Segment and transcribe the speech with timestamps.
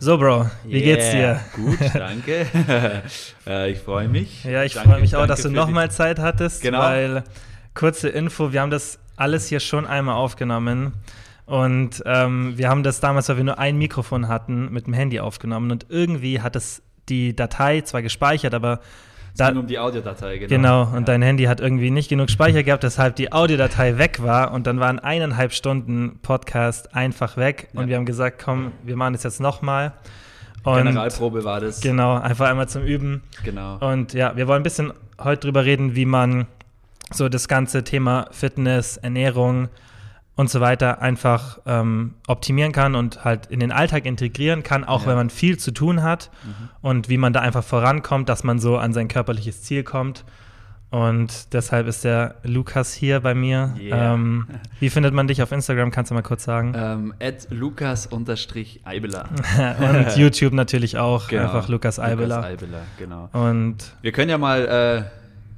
[0.00, 1.40] So, Bro, wie yeah, geht's dir?
[1.56, 2.46] Gut, danke.
[3.46, 4.44] äh, ich freue mich.
[4.44, 6.78] Ja, ich freue mich auch, dass du nochmal Zeit hattest, genau.
[6.78, 7.24] weil
[7.74, 10.92] kurze Info, wir haben das alles hier schon einmal aufgenommen.
[11.46, 15.18] Und ähm, wir haben das damals, weil wir nur ein Mikrofon hatten, mit dem Handy
[15.18, 15.72] aufgenommen.
[15.72, 18.80] Und irgendwie hat es die Datei zwar gespeichert, aber
[19.38, 20.48] da, ging um die Audiodatei, genau.
[20.48, 21.00] Genau, und ja.
[21.00, 24.80] dein Handy hat irgendwie nicht genug Speicher gehabt, weshalb die Audiodatei weg war und dann
[24.80, 27.80] waren eineinhalb Stunden Podcast einfach weg ja.
[27.80, 29.92] und wir haben gesagt, komm, wir machen das jetzt nochmal.
[30.64, 31.80] Generalprobe war das.
[31.80, 33.22] Genau, einfach einmal zum Üben.
[33.44, 33.78] Genau.
[33.78, 36.46] Und ja, wir wollen ein bisschen heute drüber reden, wie man
[37.10, 39.68] so das ganze Thema Fitness, Ernährung,
[40.38, 45.02] und so weiter einfach ähm, optimieren kann und halt in den Alltag integrieren kann, auch
[45.02, 45.08] ja.
[45.08, 46.68] wenn man viel zu tun hat mhm.
[46.80, 50.24] und wie man da einfach vorankommt, dass man so an sein körperliches Ziel kommt.
[50.90, 53.74] Und deshalb ist der Lukas hier bei mir.
[53.80, 54.14] Yeah.
[54.14, 54.46] Ähm,
[54.78, 55.90] wie findet man dich auf Instagram?
[55.90, 56.72] Kannst du mal kurz sagen?
[56.76, 57.14] Ähm,
[57.50, 59.28] Lukas-Eibeler.
[59.80, 61.26] und YouTube natürlich auch.
[61.26, 61.42] Genau.
[61.42, 62.36] Einfach Lukas Eibeler.
[62.36, 63.28] Lukas Eibeler, genau.
[63.32, 65.02] Und wir können ja mal äh,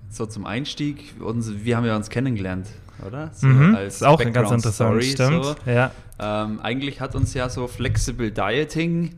[0.09, 2.67] so zum Einstieg, uns, wir haben ja uns kennengelernt
[3.07, 3.31] oder?
[3.33, 5.45] So mhm, als ist auch ganz interessant, Story, stimmt.
[5.45, 5.57] So.
[5.67, 5.91] Ja.
[6.19, 9.17] Ähm, eigentlich hat uns ja so Flexible Dieting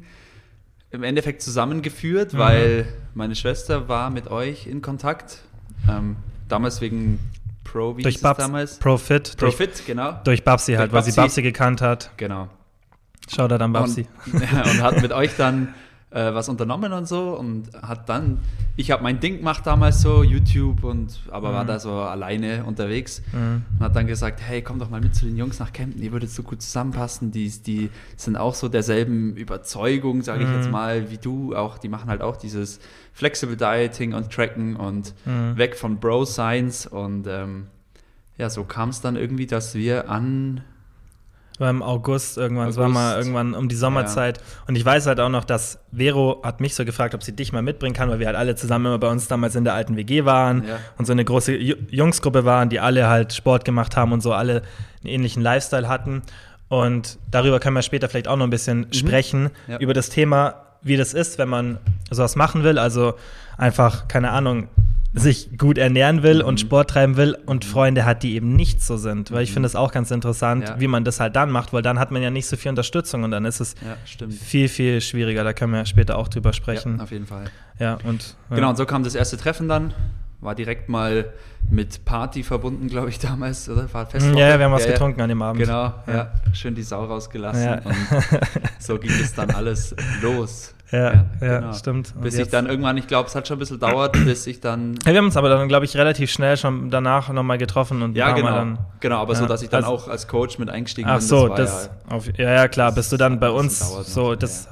[0.91, 2.39] im Endeffekt zusammengeführt, mhm.
[2.39, 5.43] weil meine Schwester war mit euch in Kontakt.
[5.89, 6.17] Ähm,
[6.49, 7.19] damals wegen
[7.65, 8.79] Pro, wie durch Babs, damals?
[8.79, 9.37] Profit.
[9.37, 10.21] Profit, durch, genau.
[10.25, 11.11] Durch Babsi halt, durch weil Babsi.
[11.11, 12.11] sie Babsi gekannt hat.
[12.17, 12.49] Genau.
[13.33, 14.07] Schau da dann Babsi.
[14.27, 15.75] Und, und hat mit euch dann
[16.13, 18.39] äh, was unternommen und so und hat dann,
[18.77, 21.55] ich habe mein Ding gemacht damals so, YouTube und aber mhm.
[21.55, 23.63] war da so alleine unterwegs mhm.
[23.79, 26.13] und hat dann gesagt, hey, komm doch mal mit zu den Jungs nach Kempten, ihr
[26.13, 30.57] würdet so gut zusammenpassen, die, die sind auch so derselben Überzeugung, sage ich mhm.
[30.57, 32.81] jetzt mal, wie du auch, die machen halt auch dieses
[33.13, 35.57] Flexible Dieting und Tracken und mhm.
[35.57, 37.67] weg von Bro Science und ähm,
[38.39, 40.63] ja, so kam es dann irgendwie, dass wir an
[41.59, 44.39] war im August irgendwann, es war mal irgendwann um die Sommerzeit.
[44.39, 44.43] Ja.
[44.69, 47.53] Und ich weiß halt auch noch, dass Vero hat mich so gefragt, ob sie dich
[47.53, 49.97] mal mitbringen kann, weil wir halt alle zusammen immer bei uns damals in der alten
[49.97, 50.79] WG waren ja.
[50.99, 54.63] und so eine große Jungsgruppe waren, die alle halt Sport gemacht haben und so alle
[55.03, 56.23] einen ähnlichen Lifestyle hatten.
[56.69, 58.93] Und darüber können wir später vielleicht auch noch ein bisschen mhm.
[58.93, 59.79] sprechen, ja.
[59.79, 61.79] über das Thema, wie das ist, wenn man
[62.11, 62.79] sowas machen will.
[62.79, 63.15] Also
[63.59, 64.69] einfach, keine Ahnung,
[65.15, 66.49] sich gut ernähren will mhm.
[66.49, 67.71] und Sport treiben will und mhm.
[67.71, 69.31] Freunde hat, die eben nicht so sind.
[69.31, 69.55] Weil ich mhm.
[69.55, 70.81] finde es auch ganz interessant, ja.
[70.81, 73.23] wie man das halt dann macht, weil dann hat man ja nicht so viel Unterstützung
[73.23, 75.45] und dann ist es ja, viel, viel schwieriger.
[75.45, 76.97] Da können wir später auch drüber sprechen.
[76.97, 77.45] Ja, auf jeden Fall.
[77.79, 78.37] Ja, und.
[78.51, 79.93] Genau, und so kam das erste Treffen dann.
[80.43, 81.33] War direkt mal
[81.71, 83.87] mit Party verbunden, glaube ich, damals, oder?
[83.95, 84.39] War Festwoche.
[84.39, 85.61] Ja, wir haben was getrunken an dem Abend.
[85.63, 86.33] Genau, ja.
[86.53, 87.79] Schön die Sau rausgelassen.
[87.85, 87.97] Und
[88.81, 90.75] so ging es dann alles los.
[90.91, 91.73] Ja, ja, ja genau.
[91.73, 92.13] stimmt.
[92.15, 94.61] Und bis ich dann irgendwann, ich glaube, es hat schon ein bisschen dauert, bis ich
[94.61, 94.97] dann.
[95.07, 98.17] Ja, wir haben uns aber dann, glaube ich, relativ schnell schon danach nochmal getroffen und
[98.17, 98.51] ja, genau.
[98.51, 99.39] Dann, genau, aber ja.
[99.39, 101.25] so, dass ich dann also, auch als Coach mit eingestiegen ach bin.
[101.25, 103.79] Ach so, das, ja, auf, ja, ja, klar, bist du dann bei uns
[104.13, 104.69] so, das,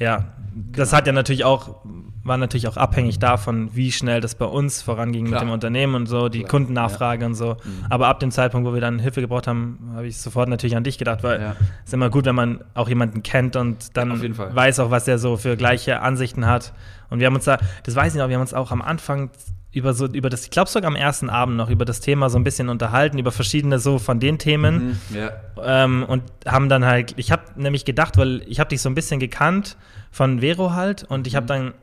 [0.00, 0.24] ja,
[0.54, 1.76] das hat ja natürlich auch,
[2.24, 5.40] war natürlich auch abhängig davon, wie schnell das bei uns voranging Klar.
[5.40, 6.50] mit dem Unternehmen und so, die Klar.
[6.50, 7.26] Kundennachfrage ja.
[7.28, 7.56] und so.
[7.62, 7.86] Mhm.
[7.88, 10.84] Aber ab dem Zeitpunkt, wo wir dann Hilfe gebraucht haben, habe ich sofort natürlich an
[10.84, 11.56] dich gedacht, weil es ja.
[11.84, 15.36] ist immer gut, wenn man auch jemanden kennt und dann weiß auch, was der so
[15.36, 16.72] für gleiche Ansichten hat.
[17.10, 19.30] Und wir haben uns da, das weiß ich noch, wir haben uns auch am Anfang
[19.72, 22.38] über so über das, ich glaube sogar am ersten Abend noch über das Thema so
[22.38, 24.98] ein bisschen unterhalten, über verschiedene so von den Themen.
[25.10, 25.30] Mhm, ja.
[25.62, 28.94] ähm, und haben dann halt, ich habe nämlich gedacht, weil ich habe dich so ein
[28.94, 29.76] bisschen gekannt
[30.10, 31.48] von Vero halt und ich habe mhm.
[31.48, 31.74] dann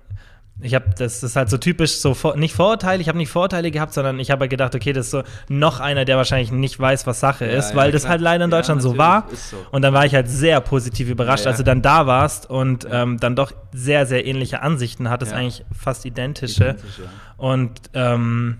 [0.59, 3.93] ich habe das, ist halt so typisch so nicht Vorurteile, ich habe nicht Vorurteile gehabt,
[3.93, 7.05] sondern ich habe halt gedacht, okay, das ist so noch einer, der wahrscheinlich nicht weiß,
[7.05, 7.91] was Sache ja, ist, ja, weil klar.
[7.91, 9.27] das halt leider in Deutschland ja, so war.
[9.33, 9.57] So.
[9.71, 13.19] Und dann war ich halt sehr positiv überrascht, als du dann da warst und ähm,
[13.19, 16.69] dann doch sehr, sehr ähnliche Ansichten hattest, eigentlich fast identische.
[16.69, 17.01] Identisch,
[17.37, 18.57] und ähm,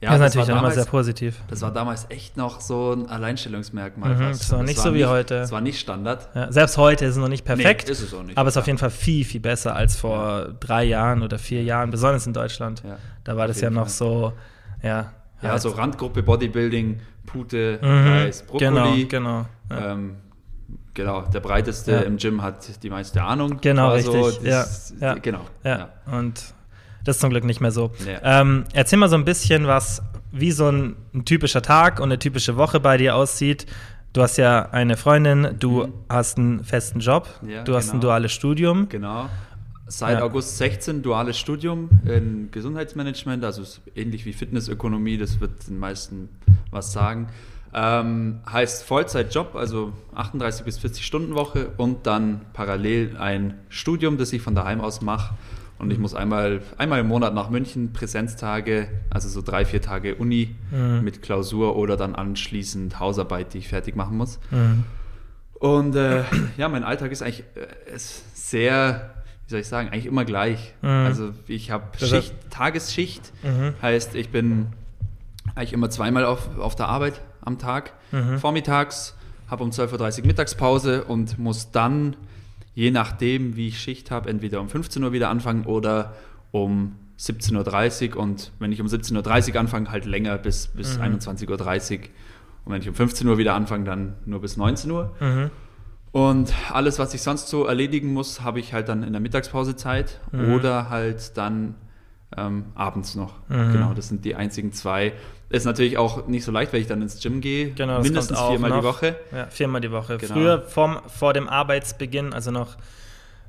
[0.00, 1.42] ja, das ist natürlich damals, immer sehr positiv.
[1.48, 4.14] Das war damals echt noch so ein Alleinstellungsmerkmal.
[4.14, 5.34] Mhm, das war nicht das war so wie heute.
[5.40, 6.28] Das war nicht Standard.
[6.34, 7.86] Ja, selbst heute ist es noch nicht perfekt.
[7.86, 8.38] Nee, ist es auch nicht.
[8.38, 10.48] Aber es ist auf jeden Fall viel, viel besser als vor ja.
[10.60, 12.82] drei Jahren oder vier Jahren, besonders in Deutschland.
[12.86, 13.90] Ja, da war das ja noch Fall.
[13.90, 14.32] so,
[14.82, 15.12] ja.
[15.42, 15.62] Ja, halt.
[15.62, 19.04] so Randgruppe Bodybuilding, Pute, mhm, Reis, Brokkoli.
[19.06, 19.82] Genau, genau.
[19.84, 20.16] Ähm,
[20.94, 23.58] genau, der breiteste im Gym hat die meiste Ahnung.
[23.60, 24.14] Genau, richtig.
[24.14, 25.40] So, das, ja, Genau.
[25.64, 25.90] Ja.
[26.06, 26.54] Und
[27.08, 27.90] das ist zum Glück nicht mehr so.
[28.04, 28.16] Nee.
[28.22, 32.18] Ähm, erzähl mal so ein bisschen, was wie so ein, ein, typischer Tag und eine
[32.18, 33.66] typische Woche bei dir aussieht.
[34.12, 35.92] Du hast ja eine Freundin, du mhm.
[36.10, 37.96] hast einen festen Job, ja, du hast genau.
[37.96, 38.88] ein duales Studium.
[38.90, 39.30] Genau.
[39.86, 40.24] Seit ja.
[40.24, 43.62] August 16 duales Studium in Gesundheitsmanagement, also
[43.96, 46.28] ähnlich wie Fitnessökonomie, das wird den meisten
[46.70, 47.28] was sagen.
[47.72, 54.34] Ähm, heißt Vollzeitjob, also 38 bis 40 Stunden Woche und dann parallel ein Studium, das
[54.34, 55.34] ich von daheim aus mache
[55.78, 60.16] und ich muss einmal, einmal im Monat nach München, Präsenztage, also so drei, vier Tage
[60.16, 61.02] Uni mhm.
[61.04, 64.40] mit Klausur oder dann anschließend Hausarbeit, die ich fertig machen muss.
[64.50, 64.84] Mhm.
[65.54, 66.24] Und äh,
[66.56, 69.14] ja, mein Alltag ist eigentlich äh, ist sehr,
[69.46, 70.74] wie soll ich sagen, eigentlich immer gleich.
[70.82, 70.88] Mhm.
[70.88, 73.74] Also ich habe Schicht, Tagesschicht, mhm.
[73.80, 74.68] heißt ich bin
[75.54, 77.92] eigentlich immer zweimal auf, auf der Arbeit am Tag.
[78.12, 78.38] Mhm.
[78.38, 79.14] Vormittags,
[79.48, 82.16] habe um 12.30 Uhr Mittagspause und muss dann,
[82.78, 86.14] je nachdem, wie ich Schicht habe, entweder um 15 Uhr wieder anfangen oder
[86.52, 91.18] um 17.30 Uhr und wenn ich um 17.30 Uhr anfange, halt länger bis, bis mhm.
[91.18, 92.04] 21.30 Uhr.
[92.64, 95.12] Und wenn ich um 15 Uhr wieder anfange, dann nur bis 19 Uhr.
[95.18, 95.50] Mhm.
[96.12, 99.74] Und alles, was ich sonst so erledigen muss, habe ich halt dann in der Mittagspause
[99.74, 100.52] Zeit mhm.
[100.52, 101.74] oder halt dann
[102.36, 103.40] ähm, abends noch.
[103.48, 103.72] Mhm.
[103.72, 105.14] Genau, das sind die einzigen zwei.
[105.50, 107.70] Ist natürlich auch nicht so leicht, weil ich dann ins Gym gehe.
[107.70, 108.80] Genau, mindestens viermal noch.
[108.80, 109.16] die Woche.
[109.32, 110.18] Ja, viermal die Woche.
[110.18, 110.34] Genau.
[110.34, 112.76] Früher vom, vor dem Arbeitsbeginn, also noch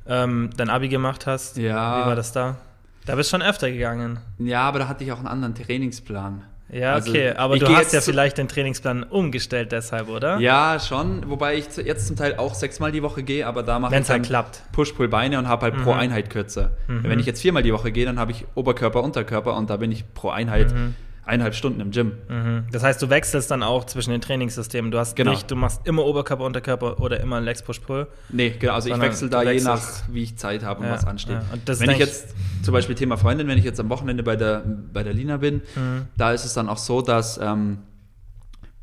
[0.07, 1.57] ähm, dein Abi gemacht hast.
[1.57, 2.04] Ja.
[2.04, 2.56] Wie war das da?
[3.06, 4.19] Da bist du schon öfter gegangen.
[4.38, 6.44] Ja, aber da hatte ich auch einen anderen Trainingsplan.
[6.72, 10.40] Ja, also, okay, aber du hast ja vielleicht den Trainingsplan umgestellt deshalb, oder?
[10.40, 13.98] Ja, schon, wobei ich jetzt zum Teil auch sechsmal die Woche gehe, aber da mache
[13.98, 14.62] ich halt klappt.
[14.72, 15.81] Push-Pull-Beine und habe halt mhm.
[15.81, 16.69] pro Einheit kürzer.
[16.88, 17.04] Mhm.
[17.04, 19.92] Wenn ich jetzt viermal die Woche gehe, dann habe ich Oberkörper, Unterkörper und da bin
[19.92, 20.94] ich pro Einheit mhm
[21.30, 22.14] eineinhalb Stunden im Gym.
[22.28, 22.66] Mhm.
[22.72, 24.92] Das heißt, du wechselst dann auch zwischen den Trainingssystemen.
[24.92, 25.31] Du hast genau.
[25.31, 28.08] nicht, du machst immer Oberkörper, Unterkörper oder immer Legs Push Pull.
[28.30, 28.74] Nee, genau.
[28.74, 31.36] Also ich wechsle da je nach, wie ich Zeit habe und ja, was ansteht.
[31.36, 31.44] Ja.
[31.54, 34.64] Und wenn ich jetzt zum Beispiel Thema Freundin, wenn ich jetzt am Wochenende bei der,
[34.92, 36.08] bei der Lina bin, mhm.
[36.18, 37.80] da ist es dann auch so, dass ähm,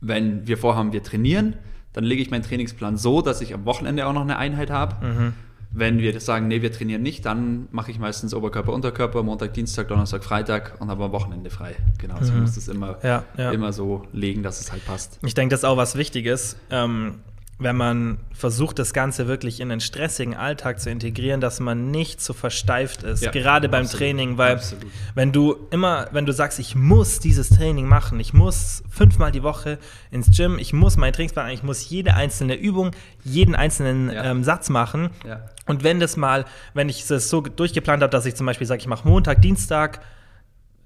[0.00, 1.56] wenn wir vorhaben, wir trainieren,
[1.92, 5.04] dann lege ich meinen Trainingsplan so, dass ich am Wochenende auch noch eine Einheit habe.
[5.04, 5.32] Mhm.
[5.78, 9.88] Wenn wir sagen, nee, wir trainieren nicht, dann mache ich meistens Oberkörper, Unterkörper, Montag, Dienstag,
[9.88, 11.76] Donnerstag, Freitag und habe am Wochenende frei.
[11.98, 12.40] Genau, so mhm.
[12.40, 13.50] muss das immer, ja, ja.
[13.50, 15.18] immer so legen, dass es halt passt.
[15.22, 16.56] Ich denke, das ist auch was Wichtiges.
[16.70, 17.16] Ähm,
[17.58, 22.20] wenn man versucht, das Ganze wirklich in den stressigen Alltag zu integrieren, dass man nicht
[22.20, 24.84] so versteift ist, ja, gerade beim absolut, Training, weil absolut.
[25.14, 29.42] wenn du immer, wenn du sagst, ich muss dieses Training machen, ich muss fünfmal die
[29.42, 29.78] Woche
[30.10, 32.90] ins Gym, ich muss meinen Trainingsplan, ich muss jede einzelne Übung,
[33.24, 34.24] jeden einzelnen ja.
[34.24, 35.08] ähm, Satz machen.
[35.26, 35.46] Ja.
[35.64, 36.44] Und wenn das mal,
[36.74, 40.00] wenn ich es so durchgeplant habe, dass ich zum Beispiel sage, ich mache Montag, Dienstag,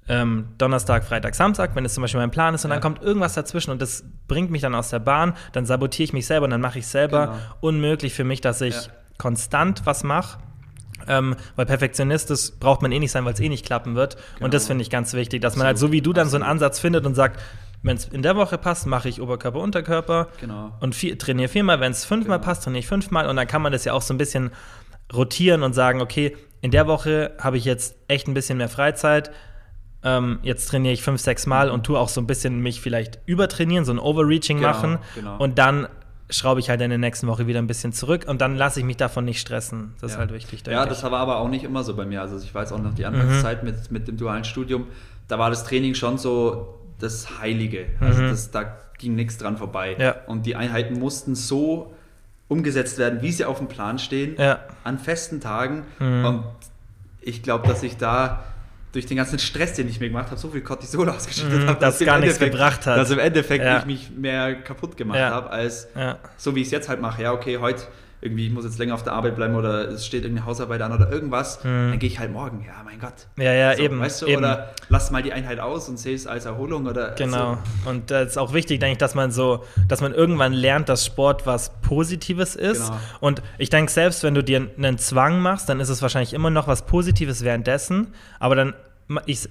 [0.07, 2.75] ähm, Donnerstag, Freitag, Samstag, wenn es zum Beispiel mein Plan ist und ja.
[2.75, 6.13] dann kommt irgendwas dazwischen und das bringt mich dann aus der Bahn, dann sabotiere ich
[6.13, 7.39] mich selber und dann mache ich selber genau.
[7.61, 8.91] unmöglich für mich, dass ich ja.
[9.17, 10.39] konstant was mache.
[11.07, 14.17] Ähm, weil Perfektionist, das braucht man eh nicht sein, weil es eh nicht klappen wird.
[14.35, 14.45] Genau.
[14.45, 16.43] Und das finde ich ganz wichtig, dass man halt so wie du dann so einen
[16.43, 17.41] Ansatz findet und sagt,
[17.81, 20.71] wenn es in der Woche passt, mache ich Oberkörper, Unterkörper genau.
[20.79, 21.79] und vier, trainiere viermal.
[21.79, 22.47] Wenn es fünfmal genau.
[22.47, 23.27] passt, trainiere ich fünfmal.
[23.27, 24.51] Und dann kann man das ja auch so ein bisschen
[25.11, 29.31] rotieren und sagen, okay, in der Woche habe ich jetzt echt ein bisschen mehr Freizeit
[30.03, 33.19] ähm, jetzt trainiere ich fünf, sechs Mal und tue auch so ein bisschen mich vielleicht
[33.25, 35.37] übertrainieren, so ein Overreaching genau, machen genau.
[35.37, 35.87] und dann
[36.29, 38.85] schraube ich halt in der nächsten Woche wieder ein bisschen zurück und dann lasse ich
[38.85, 39.93] mich davon nicht stressen.
[39.99, 40.15] Das ja.
[40.15, 40.65] ist halt wichtig.
[40.65, 42.21] Ja, das war aber auch nicht immer so bei mir.
[42.21, 43.69] Also ich weiß auch noch die Anfangszeit mhm.
[43.69, 44.87] mit, mit dem dualen Studium,
[45.27, 47.87] da war das Training schon so das Heilige.
[47.99, 48.29] Also mhm.
[48.29, 49.95] das, da ging nichts dran vorbei.
[49.99, 50.15] Ja.
[50.27, 51.93] Und die Einheiten mussten so
[52.47, 54.59] umgesetzt werden, wie sie auf dem Plan stehen, ja.
[54.83, 55.83] an festen Tagen.
[55.99, 56.25] Mhm.
[56.25, 56.43] Und
[57.21, 58.43] ich glaube, dass ich da
[58.91, 61.79] durch den ganzen Stress, den ich mir gemacht habe, so viel Cortisol ausgeschüttet mm, habe,
[61.79, 62.97] dass, dass gar nichts gebracht hat.
[62.97, 63.79] Dass im Endeffekt ja.
[63.79, 65.29] ich mich mehr kaputt gemacht ja.
[65.29, 66.19] habe, als ja.
[66.37, 67.23] so wie ich es jetzt halt mache.
[67.23, 67.83] Ja, okay, heute
[68.21, 70.93] irgendwie, ich muss jetzt länger auf der Arbeit bleiben oder es steht irgendeine Hausarbeit an
[70.93, 71.89] oder irgendwas, mhm.
[71.89, 72.63] dann gehe ich halt morgen.
[72.65, 73.13] Ja, mein Gott.
[73.37, 73.99] Ja, ja, so, eben.
[73.99, 74.37] Weißt du, eben.
[74.37, 77.11] oder lass mal die Einheit aus und sehe es als Erholung oder.
[77.15, 77.57] Genau.
[77.83, 77.89] So.
[77.89, 81.03] Und das ist auch wichtig, denke ich, dass man so, dass man irgendwann lernt, dass
[81.03, 82.87] Sport was Positives ist.
[82.87, 82.99] Genau.
[83.19, 86.51] Und ich denke, selbst wenn du dir einen Zwang machst, dann ist es wahrscheinlich immer
[86.51, 88.73] noch was Positives währenddessen, aber dann
[89.25, 89.49] ich,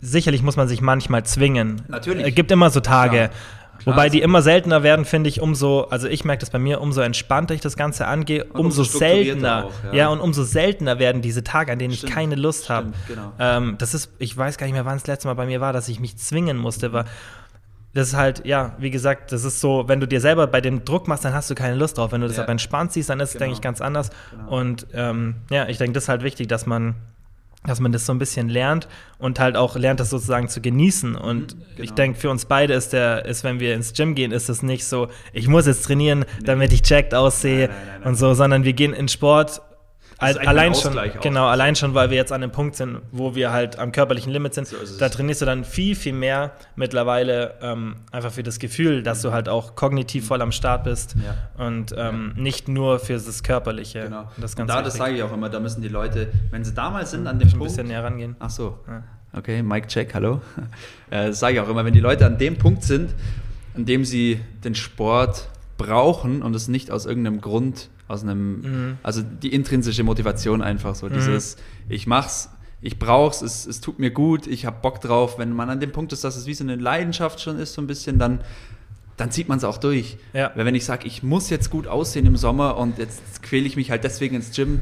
[0.00, 1.82] sicherlich muss man sich manchmal zwingen.
[1.88, 2.26] Natürlich.
[2.26, 3.30] Es gibt immer so Tage.
[3.78, 3.96] Klar.
[3.96, 7.00] Wobei die immer seltener werden, finde ich, umso, also ich merke das bei mir, umso
[7.00, 9.66] entspannter ich das Ganze angehe, umso, umso seltener.
[9.66, 9.94] Auch, ja.
[9.94, 10.08] ja.
[10.08, 12.92] und umso seltener werden diese Tage, an denen stimmt, ich keine Lust habe.
[13.08, 13.32] Genau.
[13.38, 15.60] Ähm, das ist, ich weiß gar nicht mehr, wann es das letzte Mal bei mir
[15.60, 17.04] war, dass ich mich zwingen musste, war.
[17.94, 20.84] Das ist halt, ja, wie gesagt, das ist so, wenn du dir selber bei dem
[20.84, 22.12] Druck machst, dann hast du keine Lust drauf.
[22.12, 22.42] Wenn du das ja.
[22.42, 23.44] aber entspannt siehst, dann ist es, genau.
[23.44, 24.10] denke ich, ganz anders.
[24.30, 24.58] Genau.
[24.58, 26.96] Und ähm, ja, ich denke, das ist halt wichtig, dass man
[27.66, 31.16] dass man das so ein bisschen lernt und halt auch lernt, das sozusagen zu genießen.
[31.16, 31.82] Und mhm, genau.
[31.82, 34.62] ich denke, für uns beide ist der, ist, wenn wir ins Gym gehen, ist es
[34.62, 36.44] nicht so, ich muss jetzt trainieren, nee.
[36.44, 39.62] damit ich checked aussehe nein, nein, nein, und so, sondern wir gehen in Sport
[40.18, 43.78] allein schon, genau, allein schon, weil wir jetzt an dem Punkt sind, wo wir halt
[43.78, 44.66] am körperlichen Limit sind.
[44.66, 49.22] So da trainierst du dann viel, viel mehr mittlerweile ähm, einfach für das Gefühl, dass
[49.22, 51.64] du halt auch kognitiv voll am Start bist ja.
[51.64, 52.42] und ähm, ja.
[52.42, 54.04] nicht nur für das Körperliche.
[54.04, 54.30] Genau.
[54.38, 57.10] Das und da, das sage ich auch immer, da müssen die Leute, wenn sie damals
[57.10, 57.62] sind, an dem Punkt.
[57.62, 58.36] ein bisschen näher rangehen.
[58.38, 58.78] Ach so.
[58.86, 59.02] Ja.
[59.36, 60.40] Okay, Mike Check, hallo.
[61.08, 63.14] Äh, das sage ich auch immer, wenn die Leute an dem Punkt sind,
[63.76, 68.98] an dem sie den Sport brauchen und es nicht aus irgendeinem Grund aus einem, mhm.
[69.02, 71.92] also die intrinsische Motivation einfach so, dieses, mhm.
[71.92, 75.38] ich mach's, ich brauch's, es, es tut mir gut, ich habe Bock drauf.
[75.38, 77.82] Wenn man an dem Punkt ist, dass es wie so eine Leidenschaft schon ist, so
[77.82, 78.40] ein bisschen, dann
[79.16, 80.18] dann zieht man es auch durch.
[80.32, 80.52] Ja.
[80.54, 83.76] Weil wenn ich sage, ich muss jetzt gut aussehen im Sommer und jetzt quäle ich
[83.76, 84.80] mich halt deswegen ins Gym,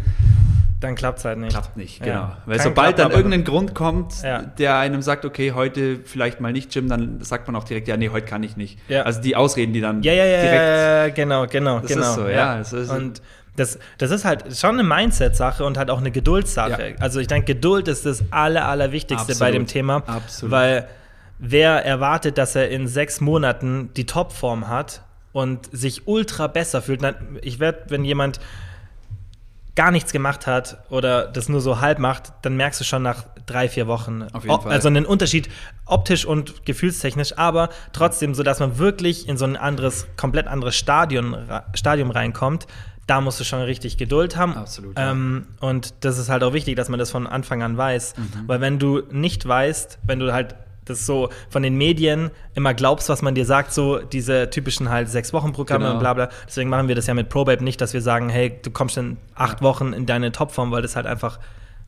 [0.85, 1.51] dann klappt es halt nicht.
[1.53, 2.13] Klappt nicht, genau.
[2.15, 2.37] Ja.
[2.47, 4.43] Weil Kein sobald dann irgendein Grund kommt, Ja.
[4.43, 7.97] der einem sagt, okay, heute vielleicht mal nicht Gym, dann sagt man auch direkt, ja,
[7.97, 8.79] nee, heute kann ich nicht.
[8.89, 9.03] Ja.
[9.03, 10.55] Also die Ausreden, die dann Ja, ja, ja, direkt.
[10.63, 12.01] ja, genau, genau, Das genau.
[12.03, 13.21] ist so, ja, ist- und
[13.57, 16.97] das, das ist halt schon eine Mindset-Sache und halt auch eine Geduldssache.
[16.99, 19.39] Also ich denke, Geduld ist das aller, allerwichtigste Absolut.
[19.41, 20.03] bei dem Thema.
[20.07, 20.51] Absolut.
[20.51, 20.89] Weil
[21.39, 27.01] wer erwartet, dass er in sechs Monaten die Topform hat und sich ultra besser fühlt?
[27.43, 28.41] Ich werde, wenn jemand
[29.77, 33.25] gar nichts gemacht hat oder das nur so halb macht, dann merkst du schon nach
[33.47, 34.23] drei, vier Wochen.
[34.33, 34.73] Auf jeden O- Fall.
[34.73, 35.49] Also einen Unterschied
[35.85, 40.77] optisch und gefühlstechnisch, aber trotzdem so, dass man wirklich in so ein anderes, komplett anderes
[40.77, 41.37] Stadion,
[41.75, 42.67] Stadium reinkommt.
[43.07, 44.55] Da musst du schon richtig Geduld haben.
[44.57, 45.11] Absolut, ja.
[45.11, 48.15] Ähm, und das ist halt auch wichtig, dass man das von Anfang an weiß.
[48.17, 48.33] Mhm.
[48.47, 50.55] Weil wenn du nicht weißt, wenn du halt
[50.85, 55.09] das so von den Medien immer glaubst, was man dir sagt, so diese typischen halt
[55.09, 55.95] sechs Wochen Programme Genau.
[55.95, 56.29] und bla bla.
[56.47, 59.17] Deswegen machen wir das ja mit ProBabe nicht, dass wir sagen, hey, du kommst in
[59.35, 61.39] acht Wochen in deine Topform, weil das halt einfach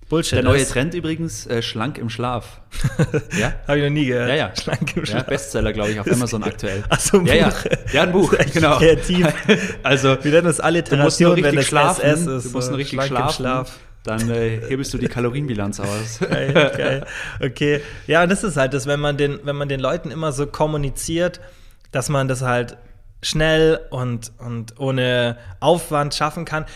[0.09, 0.71] Bullshit Der neue ist.
[0.71, 2.61] Trend übrigens, äh, schlank im Schlaf.
[3.41, 3.55] ja?
[3.67, 4.29] Habe ich noch nie gehört.
[4.29, 4.53] Ja, ja.
[4.55, 5.27] Schlank im Ja, Schlaf.
[5.27, 6.85] Bestseller, glaube ich, auf Amazon aktuell.
[6.89, 7.49] Ach so, ein ja, ja.
[7.49, 7.65] Buch.
[7.93, 8.79] ja, ein Buch, genau.
[8.79, 9.27] kreativ.
[9.83, 12.05] Also, Wir nennen das du musst nur Alliteration, wenn richtig es schlafen.
[12.05, 12.45] SS ist.
[12.47, 13.35] du musst nur richtig schlafen.
[13.35, 13.73] Schlaf.
[14.07, 16.21] Dann äh, hebelst du die Kalorienbilanz aus.
[16.31, 17.07] Geil, geil.
[17.41, 17.81] Okay.
[18.07, 20.47] Ja, und das ist halt das, wenn man den, wenn man den Leuten immer so
[20.47, 21.41] kommuniziert,
[21.91, 22.77] dass man das halt
[23.23, 26.67] schnell und, und ohne Aufwand schaffen kann.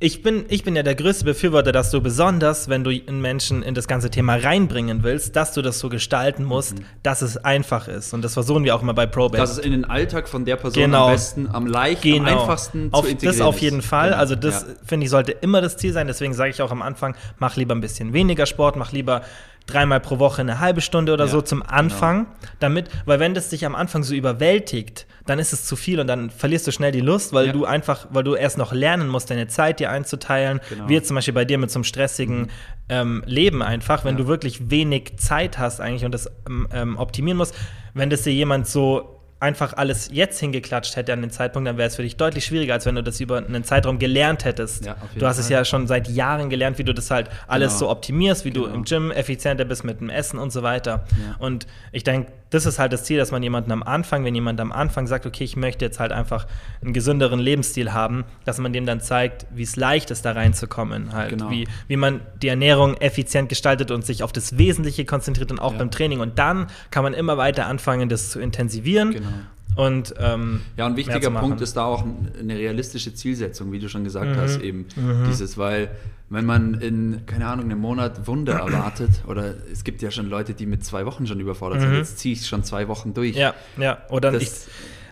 [0.00, 3.64] Ich bin, ich bin ja der größte Befürworter, dass du besonders, wenn du einen Menschen
[3.64, 7.88] in das ganze Thema reinbringen willst, dass du das so gestalten musst, dass es einfach
[7.88, 8.14] ist.
[8.14, 9.40] Und das versuchen wir auch immer bei ProBase.
[9.42, 11.06] Dass es in den Alltag von der Person Genau.
[11.06, 13.62] am besten, am leichtesten, am einfachsten auf, zu integrieren Das auf ist.
[13.62, 14.10] jeden Fall.
[14.10, 14.20] Genau.
[14.20, 14.66] Also das Ja.
[14.86, 16.06] finde ich sollte immer das Ziel sein.
[16.06, 19.22] Deswegen sage ich auch am Anfang, mach lieber ein bisschen weniger Sport, mach lieber
[19.68, 22.26] dreimal pro Woche eine halbe Stunde oder Ja, so zum Anfang,
[22.58, 26.06] damit, weil wenn das dich am Anfang so überwältigt, dann ist es zu viel und
[26.06, 27.52] dann verlierst du schnell die Lust, weil Ja.
[27.52, 30.60] du einfach, weil du erst noch lernen musst, deine Zeit dir einzuteilen.
[30.70, 30.88] Genau.
[30.88, 32.50] Wie jetzt zum Beispiel bei dir mit so einem stressigen
[32.88, 34.22] ähm, Leben einfach, wenn Ja.
[34.22, 37.54] du wirklich wenig Zeit hast eigentlich und das ähm, ähm, optimieren musst,
[37.94, 41.86] wenn das dir jemand so einfach alles jetzt hingeklatscht hätte an den Zeitpunkt, dann wäre
[41.88, 44.84] es für dich deutlich schwieriger, als wenn du das über einen Zeitraum gelernt hättest.
[44.84, 45.58] Ja, du hast es Fall.
[45.58, 47.78] ja schon seit Jahren gelernt, wie du das halt alles Genau.
[47.78, 48.74] so optimierst, wie du Genau.
[48.74, 51.04] im Gym effizienter bist mit dem Essen und so weiter.
[51.12, 51.36] Ja.
[51.38, 54.60] Und ich denke, das ist halt das Ziel, dass man jemanden am Anfang, wenn jemand
[54.60, 56.46] am Anfang sagt, okay, ich möchte jetzt halt einfach
[56.82, 61.12] einen gesünderen Lebensstil haben, dass man dem dann zeigt, wie es leicht ist, da reinzukommen.
[61.12, 61.50] Halt, Genau.
[61.50, 65.72] wie, wie man die Ernährung effizient gestaltet und sich auf das Wesentliche konzentriert und auch
[65.72, 65.78] Ja.
[65.78, 66.20] beim Training.
[66.20, 69.12] Und dann kann man immer weiter anfangen, das zu intensivieren.
[69.12, 69.28] Genau.
[69.76, 71.30] Und ähm, Ja, ein wichtiger.
[71.30, 72.04] Punkt ist da auch
[72.38, 74.36] eine realistische Zielsetzung, wie du schon gesagt Mhm.
[74.36, 74.86] hast, eben
[75.28, 75.90] dieses, weil
[76.30, 80.54] wenn man in, keine Ahnung, einem Monat Wunder erwartet, oder es gibt ja schon Leute,
[80.54, 81.96] die mit zwei Wochen schon überfordert sind, Mhm.
[81.98, 83.36] jetzt ziehe ich schon zwei Wochen durch.
[83.36, 83.98] Ja, ja.
[84.10, 84.50] Oder Das- ich,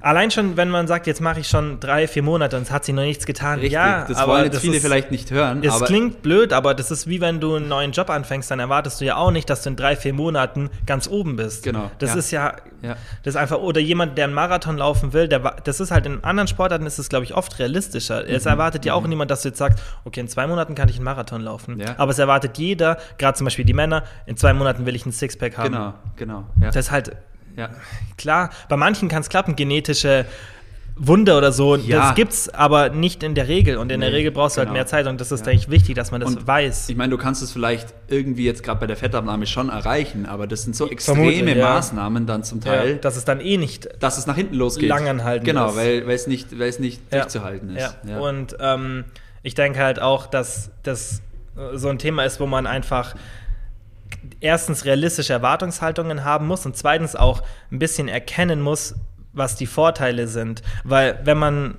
[0.00, 2.84] allein schon, wenn man sagt, jetzt mache ich schon drei, vier Monate und es hat
[2.84, 3.54] sich noch nichts getan.
[3.54, 6.52] Richtig, ja, das aber wollen jetzt das viele ist, vielleicht nicht hören, Es klingt blöd,
[6.52, 9.30] aber das ist wie wenn du einen neuen Job anfängst, dann erwartest du ja auch
[9.30, 11.62] nicht, dass du in drei, vier Monaten ganz oben bist.
[11.64, 12.16] Genau, Das ja.
[12.18, 12.96] ist ja, Ja.
[13.22, 16.22] das ist einfach, oder jemand, der einen Marathon laufen will, der, das ist halt in
[16.24, 18.28] anderen Sportarten ist es, glaube ich, oft realistischer.
[18.28, 18.50] Es Mhm.
[18.50, 21.04] erwartet ja auch niemand, dass du jetzt sagst, okay, in zwei Monaten kann ich einen
[21.04, 21.80] Marathon laufen.
[21.80, 21.94] Ja.
[21.98, 25.12] Aber es erwartet jeder, gerade zum Beispiel die Männer, in zwei Monaten will ich einen
[25.12, 25.72] Sixpack haben.
[25.72, 26.44] genau, genau.
[26.60, 27.16] Das ist halt,
[27.56, 27.70] ja.
[28.18, 30.26] Klar, bei manchen kann es klappen, genetische
[30.98, 31.98] Wunder oder so, Ja.
[32.06, 33.76] das gibt's aber nicht in der Regel.
[33.76, 34.78] Und in der Nee, Regel brauchst du halt genau.
[34.78, 35.46] mehr Zeit und das ist, Ja.
[35.52, 36.88] denke ich, wichtig, dass man das Und weiß.
[36.88, 40.46] Ich meine, du kannst es vielleicht irgendwie jetzt gerade bei der Fettabnahme schon erreichen, aber
[40.46, 41.68] das sind so extreme Vermutlich, ja.
[41.74, 44.88] Maßnahmen dann zum Teil, ja, dass es dann eh nicht dass es nach hinten losgeht.
[44.88, 45.76] Lang anhalten Genau, ist.
[45.76, 47.94] weil, es nicht, weil es nicht durchzuhalten ist.
[48.08, 48.18] Ja.
[48.18, 49.04] Und ähm,
[49.42, 51.20] ich denke halt auch, dass das
[51.58, 53.14] äh, so ein Thema ist, wo man einfach
[54.40, 58.94] erstens realistische Erwartungshaltungen haben muss und zweitens auch ein bisschen erkennen muss,
[59.32, 60.62] was die Vorteile sind.
[60.84, 61.74] Weil wenn man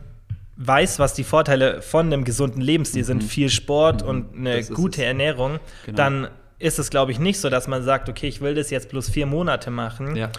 [0.58, 4.56] weiß, was die Vorteile von einem gesunden Lebensstil sind, viel Sport und eine Mhm.
[4.58, 5.08] Das ist gute es.
[5.08, 5.96] Ernährung, Genau.
[5.98, 6.28] dann
[6.60, 9.10] ist es, glaube ich, nicht so, dass man sagt, okay, ich will das jetzt bloß
[9.12, 10.32] vier Monate machen, Ja.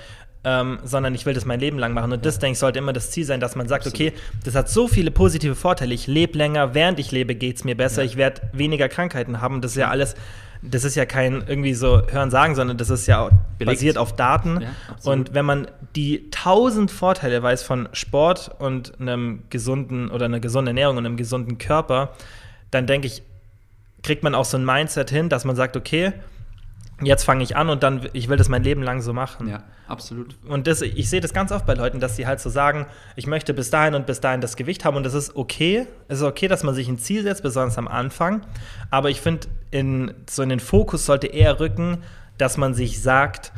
[0.43, 2.13] ähm, sondern ich will das mein Leben lang machen.
[2.13, 4.13] Und das, denke ich, sollte immer das Ziel sein, dass man sagt, Absolut.
[4.15, 5.95] okay, das hat so viele positive Vorteile.
[5.95, 8.03] Ich lebe länger, während ich lebe, geht es mir besser.
[8.03, 8.07] Ja.
[8.07, 9.61] Ich werde weniger Krankheiten haben.
[9.61, 10.17] Das ist ja alles,
[10.63, 13.79] das ist ja kein irgendwie so Hören sagen, sondern das ist ja auch Belegt.
[13.79, 14.61] basiert auf Daten.
[14.61, 14.69] Ja,
[15.05, 20.69] und wenn man die tausend Vorteile weiß von Sport und einem gesunden oder einer gesunden
[20.69, 22.11] Ernährung und einem gesunden Körper,
[22.71, 23.23] dann denke ich,
[24.03, 26.13] kriegt man auch so ein Mindset hin, dass man sagt, okay,
[27.03, 29.49] jetzt fange ich an und dann, ich will das mein Leben lang so machen.
[29.49, 30.37] ja, absolut.
[30.49, 33.27] Und das, ich sehe das ganz oft bei Leuten, dass sie halt so sagen, ich
[33.27, 35.87] möchte bis dahin und bis dahin das Gewicht haben und das ist okay.
[36.09, 38.43] Es ist okay, dass man sich ein Ziel setzt, besonders am Anfang.
[38.91, 41.99] Aber ich finde, in, so in den Fokus sollte eher rücken,
[42.37, 43.53] dass man sich sagt,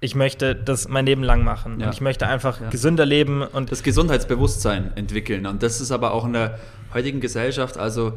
[0.00, 1.80] ich möchte das mein Leben lang machen.
[1.80, 1.86] Ja.
[1.86, 2.68] Und ich möchte einfach ja.
[2.70, 3.72] gesünder leben und.
[3.72, 5.46] Das Gesundheitsbewusstsein entwickeln.
[5.46, 6.58] Und das ist aber auch in der
[6.92, 8.14] heutigen Gesellschaft, also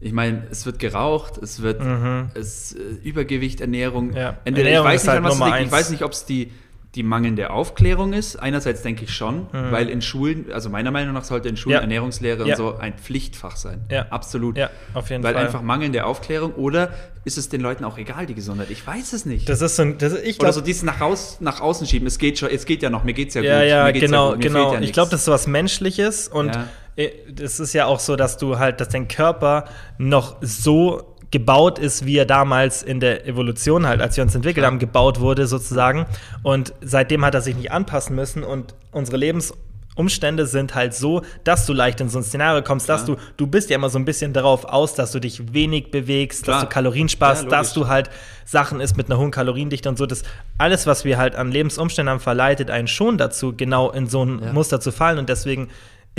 [0.00, 2.30] ich meine, es wird geraucht, es wird mhm.
[2.34, 4.14] es, äh, Übergewicht, Ernährung.
[4.14, 4.38] Ja.
[4.44, 6.50] Entweder, Ernährung ich weiß nicht, halt was liegt, ich weiß nicht, ob es die
[6.94, 8.36] die mangelnde Aufklärung ist.
[8.36, 9.70] Einerseits denke ich schon, mhm.
[9.70, 11.80] weil in Schulen, also meiner Meinung nach sollte in Schulen ja.
[11.80, 12.54] Ernährungslehre ja.
[12.54, 13.82] und so ein Pflichtfach sein.
[13.90, 14.06] Ja.
[14.08, 14.56] Absolut.
[14.56, 15.40] Ja, auf jeden weil Fall.
[15.40, 16.90] Weil einfach mangelnde Aufklärung oder
[17.24, 18.70] ist es den Leuten auch egal, die Gesundheit?
[18.70, 19.48] Ich weiß es nicht.
[19.48, 22.08] Das ist so ein, das, ich glaub, Oder so dieses nach, raus, nach außen schieben.
[22.08, 24.00] Es geht, schon, es geht ja noch, mir geht es ja, ja gut.
[24.00, 24.74] Ja, genau, ja genau.
[24.78, 26.58] ich glaube, das ist was Menschliches und
[26.98, 29.66] es ist ja auch so, dass du halt, dass dein Körper
[29.98, 34.64] noch so gebaut ist, wie er damals in der Evolution halt, als wir uns entwickelt
[34.66, 36.06] haben, gebaut wurde sozusagen.
[36.42, 41.66] Und seitdem hat er sich nicht anpassen müssen und unsere Lebensumstände sind halt so, dass
[41.66, 43.14] du leicht in so ein Szenario kommst, dass ja.
[43.14, 46.44] du, du bist ja immer so ein bisschen darauf aus, dass du dich wenig bewegst,
[46.44, 46.56] Klar.
[46.56, 48.08] dass du Kalorien sparst, ja, dass du halt
[48.46, 50.06] Sachen isst mit einer hohen Kaloriendichte und so.
[50.06, 50.22] Das
[50.56, 54.42] alles, was wir halt an Lebensumständen haben, verleitet einen schon dazu, genau in so ein
[54.42, 54.52] ja.
[54.54, 55.18] Muster zu fallen.
[55.18, 55.68] Und deswegen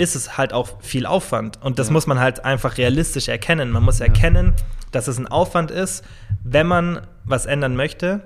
[0.00, 1.62] ist es halt auch viel Aufwand.
[1.62, 3.70] Und das muss man halt einfach realistisch erkennen.
[3.70, 4.54] Man muss erkennen,
[4.92, 6.04] dass es ein Aufwand ist,
[6.42, 8.22] wenn man was ändern möchte,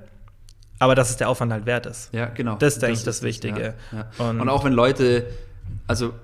[0.78, 2.14] aber dass es der Aufwand halt wert ist.
[2.14, 2.54] Ja, genau.
[2.56, 3.74] Das ist eigentlich das, das Wichtige.
[3.90, 4.30] Ja, ja.
[4.30, 5.26] Und, und, auch wenn Leute,
[5.88, 6.14] also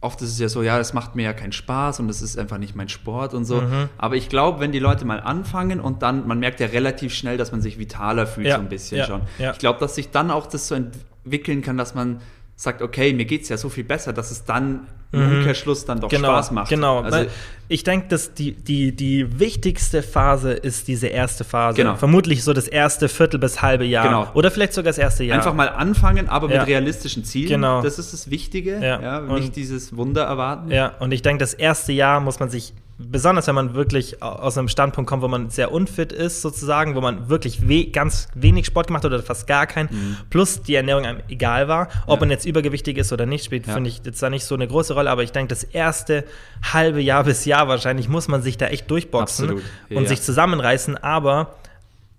[0.00, 2.38] oft ist es ja so, ja, das macht mir ja keinen Spaß und das ist
[2.38, 3.60] einfach nicht mein Sport und so.
[3.60, 3.90] Mhm.
[3.98, 7.36] Aber ich glaube, wenn die Leute mal anfangen und dann, man merkt ja relativ schnell,
[7.36, 9.20] dass man sich vitaler fühlt, ja, so ein bisschen schon.
[9.38, 12.22] Ich glaube, dass sich dann auch das so entwickeln kann, dass man
[12.56, 15.38] sagt, okay, mir geht es ja so viel besser, dass es dann im mhm.
[15.38, 16.68] Umkehrschluss dann doch genau, Spaß macht.
[16.68, 17.26] Genau, also,
[17.68, 21.76] ich denke, dass die, die, die wichtigste Phase ist diese erste Phase.
[21.76, 21.96] Genau.
[21.96, 24.04] Vermutlich so das erste Viertel bis halbe Jahr.
[24.04, 24.30] Genau.
[24.34, 25.38] Oder vielleicht sogar das erste Jahr.
[25.38, 26.60] Einfach mal anfangen, aber ja.
[26.60, 27.48] mit realistischen Zielen.
[27.48, 27.82] Genau.
[27.82, 28.78] Das ist das Wichtige.
[28.80, 29.00] Ja.
[29.00, 30.70] ja nicht dieses Wunder erwarten.
[30.70, 34.56] Ja, und ich denke, das erste Jahr muss man sich besonders wenn man wirklich aus
[34.56, 38.66] einem Standpunkt kommt, wo man sehr unfit ist, sozusagen, wo man wirklich we ganz wenig
[38.66, 40.16] Sport gemacht hat oder fast gar keinen, mhm.
[40.30, 41.88] plus die Ernährung einem egal war.
[42.06, 42.20] Ob ja.
[42.20, 43.74] man jetzt übergewichtig ist oder nicht, spielt, ja.
[43.74, 46.24] finde ich jetzt da nicht so eine große Rolle, aber ich denke, das erste
[46.72, 49.96] halbe Jahr bis Jahr wahrscheinlich muss man sich da echt durchboxen ja.
[49.96, 51.54] und sich zusammenreißen, aber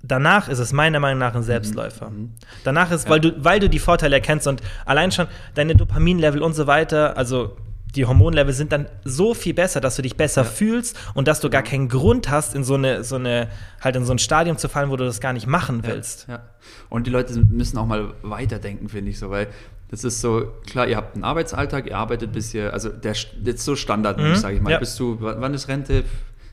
[0.02, 1.44] danach ist es meiner Meinung nach ein.
[1.44, 2.10] Selbstläufer.
[2.10, 2.34] Mhm.
[2.64, 6.54] Danach ist, weil, du, weil du die Vorteile erkennst und allein schon deine Dopaminlevel und
[6.54, 7.58] so weiter, also
[7.96, 10.48] die Hormonlevel sind dann so viel besser, dass du dich besser ja.
[10.48, 13.48] fühlst und dass du gar keinen Grund hast, in so eine, so eine,
[13.82, 16.28] halt in so ein Stadium zu fallen, wo du das gar nicht machen willst.
[16.28, 16.44] Ja, ja.
[16.90, 19.48] Und die Leute müssen auch mal weiterdenken, finde ich so, weil
[19.90, 23.64] das ist so, klar, ihr habt einen Arbeitsalltag, ihr arbeitet bis ihr, also der jetzt
[23.64, 24.36] so Standard, mhm.
[24.36, 24.80] sage ich mal, ja.
[24.80, 26.04] bist du, wann ist Rente?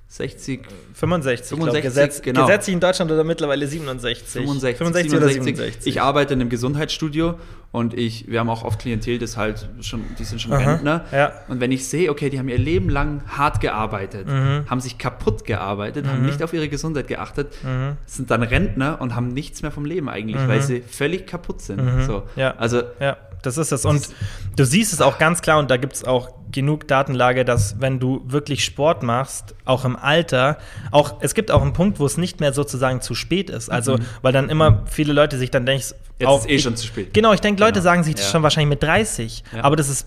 [0.06, 0.60] 60,
[0.92, 2.46] 65, 65 Gesetz, genau.
[2.46, 4.44] Gesetzlich in Deutschland oder mittlerweile 67.
[4.44, 5.16] 65, 65 67.
[5.16, 5.86] oder 67.
[5.92, 7.34] Ich arbeite in einem Gesundheitsstudio
[7.72, 11.04] und ich, wir haben auch oft Klientel, das halt schon, die sind schon Aha, Rentner.
[11.10, 11.32] Ja.
[11.48, 14.70] Und wenn ich sehe, okay, die haben ihr Leben lang hart gearbeitet, mhm.
[14.70, 16.10] haben sich kaputt gearbeitet, mhm.
[16.10, 17.96] haben nicht auf ihre Gesundheit geachtet, mhm.
[18.06, 20.64] sind dann Rentner und haben nichts mehr vom Leben eigentlich, weil mhm.
[20.64, 21.84] sie völlig kaputt sind.
[21.84, 22.04] Mhm.
[22.04, 22.22] So.
[22.36, 22.54] Ja.
[22.56, 23.16] Also ja.
[23.46, 23.84] Das ist es.
[23.84, 24.08] Und
[24.56, 27.98] du siehst es auch ganz klar, und da gibt es auch genug Datenlage, dass wenn
[27.98, 30.58] du wirklich Sport machst, auch im Alter,
[30.92, 33.70] auch es gibt auch einen Punkt, wo es nicht mehr sozusagen zu spät ist.
[33.70, 34.04] Also, mhm.
[34.22, 35.84] weil dann immer viele Leute sich dann denken,
[36.18, 37.12] jetzt auch, ist eh ich, schon zu spät.
[37.12, 37.84] Genau, ich denke, Leute genau.
[37.84, 38.30] sagen sich das ja.
[38.30, 39.64] schon wahrscheinlich mit 30, ja.
[39.64, 40.06] aber das ist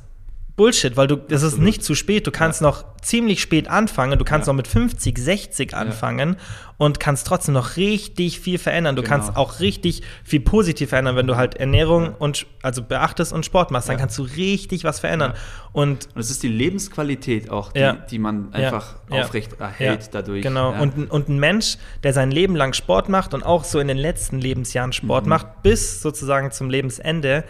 [0.58, 2.26] Bullshit, weil du, das ist nicht zu spät.
[2.26, 2.68] Du kannst ja.
[2.68, 4.18] noch ziemlich spät anfangen.
[4.18, 4.54] Du kannst ja.
[4.54, 6.36] noch mit 50, 60 anfangen ja.
[6.78, 8.96] und kannst trotzdem noch richtig viel verändern.
[8.96, 9.14] Du genau.
[9.14, 13.70] kannst auch richtig viel positiv verändern, wenn du halt Ernährung und also beachtest und Sport
[13.70, 13.88] machst.
[13.88, 15.34] Dann kannst du richtig was verändern.
[15.74, 20.42] Und, und es ist die Lebensqualität auch, die, die man einfach aufrecht erhält dadurch.
[20.42, 20.74] Genau.
[20.74, 23.98] Und, und ein Mensch, der sein Leben lang Sport macht und auch so in den
[23.98, 25.30] letzten Lebensjahren Sport mhm.
[25.30, 27.44] macht, bis sozusagen zum Lebensende,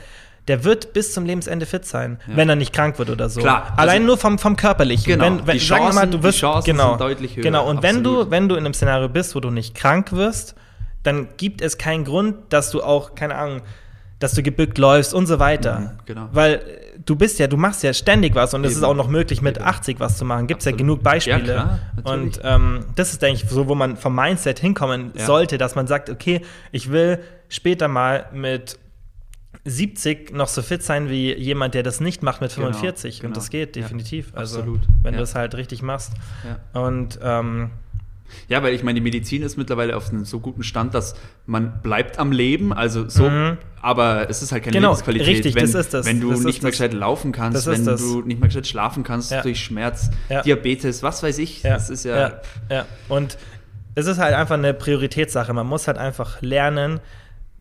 [0.47, 2.38] der wird bis zum Lebensende fit sein, ja.
[2.38, 3.41] wenn er nicht krank wird oder so.
[3.41, 3.73] Klar.
[3.75, 5.05] Allein also, nur vom, vom körperlichen.
[5.05, 5.25] Genau.
[5.25, 7.43] Wenn, wenn, die Chancen, mal, du wirst, die Chancen genau, sind deutlich höher.
[7.43, 7.69] Genau.
[7.69, 10.55] Und wenn du, wenn du in einem Szenario bist, wo du nicht krank wirst,
[11.03, 13.62] dann gibt es keinen Grund, dass du auch, keine Ahnung,
[14.19, 15.79] dass du gebückt läufst und so weiter.
[15.79, 16.29] Mhm, genau.
[16.31, 16.60] Weil äh,
[17.05, 19.57] du bist ja, du machst ja ständig was und es ist auch noch möglich, mit
[19.57, 19.65] Eben.
[19.65, 20.47] 80 was zu machen.
[20.47, 21.53] Gibt es ja genug Beispiele.
[21.53, 25.25] Ja, klar, und ähm, das ist, denke ich, so, wo man vom Mindset hinkommen ja.
[25.25, 28.79] sollte, dass man sagt, okay, ich will später mal mit
[29.67, 33.01] 70 noch so fit sein wie jemand, der das nicht macht mit 45.
[33.01, 33.27] Genau, genau.
[33.30, 34.32] Und das geht definitiv.
[34.32, 34.82] Ja, also, absolut.
[35.03, 35.17] wenn ja.
[35.17, 36.13] du es halt richtig machst.
[36.45, 36.82] Ja.
[36.82, 37.71] Und ähm,
[38.47, 41.82] ja, weil ich meine, die Medizin ist mittlerweile auf einem so guten Stand, dass man
[41.82, 43.58] bleibt am Leben, also so, mhm.
[43.82, 45.27] aber es ist halt keine genau, Lebensqualität.
[45.27, 46.06] Richtig, wenn, das ist das.
[46.06, 48.01] Wenn du das nicht mehr gescheit laufen kannst, wenn das.
[48.01, 49.41] du nicht mehr gescheit schlafen kannst ja.
[49.41, 50.41] durch Schmerz, ja.
[50.41, 51.63] Diabetes, was weiß ich.
[51.63, 51.73] Ja.
[51.73, 52.41] Das ist ja, ja.
[52.69, 52.86] Ja.
[53.08, 53.38] Und
[53.95, 55.53] es ist halt einfach eine Prioritätssache.
[55.53, 56.99] Man muss halt einfach lernen,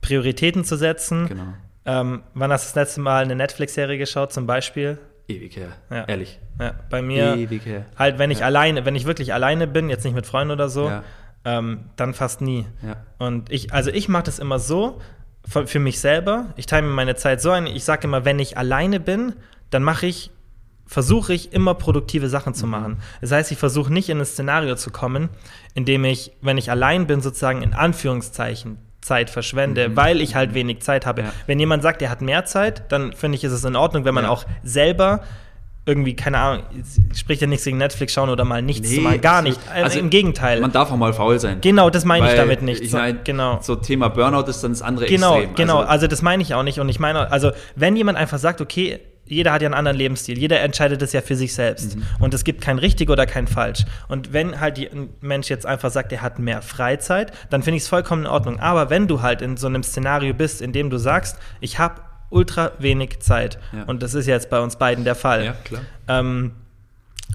[0.01, 1.29] Prioritäten zu setzen.
[1.29, 1.55] Genau.
[1.87, 4.99] Ähm, wann hast du das letzte Mal eine Netflix-Serie geschaut, zum Beispiel?
[5.29, 6.05] Ewig her, ja.
[6.05, 6.39] ehrlich.
[6.61, 7.87] Ja, bei mir, Ewig her.
[7.97, 8.47] halt, wenn ich ja.
[8.47, 11.03] alleine, wenn ich wirklich alleine bin, jetzt nicht mit Freunden oder so, ja.
[11.45, 12.67] ähm, dann fast nie.
[13.19, 15.01] Und ich, also ich mache das immer so,
[15.49, 16.47] für, für mich selber.
[16.57, 17.67] Ich teile mir meine Zeit so ein.
[17.67, 19.35] Ich sage immer, wenn ich alleine bin,
[19.71, 20.31] dann mache ich
[20.89, 22.99] versuche ich immer produktive Sachen zu machen.
[23.21, 25.31] Das heißt, ich versuche nicht in ein Szenario zu kommen,
[25.75, 29.97] in dem ich, wenn ich allein bin, sozusagen in Anführungszeichen Zeit verschwende, mhm.
[29.97, 31.23] weil ich halt wenig Zeit habe.
[31.23, 31.33] Ja.
[31.47, 34.15] Wenn jemand sagt, er hat mehr Zeit, dann finde ich, ist es in Ordnung, wenn
[34.15, 34.31] man ja.
[34.31, 35.23] auch selber
[35.89, 36.65] irgendwie, keine Ahnung,
[37.15, 39.21] spricht ja nichts gegen Netflix schauen oder mal nichts nee, zu machen.
[39.21, 39.61] Gar nicht.
[39.71, 40.61] Also, also, Im Gegenteil.
[40.61, 41.61] Man darf auch mal faul sein.
[41.61, 42.83] Genau, das meine ich damit nicht.
[42.83, 43.61] Ich mein, genau.
[43.63, 45.55] So Thema Burnout ist dann das andere genau, Extrem.
[45.55, 46.81] Genau, also, also das meine ich auch nicht.
[46.81, 50.39] Und ich meine, also wenn jemand einfach sagt, okay, jeder hat ja einen anderen Lebensstil,
[50.39, 51.97] jeder entscheidet es ja für sich selbst.
[51.97, 52.05] Mhm.
[52.21, 53.85] Und es gibt kein richtig oder kein falsch.
[54.09, 57.85] Und wenn halt ein Mensch jetzt einfach sagt, er hat mehr Freizeit, dann finde ich
[57.85, 58.61] es vollkommen in Ordnung.
[58.61, 62.03] Aber wenn du halt in so einem Szenario bist, in dem du sagst, ich habe
[62.31, 63.59] ultra wenig Zeit.
[63.73, 63.85] Ja.
[63.85, 65.45] Und das ist jetzt bei uns beiden der Fall.
[65.45, 65.83] Ja, klar.
[66.09, 66.53] Ähm,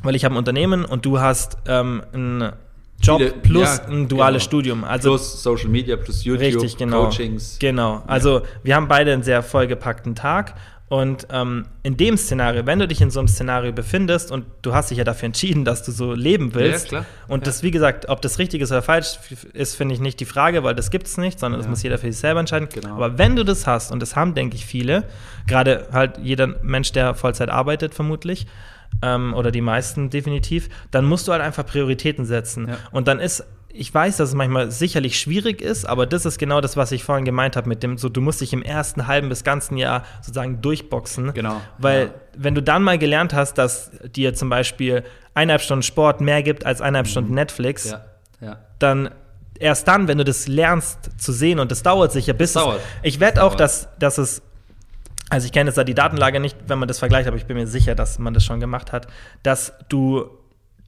[0.03, 2.53] weil ich habe ein Unternehmen und du hast ähm, ein
[3.01, 4.49] Job Viele, plus ja, ein duales genau.
[4.49, 4.83] Studium.
[4.83, 7.05] Also plus Social Media, plus YouTube, richtig, genau.
[7.05, 7.57] Coachings.
[7.59, 8.03] Genau.
[8.05, 10.53] Also wir haben beide einen sehr vollgepackten Tag
[10.91, 14.73] und ähm, in dem Szenario, wenn du dich in so einem Szenario befindest und du
[14.73, 17.45] hast dich ja dafür entschieden, dass du so leben willst, ja, und ja.
[17.45, 19.17] das, wie gesagt, ob das richtig ist oder falsch
[19.53, 21.63] ist, finde ich nicht die Frage, weil das gibt es nicht, sondern ja.
[21.63, 22.67] das muss jeder für sich selber entscheiden.
[22.73, 22.95] Genau.
[22.95, 25.05] Aber wenn du das hast, und das haben, denke ich, viele,
[25.47, 28.45] gerade halt jeder Mensch, der Vollzeit arbeitet, vermutlich,
[29.01, 32.69] ähm, oder die meisten definitiv, dann musst du halt einfach Prioritäten setzen.
[32.91, 36.61] Und dann ist ich weiß, dass es manchmal sicherlich schwierig ist, aber das ist genau
[36.61, 39.29] das, was ich vorhin gemeint habe mit dem, so du musst dich im ersten halben
[39.29, 41.33] bis ganzen Jahr sozusagen durchboxen.
[41.33, 41.61] Genau.
[41.77, 42.13] Weil ja.
[42.37, 45.03] wenn du dann mal gelernt hast, dass dir zum Beispiel
[45.33, 47.11] eineinhalb Stunden Sport mehr gibt als eineinhalb mhm.
[47.11, 48.05] Stunden Netflix, ja.
[48.41, 48.59] Ja.
[48.79, 49.11] dann
[49.59, 52.79] erst dann, wenn du das lernst zu sehen und das dauert sicher bis das dauert.
[53.01, 54.41] Es, ich wette auch, dass, dass es
[55.29, 57.55] also ich kenne jetzt da die Datenlage nicht, wenn man das vergleicht, aber ich bin
[57.55, 59.07] mir sicher, dass man das schon gemacht hat,
[59.43, 60.29] dass du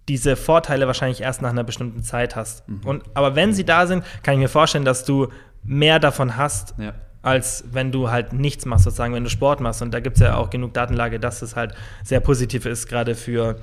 [0.08, 2.68] diese Vorteile wahrscheinlich erst nach einer bestimmten Zeit hast.
[2.68, 2.82] Mhm.
[2.86, 5.30] Und, aber wenn sie da sind, kann ich mir vorstellen, dass du
[5.64, 6.94] mehr davon hast, ja.
[7.22, 9.82] als wenn du halt nichts machst, sozusagen, wenn du Sport machst.
[9.82, 13.16] Und da gibt es ja auch genug Datenlage, dass es halt sehr positiv ist, gerade
[13.16, 13.58] für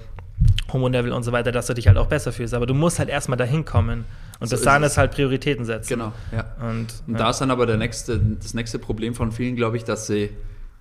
[0.72, 2.55] Hormonlevel und so weiter, dass du dich halt auch besser fühlst.
[2.55, 4.07] Aber du musst halt erstmal dahin kommen.
[4.38, 5.90] Und so das Dahin ist halt Prioritäten setzen.
[5.90, 6.46] Genau, ja.
[6.66, 9.85] Und, und da ist dann aber der nächste, das nächste Problem von vielen, glaube ich,
[9.85, 10.31] dass sie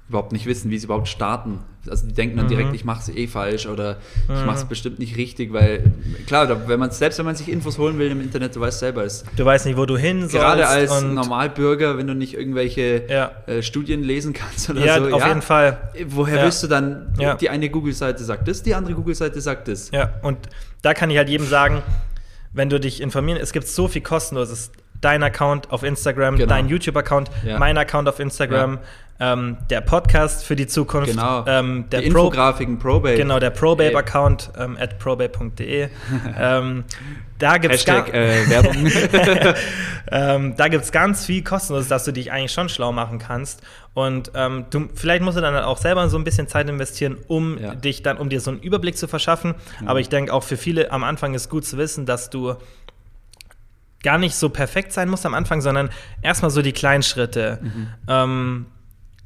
[0.09, 1.59] überhaupt nicht wissen, wie sie überhaupt starten.
[1.87, 2.49] Also die denken dann mhm.
[2.49, 4.35] direkt, ich mache es eh falsch oder mhm.
[4.35, 5.93] ich mache es bestimmt nicht richtig, weil
[6.27, 9.05] klar, wenn man selbst wenn man sich Infos holen will im Internet, du weißt selber,
[9.05, 10.33] es du weißt nicht, wo du hin sollst.
[10.33, 13.31] Gerade als Normalbürger, wenn du nicht irgendwelche ja.
[13.45, 15.15] äh, Studien lesen kannst oder ja, so.
[15.15, 15.77] Auf ja, jeden Fall.
[16.07, 16.43] Woher ja.
[16.43, 17.13] willst du dann?
[17.39, 19.91] Die eine Google-Seite sagt das, die andere Google-Seite sagt das.
[19.91, 20.37] Ja, und
[20.81, 21.81] da kann ich halt jedem sagen,
[22.51, 26.49] wenn du dich informieren, es gibt so viel kostenloses dein Account auf Instagram, genau.
[26.49, 27.59] dein YouTube-Account, ja.
[27.59, 28.79] mein Account auf Instagram, ja.
[29.19, 31.45] Ähm, der Podcast für die Zukunft, genau.
[31.45, 33.15] ähm, der die Infografiken Probabe.
[33.15, 35.89] Genau, der Probabe-Account ähm, at probabe.de.
[36.39, 36.85] ähm,
[37.37, 38.87] da gibt es äh, Werbung.
[40.11, 43.61] ähm, da ganz viel kostenlos, dass du dich eigentlich schon schlau machen kannst.
[43.93, 47.57] Und ähm, du, vielleicht musst du dann auch selber so ein bisschen Zeit investieren, um
[47.57, 47.75] ja.
[47.75, 49.55] dich dann, um dir so einen Überblick zu verschaffen.
[49.85, 52.55] Aber ich denke auch für viele am Anfang ist gut zu wissen, dass du
[54.01, 55.89] gar nicht so perfekt sein muss am Anfang, sondern
[56.21, 57.59] erstmal so die kleinen Schritte.
[57.61, 57.87] Mhm.
[58.07, 58.65] Ähm,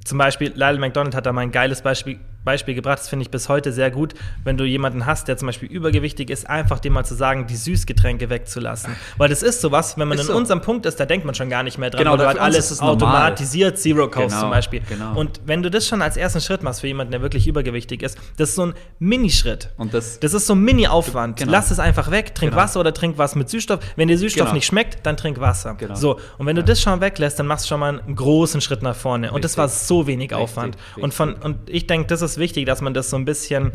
[0.04, 3.32] zum Beispiel, Lyle McDonald hat da mal ein geiles Beispiel Beispiel gebracht, das finde ich
[3.32, 6.94] bis heute sehr gut, wenn du jemanden hast, der zum Beispiel übergewichtig ist, einfach dem
[6.94, 8.96] mal zu sagen, die Süßgetränke wegzulassen.
[9.18, 10.38] Weil das ist sowas, wenn man ist in so.
[10.38, 12.40] unserem Punkt ist, da denkt man schon gar nicht mehr dran, genau, weil du halt
[12.40, 14.82] alles automatisiert Zero kaufst genau, zum Beispiel.
[14.88, 15.18] Genau.
[15.18, 18.18] Und wenn du das schon als ersten Schritt machst für jemanden, der wirklich übergewichtig ist,
[18.38, 19.70] das ist so ein Minischritt.
[19.78, 21.38] Und das, das ist so ein Mini-Aufwand.
[21.38, 21.52] Genau.
[21.52, 22.64] Lass es einfach weg, trink genau.
[22.64, 23.80] Wasser oder trink was mit Süßstoff.
[23.96, 24.56] Wenn dir Süßstoff genau.
[24.56, 25.76] nicht schmeckt, dann trink Wasser.
[25.76, 25.96] Genau.
[25.96, 28.82] So, und wenn du das schon weglässt, dann machst du schon mal einen großen Schritt
[28.82, 29.32] nach vorne.
[29.32, 30.38] Und das war so wenig Richtig.
[30.38, 30.76] Aufwand.
[30.76, 31.04] Richtig.
[31.04, 33.72] Und, von, und ich denke, das ist wichtig, dass man das so ein bisschen,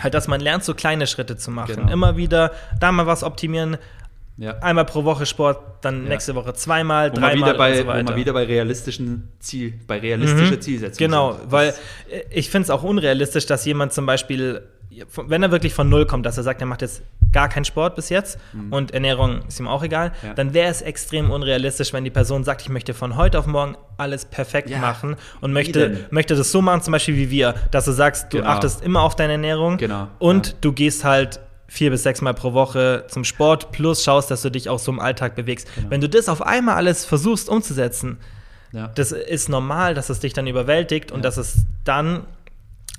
[0.00, 1.76] halt, dass man lernt, so kleine Schritte zu machen.
[1.76, 1.92] Genau.
[1.92, 3.78] Immer wieder da mal was optimieren.
[4.38, 4.58] Ja.
[4.58, 6.10] Einmal pro Woche Sport, dann ja.
[6.10, 8.00] nächste Woche zweimal, wo dreimal bei, und so weiter.
[8.00, 10.60] Wo man wieder bei realistischen Ziel, bei realistischer mhm.
[10.60, 11.52] Zielsetzung Genau, sind.
[11.52, 11.74] weil
[12.30, 14.62] ich finde es auch unrealistisch, dass jemand zum Beispiel
[15.16, 17.96] wenn er wirklich von Null kommt, dass er sagt, er macht jetzt gar keinen Sport
[17.96, 18.72] bis jetzt mhm.
[18.72, 20.34] und Ernährung ist ihm auch egal, ja.
[20.34, 23.76] dann wäre es extrem unrealistisch, wenn die Person sagt, ich möchte von heute auf morgen
[23.98, 24.78] alles perfekt ja.
[24.78, 28.38] machen und möchte, möchte das so machen, zum Beispiel wie wir, dass du sagst, du
[28.38, 28.50] genau.
[28.50, 30.08] achtest immer auf deine Ernährung genau.
[30.18, 34.42] und du gehst halt vier bis sechs Mal pro Woche zum Sport plus schaust, dass
[34.42, 35.68] du dich auch so im Alltag bewegst.
[35.74, 35.90] Genau.
[35.90, 38.18] Wenn du das auf einmal alles versuchst umzusetzen,
[38.94, 42.26] das ist normal, dass es dich dann überwältigt und dass es dann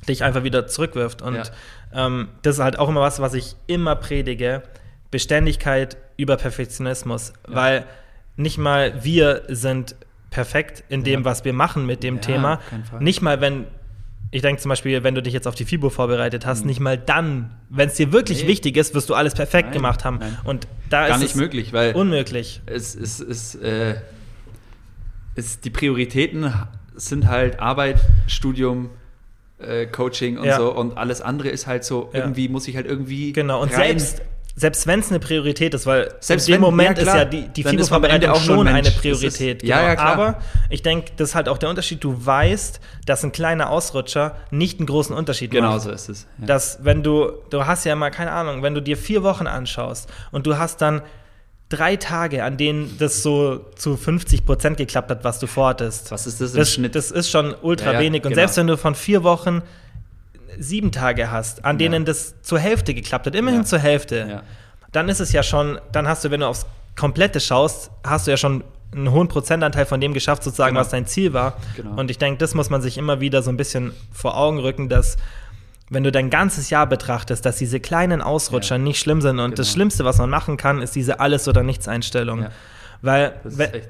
[0.07, 1.21] dich einfach wieder zurückwirft.
[1.21, 1.51] Und
[1.93, 4.63] ähm, das ist halt auch immer was, was ich immer predige.
[5.11, 7.33] Beständigkeit über Perfektionismus.
[7.47, 7.55] Ja.
[7.55, 7.85] Weil
[8.35, 9.95] nicht mal wir sind
[10.29, 11.25] perfekt in dem, ja.
[11.25, 12.59] was wir machen mit dem ja, Thema.
[12.99, 13.65] Nicht mal, wenn,
[14.29, 16.67] ich denke zum Beispiel, wenn du dich jetzt auf die FIBO vorbereitet hast, mhm.
[16.67, 18.49] nicht mal dann, wenn es dir wirklich nee.
[18.49, 20.17] wichtig ist, wirst du alles perfekt nein, gemacht haben.
[20.19, 20.37] Nein.
[20.43, 22.61] Und da Gar ist nicht es möglich, weil unmöglich.
[22.65, 23.95] Es ist, ist äh,
[25.35, 26.51] ist, die Prioritäten
[26.95, 28.89] sind halt Arbeit, Studium,
[29.59, 30.57] äh, Coaching und ja.
[30.57, 32.51] so und alles andere ist halt so, irgendwie ja.
[32.51, 33.33] muss ich halt irgendwie.
[33.33, 34.21] Genau, und selbst,
[34.59, 37.21] selbst wenn es eine Priorität ist, weil selbst in dem wenn, Moment ja, klar, ist
[37.21, 39.61] ja die, die FIBO-Vorbereitung schon eine Priorität.
[39.61, 40.13] Ist, ja, ja, klar.
[40.13, 40.39] Aber
[40.71, 42.03] ich denke, das ist halt auch der Unterschied.
[42.03, 45.83] Du weißt, dass ein kleiner Ausrutscher nicht einen großen Unterschied genau macht.
[45.83, 46.27] Genau so ist es.
[46.39, 46.47] Ja.
[46.47, 50.09] Dass, wenn du, du hast ja mal, keine Ahnung, wenn du dir vier Wochen anschaust
[50.31, 51.03] und du hast dann
[51.69, 56.09] drei Tage, an denen das so zu 50 Prozent geklappt hat, was du vorhattest.
[56.09, 56.95] Was ist das im das, Schnitt?
[56.95, 58.23] Das ist schon ultra ja, wenig.
[58.23, 58.41] Und genau.
[58.41, 59.61] selbst wenn du von vier Wochen
[60.59, 64.41] sieben Tage hast, an denen das zur Hälfte geklappt hat, immerhin zur Hälfte
[64.91, 66.65] dann ist es ja schon, dann hast du, wenn du aufs
[66.95, 70.81] Komplette schaust, hast du ja schon einen hohen Prozentanteil von dem geschafft, sozusagen, genau.
[70.81, 71.57] was dein Ziel war.
[71.75, 71.99] Genau.
[71.99, 74.89] Und ich denke, das muss man sich immer wieder so ein bisschen vor Augen rücken,
[74.89, 75.17] dass
[75.89, 78.79] wenn du dein ganzes Jahr betrachtest, dass diese kleinen Ausrutscher ja.
[78.79, 79.55] nicht schlimm sind und genau.
[79.55, 82.47] das Schlimmste, was man machen kann, ist diese Alles- oder Nichts-Einstellung.
[83.01, 83.33] Weil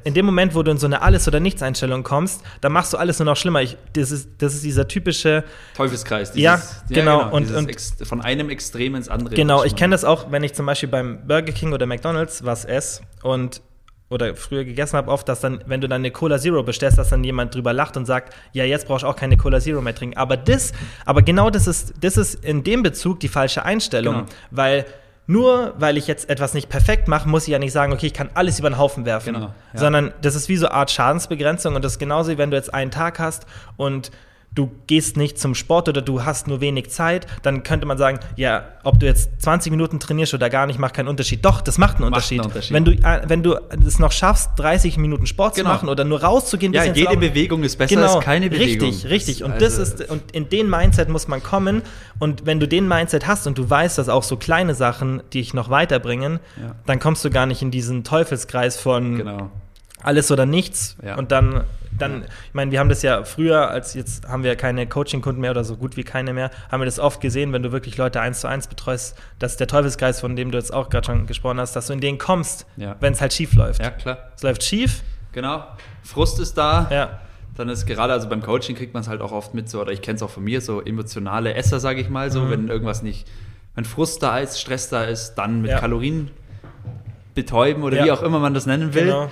[0.03, 2.97] in dem Moment, wo du in so eine Alles- oder Nichts-Einstellung kommst, dann machst du
[2.97, 3.61] alles nur noch schlimmer.
[3.61, 5.43] Ich, das, ist, das ist dieser typische
[5.75, 6.31] Teufelskreis.
[6.31, 7.19] Dieses, ja, genau.
[7.19, 7.71] Ja, genau und, und
[8.03, 9.35] von einem Extrem ins andere.
[9.35, 12.65] Genau, ich kenne das auch, wenn ich zum Beispiel beim Burger King oder McDonalds was
[12.65, 13.61] esse und
[14.09, 17.09] oder früher gegessen habe, oft, dass dann, wenn du dann eine Cola Zero bestellst, dass
[17.09, 19.93] dann jemand drüber lacht und sagt, ja, jetzt brauchst du auch keine Cola Zero mehr
[19.93, 20.17] trinken.
[20.17, 20.71] Aber das,
[21.05, 24.27] aber genau das ist, das ist in dem Bezug die falsche Einstellung, genau.
[24.51, 24.85] weil
[25.27, 28.13] nur weil ich jetzt etwas nicht perfekt mache, muss ich ja nicht sagen, okay, ich
[28.13, 29.33] kann alles über den Haufen werfen.
[29.33, 29.79] Genau, ja.
[29.79, 32.57] Sondern das ist wie so eine Art Schadensbegrenzung und das ist genauso, wie wenn du
[32.57, 34.09] jetzt einen Tag hast und
[34.57, 38.19] du gehst nicht zum Sport oder du hast nur wenig Zeit, dann könnte man sagen,
[38.35, 41.45] ja, ob du jetzt 20 Minuten trainierst oder gar nicht, macht keinen Unterschied.
[41.45, 42.39] Doch, das macht einen, Unterschied.
[42.39, 42.73] Macht einen Unterschied.
[42.73, 45.69] Wenn du, äh, wenn du es noch schaffst, 30 Minuten Sport genau.
[45.69, 48.89] zu machen oder nur rauszugehen, ja, jede Bewegung ist besser genau, als keine Bewegung.
[48.89, 49.43] Richtig, richtig.
[49.43, 51.83] Und also das ist und in den Mindset muss man kommen.
[52.19, 55.53] Und wenn du den Mindset hast und du weißt, dass auch so kleine Sachen dich
[55.53, 56.75] noch weiterbringen, ja.
[56.85, 59.51] dann kommst du gar nicht in diesen Teufelskreis von genau.
[60.01, 60.97] alles oder nichts.
[61.03, 61.15] Ja.
[61.15, 61.63] Und dann
[61.97, 65.51] dann, ich meine, wir haben das ja früher, als jetzt haben wir keine Coaching-Kunden mehr
[65.51, 68.21] oder so gut wie keine mehr, haben wir das oft gesehen, wenn du wirklich Leute
[68.21, 71.59] eins zu eins betreust, dass der Teufelskreis, von dem du jetzt auch gerade schon gesprochen
[71.59, 72.95] hast, dass du in den kommst, ja.
[72.99, 73.81] wenn es halt schief läuft.
[73.81, 74.17] Ja, klar.
[74.35, 75.03] Es läuft schief.
[75.31, 75.63] Genau.
[76.03, 76.87] Frust ist da.
[76.89, 77.19] Ja.
[77.55, 79.91] Dann ist gerade, also beim Coaching kriegt man es halt auch oft mit so, oder
[79.91, 82.49] ich kenne es auch von mir, so emotionale Esser, sage ich mal, so, mhm.
[82.51, 83.27] wenn irgendwas nicht,
[83.73, 85.79] wenn Frust da ist, Stress da ist, dann mit ja.
[85.79, 86.29] Kalorien
[87.33, 88.05] betäuben oder ja.
[88.05, 89.05] wie auch immer man das nennen will.
[89.05, 89.31] Genau.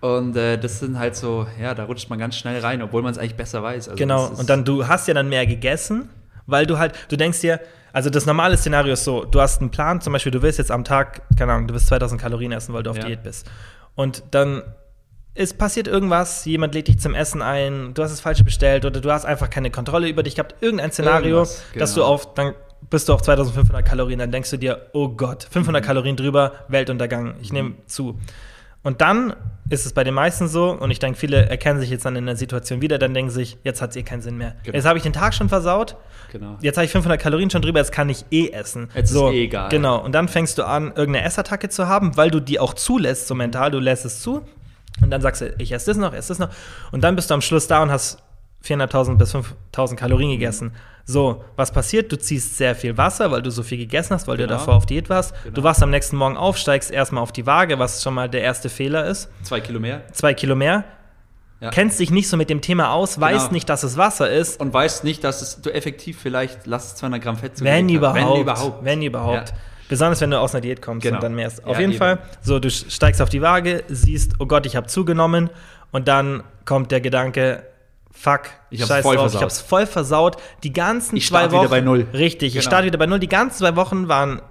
[0.00, 3.12] Und äh, das sind halt so, ja, da rutscht man ganz schnell rein, obwohl man
[3.12, 3.90] es eigentlich besser weiß.
[3.90, 6.08] Also genau, und dann du hast ja dann mehr gegessen,
[6.46, 7.60] weil du halt, du denkst dir,
[7.92, 10.70] also das normale Szenario ist so, du hast einen Plan, zum Beispiel, du willst jetzt
[10.70, 13.04] am Tag, keine Ahnung, du willst 2000 Kalorien essen, weil du auf ja.
[13.04, 13.50] Diät bist.
[13.94, 14.62] Und dann
[15.34, 19.00] es passiert irgendwas, jemand lädt dich zum Essen ein, du hast es falsch bestellt oder
[19.00, 21.78] du hast einfach keine Kontrolle über dich gehabt, irgendein Szenario, genau.
[21.78, 22.54] dass du auf, dann
[22.88, 25.86] bist du auf 2500 Kalorien, dann denkst du dir, oh Gott, 500 mhm.
[25.86, 28.18] Kalorien drüber, Weltuntergang, ich nehme zu.
[28.82, 29.34] Und dann
[29.68, 32.26] ist es bei den meisten so, und ich denke, viele erkennen sich jetzt dann in
[32.26, 34.56] der Situation wieder, dann denken sich, jetzt hat es eh keinen Sinn mehr.
[34.64, 34.74] Genau.
[34.74, 35.96] Jetzt habe ich den Tag schon versaut,
[36.32, 36.56] genau.
[36.60, 38.88] jetzt habe ich 500 Kalorien schon drüber, jetzt kann ich eh essen.
[38.94, 39.68] Jetzt so, ist eh egal.
[39.68, 43.28] Genau, und dann fängst du an, irgendeine Essattacke zu haben, weil du die auch zulässt,
[43.28, 44.42] so mental, du lässt es zu.
[45.00, 46.50] Und dann sagst du, ich esse das noch, esse das noch.
[46.90, 48.22] Und dann bist du am Schluss da und hast
[48.64, 50.72] 400.000 bis 5.000 Kalorien gegessen.
[51.04, 52.10] So, was passiert?
[52.12, 54.48] Du ziehst sehr viel Wasser, weil du so viel gegessen hast, weil genau.
[54.48, 55.34] du davor auf Diät warst.
[55.42, 55.54] Genau.
[55.54, 58.42] Du wachst am nächsten Morgen auf, steigst erstmal auf die Waage, was schon mal der
[58.42, 59.28] erste Fehler ist.
[59.42, 60.02] Zwei Kilo mehr.
[60.12, 60.84] Zwei Kilo mehr.
[61.60, 61.70] Ja.
[61.70, 63.26] Kennst dich nicht so mit dem Thema aus, genau.
[63.26, 64.60] weißt nicht, dass es Wasser ist.
[64.60, 67.88] Und weißt nicht, dass es du effektiv vielleicht, lass es 200 Gramm Fett zu wenn
[67.88, 68.84] überhaupt, wenn überhaupt.
[68.84, 69.50] Wenn überhaupt.
[69.50, 69.54] Ja.
[69.90, 71.16] Besonders wenn du aus einer Diät kommst genau.
[71.16, 71.64] und dann mehr ist.
[71.66, 71.98] Auf ja, jeden eben.
[71.98, 75.50] Fall, so du steigst auf die Waage, siehst, oh Gott, ich habe zugenommen
[75.90, 77.64] und dann kommt der Gedanke,
[78.20, 79.34] fuck, ich hab's voll drauf, versaut.
[79.34, 80.36] ich hab's voll versaut.
[80.62, 81.62] Die ganzen ich zwei Wochen.
[81.62, 82.06] wieder bei null.
[82.12, 82.60] Richtig, genau.
[82.60, 83.18] ich starte wieder bei null.
[83.18, 84.42] Die ganzen zwei Wochen waren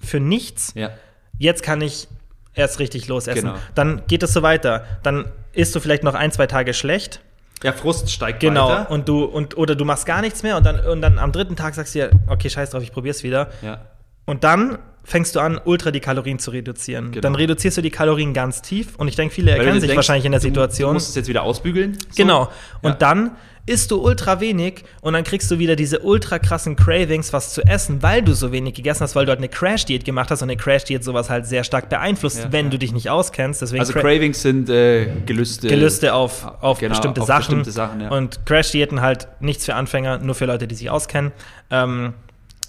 [0.00, 0.72] für nichts.
[0.74, 0.90] Ja.
[1.38, 2.08] Jetzt kann ich
[2.54, 3.42] erst richtig losessen.
[3.42, 3.54] Genau.
[3.74, 4.84] Dann geht es so weiter.
[5.02, 7.20] Dann isst du vielleicht noch ein, zwei Tage schlecht.
[7.62, 8.68] Der Frust steigt genau.
[8.68, 8.90] weiter.
[8.90, 11.56] Und du, und, oder du machst gar nichts mehr und dann, und dann am dritten
[11.56, 13.50] Tag sagst du dir, okay, scheiß drauf, ich probier's wieder.
[13.62, 13.80] Ja.
[14.26, 17.12] Und dann fängst du an, ultra die Kalorien zu reduzieren.
[17.12, 17.20] Genau.
[17.20, 20.24] Dann reduzierst du die Kalorien ganz tief und ich denke, viele erkennen sich denkst, wahrscheinlich
[20.24, 20.88] in der Situation.
[20.88, 21.94] Du musst es jetzt wieder ausbügeln.
[21.94, 22.06] So.
[22.16, 22.50] Genau.
[22.82, 22.96] Und ja.
[22.96, 23.30] dann
[23.66, 27.62] isst du ultra wenig und dann kriegst du wieder diese ultra krassen Cravings, was zu
[27.62, 30.50] essen, weil du so wenig gegessen hast, weil du halt eine Crash-Diät gemacht hast und
[30.50, 32.70] eine Crash-Diät sowas halt sehr stark beeinflusst, ja, wenn ja.
[32.72, 33.62] du dich nicht auskennst.
[33.62, 35.68] Deswegen also Cravings sind äh, Gelüste.
[35.68, 37.58] Gelüste auf, auf genau, bestimmte auf Sachen.
[37.58, 38.10] Bestimmte Sachen ja.
[38.10, 41.32] Und Crash-Diäten halt nichts für Anfänger, nur für Leute, die sich auskennen.
[41.70, 42.12] Ähm,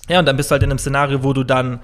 [0.08, 1.82] ja, und dann bist du halt in einem Szenario, wo du dann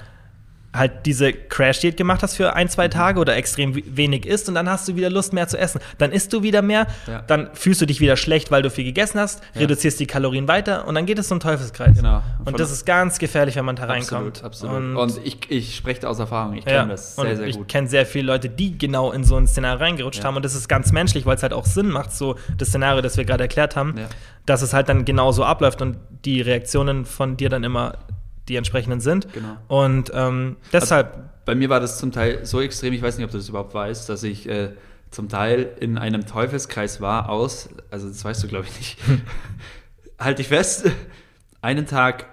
[0.73, 2.91] halt diese Crash-Diät gemacht hast für ein, zwei mhm.
[2.91, 5.81] Tage oder extrem wenig isst und dann hast du wieder Lust mehr zu essen.
[5.97, 7.21] Dann isst du wieder mehr, ja.
[7.27, 9.61] dann fühlst du dich wieder schlecht, weil du viel gegessen hast, ja.
[9.61, 11.97] reduzierst die Kalorien weiter und dann geht es so ein Teufelskreis.
[11.97, 12.23] Genau.
[12.45, 14.43] Und das ist ganz gefährlich, wenn man da reinkommt.
[14.43, 14.77] Absolut, absolut.
[14.77, 16.85] Und, und ich, ich spreche aus Erfahrung, ich kenne ja.
[16.85, 17.61] das sehr, und sehr gut.
[17.61, 20.55] Ich kenne sehr viele Leute, die genau in so ein Szenario reingerutscht haben und das
[20.55, 23.43] ist ganz menschlich, weil es halt auch Sinn macht, so das Szenario, das wir gerade
[23.43, 23.95] erklärt haben,
[24.45, 27.97] dass es halt dann genau so abläuft und die Reaktionen von dir dann immer
[28.47, 29.31] die entsprechenden sind.
[29.33, 29.57] Genau.
[29.67, 31.07] Und ähm, deshalb.
[31.07, 33.49] Also bei mir war das zum Teil so extrem, ich weiß nicht, ob du das
[33.49, 34.69] überhaupt weißt, dass ich äh,
[35.09, 38.97] zum Teil in einem Teufelskreis war aus, also das weißt du, glaube ich, nicht.
[40.19, 40.89] Halte ich fest,
[41.61, 42.27] einen Tag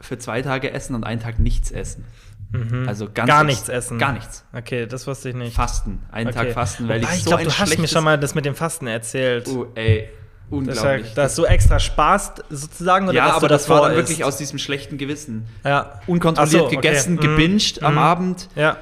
[0.00, 2.04] für zwei Tage essen und einen Tag nichts essen.
[2.50, 2.88] Mhm.
[2.88, 3.98] Also ganz gar nichts essen.
[3.98, 4.44] Gar nichts.
[4.52, 5.54] Okay, das wusste ich nicht.
[5.54, 6.46] Fasten, einen okay.
[6.46, 8.44] Tag fasten, weil Wobei, ich, ich so glaube, du hast mir schon mal das mit
[8.44, 9.48] dem Fasten erzählt.
[9.48, 10.08] Oh, ey,
[10.50, 11.12] Unglaublich.
[11.14, 13.10] Da hast du extra Spaß sozusagen?
[13.12, 15.46] ja, aber das war dann wirklich aus diesem schlechten Gewissen.
[15.64, 16.00] Ja.
[16.06, 16.76] Unkontrolliert so, okay.
[16.76, 17.20] gegessen, mhm.
[17.20, 17.86] gebinged mhm.
[17.86, 18.48] am Abend.
[18.54, 18.78] Ja.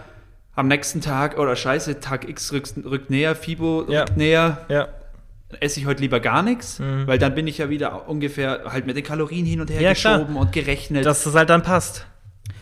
[0.54, 4.00] Am nächsten Tag, oder scheiße, Tag X rückt, rückt näher, Fibo ja.
[4.00, 4.58] rückt näher.
[4.68, 4.88] Ja.
[5.60, 7.06] Esse ich heute lieber gar nichts, mhm.
[7.06, 9.92] weil dann bin ich ja wieder ungefähr halt mit den Kalorien hin und her ja,
[9.92, 10.40] geschoben klar.
[10.40, 11.04] und gerechnet.
[11.04, 12.06] Dass es halt dann passt.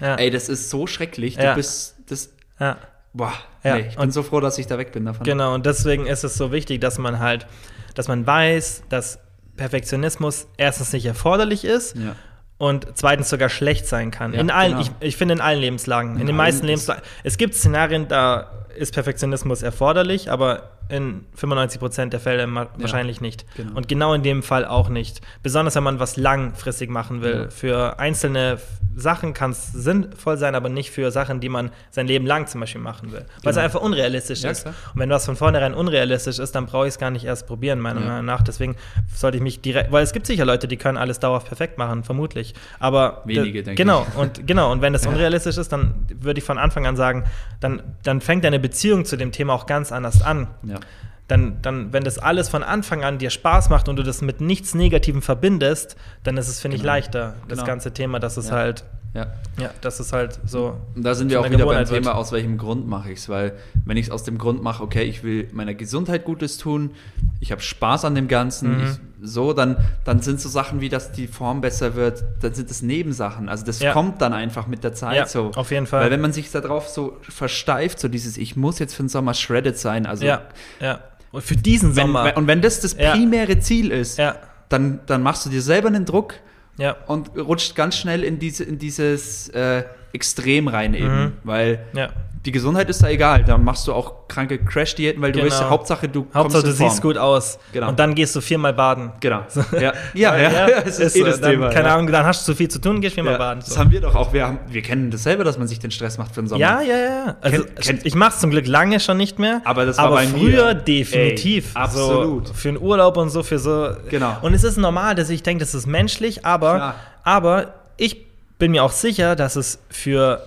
[0.00, 0.16] Ja.
[0.16, 1.36] Ey, das ist so schrecklich.
[1.36, 2.30] Du bist das.
[2.58, 2.78] Ja.
[3.12, 3.76] Boah, ja.
[3.76, 5.24] Nee, ich bin und so froh, dass ich da weg bin davon.
[5.24, 7.46] Genau, und deswegen ist es so wichtig, dass man halt
[7.94, 9.18] dass man weiß, dass
[9.56, 12.16] Perfektionismus erstens nicht erforderlich ist ja.
[12.58, 14.34] und zweitens sogar schlecht sein kann.
[14.34, 14.82] Ja, in allen, genau.
[14.82, 17.02] ich, ich finde in allen Lebenslagen, in, in den meisten Lebenslagen.
[17.22, 23.22] Es gibt Szenarien, da ist Perfektionismus erforderlich, aber in 95 Prozent der Fälle wahrscheinlich ja,
[23.22, 23.46] nicht.
[23.56, 23.76] Genau.
[23.76, 25.20] Und genau in dem Fall auch nicht.
[25.42, 27.44] Besonders wenn man was langfristig machen will.
[27.44, 27.50] Ja.
[27.50, 28.58] Für einzelne
[28.96, 32.60] Sachen kann es sinnvoll sein, aber nicht für Sachen, die man sein Leben lang zum
[32.60, 33.20] Beispiel machen will.
[33.20, 33.50] Weil genau.
[33.50, 34.62] es einfach unrealistisch ja, ist.
[34.62, 34.74] Klar.
[34.94, 37.80] Und wenn was von vornherein unrealistisch ist, dann brauche ich es gar nicht erst probieren,
[37.80, 38.42] meiner Meinung nach.
[38.42, 38.76] Deswegen
[39.12, 42.04] sollte ich mich direkt, weil es gibt sicher Leute, die können alles dauerhaft perfekt machen,
[42.04, 42.54] vermutlich.
[42.78, 44.18] Aber wenige, denke genau, ich.
[44.18, 47.24] Und, genau, und wenn das unrealistisch ist, dann würde ich von Anfang an sagen,
[47.60, 50.48] dann, dann fängt deine Beziehung zu dem Thema auch ganz anders an.
[50.64, 50.80] Ja
[51.28, 54.40] dann, dann, wenn das alles von Anfang an dir Spaß macht und du das mit
[54.40, 56.82] nichts Negativem verbindest, dann ist es, finde genau.
[56.82, 57.66] ich, leichter, das genau.
[57.66, 58.56] ganze Thema, dass es ja.
[58.56, 59.26] halt, ja.
[59.60, 60.76] ja, das ist halt so.
[60.94, 63.52] Und da sind wir auch wieder beim Thema, aus welchem Grund mache ich es, weil
[63.84, 66.90] wenn ich es aus dem Grund mache, okay, ich will meiner Gesundheit Gutes tun,
[67.38, 68.84] ich habe Spaß an dem Ganzen, mhm.
[68.84, 68.90] ich,
[69.30, 72.82] so, dann, dann sind so Sachen wie, dass die Form besser wird, dann sind es
[72.82, 73.48] Nebensachen.
[73.48, 73.92] Also das ja.
[73.92, 75.52] kommt dann einfach mit der Zeit ja, so.
[75.54, 76.02] Auf jeden Fall.
[76.02, 79.32] Weil wenn man sich darauf so versteift, so dieses, ich muss jetzt für den Sommer
[79.32, 80.42] shredded sein, also ja,
[80.80, 81.00] ja
[81.34, 82.36] und für diesen wenn, Sommer.
[82.36, 83.60] und wenn das das primäre ja.
[83.60, 84.36] Ziel ist, ja.
[84.68, 86.34] dann, dann machst du dir selber einen Druck
[86.76, 86.96] ja.
[87.06, 89.84] und rutscht ganz schnell in, diese, in dieses äh,
[90.14, 91.24] Extrem rein eben.
[91.24, 91.32] Mhm.
[91.42, 92.10] Weil ja
[92.44, 93.42] die Gesundheit ist da egal.
[93.44, 95.50] Da machst du auch kranke Crash-Diäten, weil du genau.
[95.50, 97.58] weißt, Hauptsache du Hauptsache du siehst gut aus.
[97.72, 97.88] Genau.
[97.88, 99.12] Und dann gehst du viermal baden.
[99.20, 99.42] Genau.
[99.74, 101.68] Ja, ja, ja, ja, das ist, ist eh das dann, Thema.
[101.68, 101.90] Keine.
[101.90, 103.60] Ahnung, dann hast du zu viel zu tun, gehst viermal ja, baden.
[103.60, 103.68] So.
[103.68, 104.32] Das haben wir doch auch.
[104.32, 106.60] Wir, haben, wir kennen das selber, dass man sich den Stress macht für den Sommer.
[106.60, 107.36] Ja, ja, ja.
[107.40, 109.62] Also, Ken, kennt, ich mache es zum Glück lange schon nicht mehr.
[109.64, 110.74] Aber das war aber bei früher mir.
[110.74, 111.74] definitiv.
[111.74, 112.48] Ey, absolut.
[112.48, 113.90] So für einen Urlaub und so, für so.
[114.10, 114.36] Genau.
[114.42, 118.23] Und es ist normal, dass ich denke, das ist menschlich, aber, aber ich
[118.58, 120.42] bin mir auch sicher, dass es für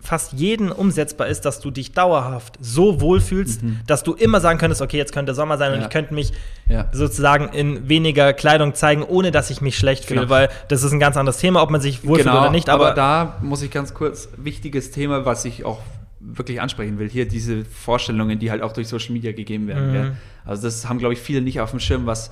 [0.00, 3.80] fast jeden umsetzbar ist, dass du dich dauerhaft so wohlfühlst, mhm.
[3.86, 6.32] dass du immer sagen könntest, okay, jetzt könnte Sommer sein und ich könnte mich
[6.68, 6.88] ja.
[6.92, 10.30] sozusagen in weniger Kleidung zeigen, ohne dass ich mich schlecht fühle, genau.
[10.30, 12.70] weil das ist ein ganz anderes Thema, ob man sich wohlfühlt genau, oder nicht.
[12.70, 15.80] Aber, aber da muss ich ganz kurz, wichtiges Thema, was ich auch
[16.20, 19.92] wirklich ansprechen will, hier diese Vorstellungen, die halt auch durch Social Media gegeben werden.
[19.92, 20.12] Mhm.
[20.44, 22.30] Also das haben, glaube ich, viele nicht auf dem Schirm, was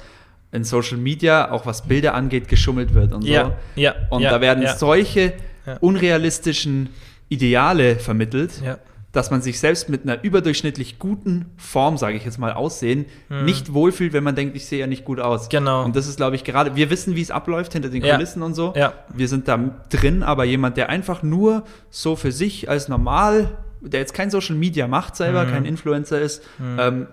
[0.53, 3.81] in Social Media, auch was Bilder angeht, geschummelt wird und ja, so.
[3.81, 5.35] Ja, und ja, da werden solche
[5.81, 6.91] unrealistischen
[7.29, 8.79] Ideale vermittelt, ja.
[9.13, 13.45] dass man sich selbst mit einer überdurchschnittlich guten Form, sage ich jetzt mal, aussehen, mhm.
[13.45, 15.49] nicht wohlfühlt, wenn man denkt, ich sehe ja nicht gut aus.
[15.49, 15.85] Genau.
[15.85, 18.15] Und das ist, glaube ich, gerade, wir wissen, wie es abläuft hinter den ja.
[18.15, 18.75] Kulissen und so.
[18.77, 18.93] Ja.
[19.13, 19.59] Wir sind da
[19.91, 24.55] drin, aber jemand, der einfach nur so für sich als normal, der jetzt kein Social
[24.55, 25.51] Media macht selber, mhm.
[25.51, 26.79] kein Influencer ist, mhm.
[26.79, 27.07] ähm,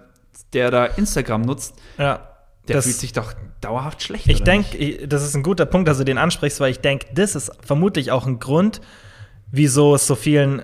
[0.54, 2.33] der da Instagram nutzt, ja.
[2.68, 4.28] Der das, fühlt sich doch dauerhaft schlecht.
[4.28, 7.36] Ich denke, das ist ein guter Punkt, dass du den ansprichst, weil ich denke, das
[7.36, 8.80] ist vermutlich auch ein Grund,
[9.52, 10.64] wieso es so vielen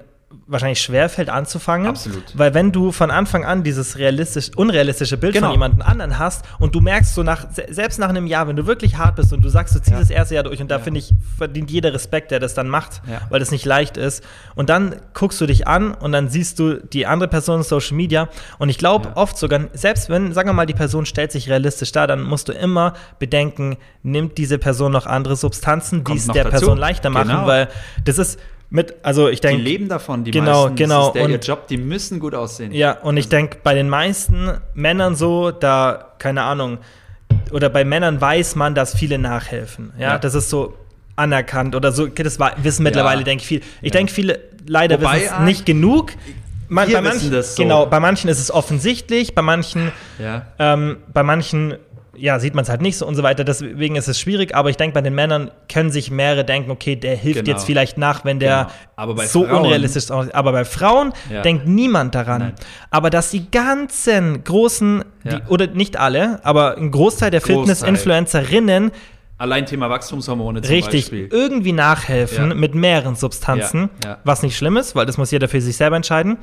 [0.49, 1.87] wahrscheinlich schwerfällt anzufangen.
[1.87, 2.23] Absolut.
[2.33, 5.47] Weil wenn du von Anfang an dieses realistisch, unrealistische Bild genau.
[5.47, 8.65] von jemandem anderen hast und du merkst so nach, selbst nach einem Jahr, wenn du
[8.65, 9.99] wirklich hart bist und du sagst, du ziehst ja.
[9.99, 10.83] das erste Jahr durch und da ja.
[10.83, 13.21] finde ich, verdient jeder Respekt, der das dann macht, ja.
[13.29, 14.23] weil das nicht leicht ist.
[14.55, 17.95] Und dann guckst du dich an und dann siehst du die andere Person in Social
[17.95, 21.47] Media und ich glaube oft sogar, selbst wenn, sagen wir mal, die Person stellt sich
[21.47, 26.25] realistisch dar, dann musst du immer bedenken, nimmt diese Person noch andere Substanzen, die es
[26.25, 26.49] der dazu.
[26.49, 27.45] Person leichter machen, genau.
[27.47, 27.67] weil
[28.03, 28.39] das ist,
[28.69, 29.57] mit, also ich denke.
[29.57, 30.75] Die leben davon, die genau, meisten.
[30.75, 32.71] Genau, und, ihr Job, die müssen gut aussehen.
[32.71, 36.77] Ja, und ich also denke, bei den meisten Männern so, da, keine Ahnung,
[37.51, 39.91] oder bei Männern weiß man, dass viele nachhelfen.
[39.97, 40.17] Ja, ja.
[40.19, 40.75] das ist so
[41.15, 42.07] anerkannt oder so.
[42.07, 43.25] Das wissen mittlerweile, ja.
[43.25, 43.61] denke ich, viel.
[43.81, 43.99] Ich ja.
[43.99, 46.11] denke, viele leider Wobei, wissen es nicht genug.
[46.67, 47.63] Man, bei manchen, so.
[47.63, 49.91] Genau, bei manchen ist es offensichtlich, bei manchen,
[50.59, 51.77] ähm, bei manchen
[52.15, 53.43] ja, sieht man es halt nicht so und so weiter.
[53.43, 56.95] Deswegen ist es schwierig, aber ich denke, bei den Männern können sich mehrere denken, okay,
[56.95, 57.57] der hilft genau.
[57.57, 59.15] jetzt vielleicht nach, wenn der genau.
[59.23, 60.11] so Frauen, unrealistisch ist.
[60.11, 61.41] Aber bei Frauen ja.
[61.41, 62.41] denkt niemand daran.
[62.41, 62.53] Nein.
[62.89, 65.39] Aber dass die ganzen großen, ja.
[65.39, 68.91] die, oder nicht alle, aber ein Großteil der Fitness-Influencerinnen
[69.39, 71.29] Allein Thema Wachstumshormone zum Richtig, Beispiel.
[71.31, 72.55] irgendwie nachhelfen ja.
[72.55, 73.89] mit mehreren Substanzen,
[74.25, 76.37] was nicht schlimm ist, weil das muss jeder für sich selber entscheiden.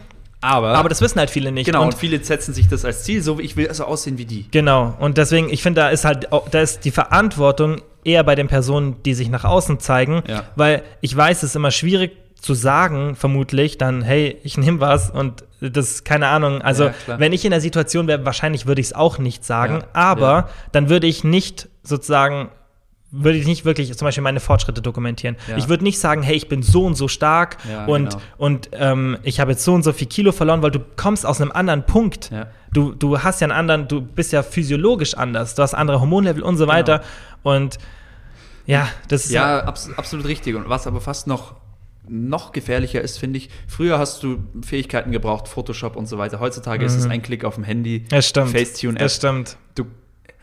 [0.47, 1.66] Aber, aber das wissen halt viele nicht.
[1.66, 4.16] Genau, und, und, viele setzen sich das als Ziel, so wie ich will also aussehen
[4.16, 4.47] wie die.
[4.51, 8.47] Genau, und deswegen, ich finde, da ist halt, da ist die Verantwortung eher bei den
[8.47, 10.22] Personen, die sich nach außen zeigen,
[10.55, 15.11] weil ich weiß, es ist immer schwierig zu sagen, vermutlich, dann, hey, ich nehme was
[15.11, 18.88] und das, keine Ahnung, also ja, wenn ich in der Situation wäre, wahrscheinlich würde ich
[18.88, 20.49] es auch nicht sagen, ja, aber ja.
[20.70, 22.51] dann würde ich nicht sozusagen
[23.11, 25.36] würde ich nicht wirklich zum Beispiel meine Fortschritte dokumentieren.
[25.48, 25.57] Ja.
[25.57, 28.22] Ich würde nicht sagen, hey, ich bin so und so stark ja, und, genau.
[28.36, 31.40] und ähm, ich habe jetzt so und so viel Kilo verloren, weil du kommst aus
[31.40, 32.30] einem anderen Punkt.
[32.30, 32.48] Ja.
[32.72, 36.42] Du, du hast ja einen anderen, du bist ja physiologisch anders, du hast andere Hormonlevel
[36.42, 36.76] und so genau.
[36.76, 37.02] weiter.
[37.42, 37.78] Und
[38.66, 39.32] ja, das ist.
[39.32, 40.57] Ja, abs absolut richtig.
[40.57, 41.54] Und was aber fast noch
[42.09, 43.50] noch gefährlicher ist, finde ich.
[43.66, 46.38] Früher hast du Fähigkeiten gebraucht, Photoshop und so weiter.
[46.38, 46.86] Heutzutage mhm.
[46.86, 47.12] ist es mhm.
[47.12, 48.04] ein Klick auf dem Handy.
[48.09, 48.50] Das stimmt.
[48.50, 48.98] Facetune-App.
[49.00, 49.57] Das stimmt.
[49.74, 49.86] Du,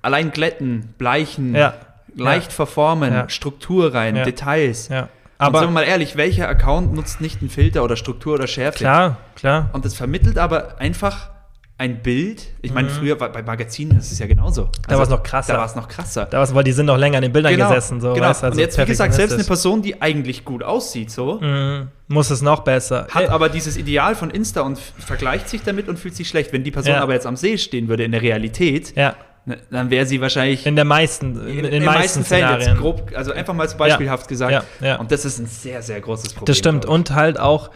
[0.01, 1.73] allein glätten, bleichen, ja
[2.15, 3.29] leicht verformen.
[3.29, 4.15] Struktur rein.
[4.15, 4.89] Details.
[4.89, 5.09] Ja.
[5.37, 8.47] Aber und sagen wir mal ehrlich, welcher Account nutzt nicht einen Filter oder Struktur oder
[8.47, 8.79] Schärfe?
[8.79, 9.69] Klar, klar.
[9.73, 11.29] Und das vermittelt aber einfach
[11.77, 12.45] ein Bild.
[12.61, 12.93] Ich meine, mhm.
[12.93, 14.69] früher bei Magazinen ist es ja genauso.
[14.87, 15.53] Da also, war es noch krasser.
[15.53, 16.25] Da war es noch krasser.
[16.25, 17.99] Da war's, weil die sind noch länger an den Bildern genau, gesessen.
[17.99, 18.27] So, genau.
[18.27, 21.41] Weißt, also und jetzt, wie gesagt, selbst eine Person, die eigentlich gut aussieht, so.
[21.41, 21.87] Mhm.
[22.07, 23.07] Muss es noch besser.
[23.09, 26.53] Hat aber dieses Ideal von Insta und vergleicht sich damit und fühlt sich schlecht.
[26.53, 27.01] Wenn die Person ja.
[27.01, 29.15] aber jetzt am See stehen würde in der Realität, ja
[29.45, 30.65] dann wäre sie wahrscheinlich.
[30.65, 33.67] In der meisten, in, in, in den meisten, meisten Fällen jetzt grob, also einfach mal
[33.67, 34.51] beispielhaft ja, gesagt.
[34.79, 34.95] Ja, ja.
[34.97, 36.45] Und das ist ein sehr, sehr großes Problem.
[36.45, 36.85] Das stimmt.
[36.85, 37.69] Und halt auch,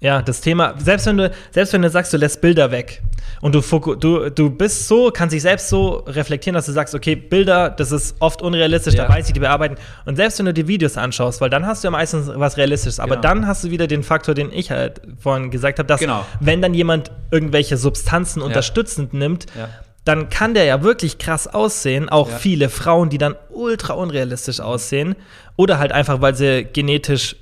[0.00, 3.02] ja, das Thema, selbst wenn du, selbst wenn du sagst, du lässt Bilder weg
[3.40, 3.60] und du,
[3.96, 7.92] du, du bist so, kannst dich selbst so reflektieren, dass du sagst, okay, Bilder, das
[7.92, 9.06] ist oft unrealistisch, ja.
[9.06, 9.76] da weiß ich, die bearbeiten.
[10.04, 13.00] Und selbst wenn du die Videos anschaust, weil dann hast du ja meistens was Realistisches,
[13.00, 13.22] aber genau.
[13.22, 16.24] dann hast du wieder den Faktor, den ich halt vorhin gesagt habe, dass genau.
[16.40, 18.46] wenn dann jemand irgendwelche Substanzen ja.
[18.46, 19.68] unterstützend nimmt, ja
[20.08, 22.08] dann kann der ja wirklich krass aussehen.
[22.08, 22.36] Auch ja.
[22.38, 25.16] viele Frauen, die dann ultra unrealistisch aussehen.
[25.56, 27.36] Oder halt einfach, weil sie genetisch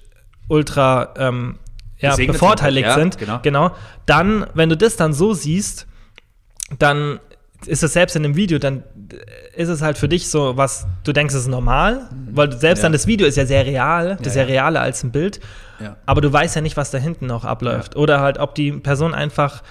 [0.49, 1.61] ultra ähm,
[1.99, 3.21] ja, bevorteiligt sind.
[3.21, 3.69] Ja, genau.
[3.69, 3.77] genau.
[4.07, 5.87] Dann, wenn du das dann so siehst,
[6.77, 7.21] dann
[7.67, 8.83] ist es selbst in dem Video, dann
[9.55, 12.87] ist es halt für dich so, was du denkst, ist normal, weil selbst ja.
[12.87, 15.41] dann das Video ist ja sehr real, das ist ja, ja realer als ein Bild,
[15.81, 15.97] ja.
[16.05, 17.97] aber du weißt ja nicht, was da hinten noch abläuft.
[17.97, 19.63] Oder halt, ob die Person einfach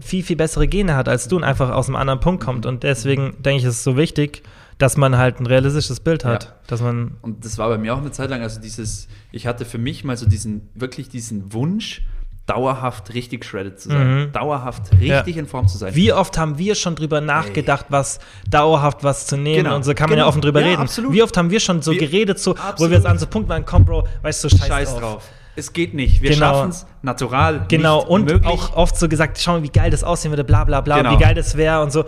[0.00, 2.66] viel, viel bessere Gene hat als du und einfach aus einem anderen Punkt kommt.
[2.66, 4.42] Und deswegen denke ich, ist es so wichtig,
[4.78, 6.44] dass man halt ein realistisches Bild hat.
[6.44, 6.50] Ja.
[6.66, 9.64] Dass man und das war bei mir auch eine Zeit lang, also dieses, ich hatte
[9.64, 12.02] für mich mal so diesen, wirklich diesen Wunsch,
[12.46, 14.32] dauerhaft richtig shredded zu sein, mhm.
[14.32, 15.40] dauerhaft richtig ja.
[15.40, 15.94] in Form zu sein.
[15.94, 17.92] Wie oft haben wir schon drüber nachgedacht, Ey.
[17.92, 18.18] was
[18.48, 19.76] dauerhaft was zu nehmen genau.
[19.76, 20.28] und so kann man ja genau.
[20.28, 20.82] offen drüber ja, reden.
[20.82, 21.14] Absolut.
[21.14, 23.48] Wie oft haben wir schon so wir, geredet, so, wo wir jetzt an so Punkt
[23.48, 25.00] waren, komm Bro, weißt du, scheiß, scheiß drauf.
[25.00, 26.22] drauf es geht nicht.
[26.22, 26.46] Wir genau.
[26.46, 27.66] schaffen es natural.
[27.68, 28.46] Genau, und möglich.
[28.46, 31.12] auch oft so gesagt, schau mal, wie geil das aussehen würde, bla bla bla, genau.
[31.12, 32.04] wie geil das wäre und so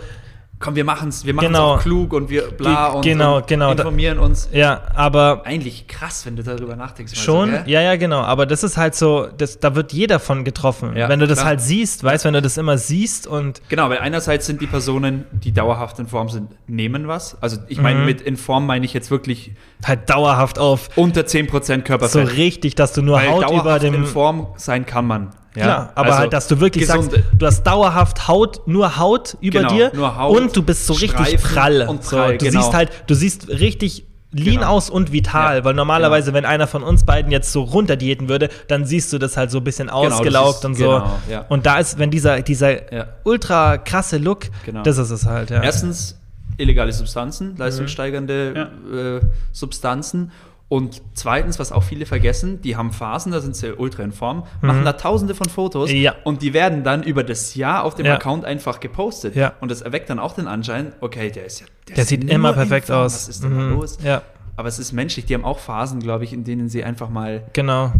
[0.59, 1.75] komm, wir machen es, wir machen genau.
[1.75, 3.71] auch klug und wir bla und, genau, und genau.
[3.71, 4.49] informieren uns.
[4.51, 7.15] Ja, aber eigentlich krass, wenn du darüber nachdenkst.
[7.15, 8.21] Schon, so, ja, ja, genau.
[8.21, 10.95] Aber das ist halt so, das, da wird jeder von getroffen.
[10.95, 11.49] Ja, wenn du das klar.
[11.49, 15.25] halt siehst, weißt, wenn du das immer siehst und genau, weil einerseits sind die Personen,
[15.31, 17.41] die dauerhaft in Form sind, nehmen was.
[17.41, 18.05] Also ich meine, mhm.
[18.05, 19.53] mit in Form meine ich jetzt wirklich
[19.85, 22.27] halt dauerhaft auf unter 10% Körperfett.
[22.27, 25.29] So richtig, dass du nur weil Haut über dem in Form sein kann man.
[25.57, 29.37] Ja, Klar, aber also halt, dass du wirklich sagst, du hast dauerhaft Haut, nur Haut
[29.41, 31.87] über genau, dir nur Haut, und du bist so richtig prall.
[31.87, 32.61] Und prall so, du genau.
[32.61, 34.67] siehst halt, du siehst richtig lean genau.
[34.67, 36.37] aus und vital, ja, weil normalerweise, genau.
[36.37, 39.59] wenn einer von uns beiden jetzt so runterdiäten würde, dann siehst du das halt so
[39.59, 40.83] ein bisschen genau, ausgelaugt und so.
[40.83, 41.45] Genau, ja.
[41.49, 43.07] Und da ist, wenn dieser, dieser ja.
[43.23, 44.83] ultra krasse Look, genau.
[44.83, 45.63] das ist es halt, ja.
[45.63, 46.19] Erstens
[46.57, 48.97] illegale Substanzen, leistungssteigernde mhm.
[48.97, 49.19] äh,
[49.51, 50.31] Substanzen
[50.69, 54.43] und zweitens, was auch viele vergessen, die haben Phasen, da sind sie ultra in Form,
[54.61, 54.67] mhm.
[54.67, 56.15] machen da tausende von Fotos ja.
[56.25, 58.15] und die werden dann über das Jahr auf dem ja.
[58.15, 59.35] Account einfach gepostet.
[59.35, 59.53] Ja.
[59.61, 61.67] Und das erweckt dann auch den Anschein, okay, der ist ja.
[61.87, 63.13] Der, der sieht immer perfekt aus.
[63.13, 63.69] Was ist denn mhm.
[63.69, 63.97] da los?
[64.03, 64.21] Ja.
[64.57, 67.45] Aber es ist menschlich, die haben auch Phasen, glaube ich, in denen sie einfach mal.
[67.53, 67.93] Genau.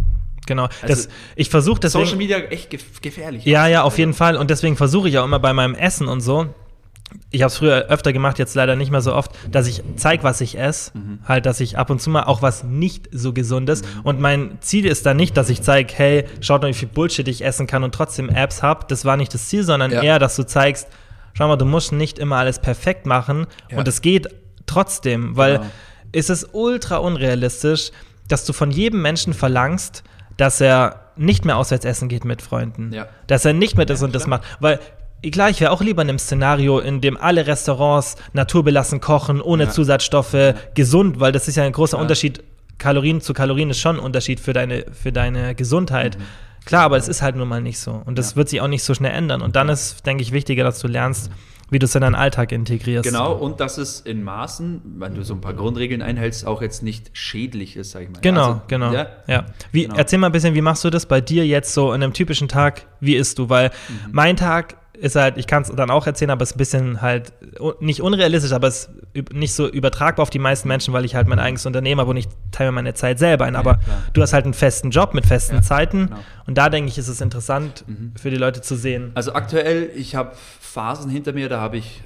[0.46, 0.64] Genau.
[0.82, 2.04] Also das, ich versuche deswegen.
[2.04, 2.70] Social Media echt
[3.02, 3.44] gefährlich.
[3.44, 4.36] Ja, ja, auf jeden Fall.
[4.36, 6.46] Und deswegen versuche ich auch immer bei meinem Essen und so,
[7.30, 10.22] ich habe es früher öfter gemacht, jetzt leider nicht mehr so oft, dass ich zeige,
[10.22, 10.96] was ich esse.
[10.96, 11.18] Mhm.
[11.26, 13.82] Halt, dass ich ab und zu mal auch was nicht so gesundes.
[13.82, 14.00] Mhm.
[14.04, 17.28] Und mein Ziel ist dann nicht, dass ich zeige, hey, schaut mal, wie viel Bullshit
[17.28, 18.86] ich essen kann und trotzdem Apps habe.
[18.88, 20.02] Das war nicht das Ziel, sondern ja.
[20.02, 20.88] eher, dass du zeigst,
[21.34, 23.46] schau mal, du musst nicht immer alles perfekt machen.
[23.70, 23.78] Ja.
[23.78, 24.28] Und es geht
[24.66, 25.68] trotzdem, weil genau
[26.12, 27.90] ist es ultra unrealistisch,
[28.28, 30.02] dass du von jedem Menschen verlangst,
[30.36, 32.92] dass er nicht mehr auswärts essen geht mit Freunden.
[32.92, 33.08] Ja.
[33.26, 34.42] Dass er nicht mehr das ja, und das macht.
[34.60, 34.78] Weil
[35.32, 39.64] Klar, ich wäre auch lieber in einem Szenario, in dem alle Restaurants naturbelassen kochen, ohne
[39.64, 39.70] ja.
[39.70, 40.54] Zusatzstoffe, ja.
[40.74, 42.02] gesund, weil das ist ja ein großer ja.
[42.02, 42.42] Unterschied.
[42.78, 46.16] Kalorien zu Kalorien ist schon ein Unterschied für deine, für deine Gesundheit.
[46.16, 46.22] Mhm.
[46.64, 48.02] Klar, aber es ist halt nun mal nicht so.
[48.04, 49.42] Und das wird sich auch nicht so schnell ändern.
[49.42, 51.30] Und dann ist, denke ich, wichtiger, dass du lernst,
[51.70, 53.08] wie du es in deinen Alltag integrierst.
[53.08, 56.82] Genau, und dass es in Maßen, wenn du so ein paar Grundregeln einhältst, auch jetzt
[56.82, 58.20] nicht schädlich ist, sag ich mal.
[58.20, 58.92] Genau, also, genau.
[58.92, 59.06] Ja?
[59.26, 59.46] ja.
[59.72, 59.96] Wie, genau.
[59.96, 62.48] Erzähl mal ein bisschen, wie machst du das bei dir jetzt so in einem typischen
[62.48, 62.86] Tag?
[63.00, 63.48] Wie isst du?
[63.48, 64.10] Weil mhm.
[64.12, 67.00] mein Tag ist halt, ich kann es dann auch erzählen, aber es ist ein bisschen
[67.00, 67.32] halt
[67.80, 71.28] nicht unrealistisch, aber es ist nicht so übertragbar auf die meisten Menschen, weil ich halt
[71.28, 73.56] mein eigenes Unternehmen habe und ich teile meine Zeit selber ein.
[73.56, 73.80] Aber ja,
[74.12, 76.20] du hast halt einen festen Job mit festen ja, Zeiten genau.
[76.46, 78.12] und da denke ich, ist es interessant mhm.
[78.20, 79.12] für die Leute zu sehen.
[79.14, 82.02] Also aktuell, ich habe Phasen hinter mir, da habe ich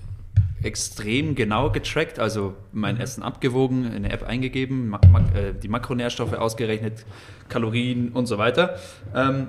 [0.62, 3.00] extrem genau getrackt, also mein mhm.
[3.00, 7.04] Essen abgewogen, in eine App eingegeben, mak mak äh, die Makronährstoffe ausgerechnet,
[7.48, 8.76] Kalorien und so weiter.
[9.14, 9.48] Ähm,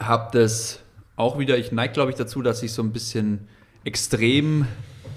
[0.00, 0.80] habe das
[1.18, 3.48] auch wieder, ich neige glaube ich dazu, dass ich so ein bisschen
[3.84, 4.66] extrem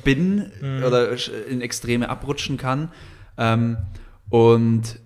[0.03, 0.83] bin mhm.
[0.83, 1.09] oder
[1.47, 2.91] in Extreme abrutschen kann.
[3.37, 3.77] Ähm,
[4.29, 4.99] und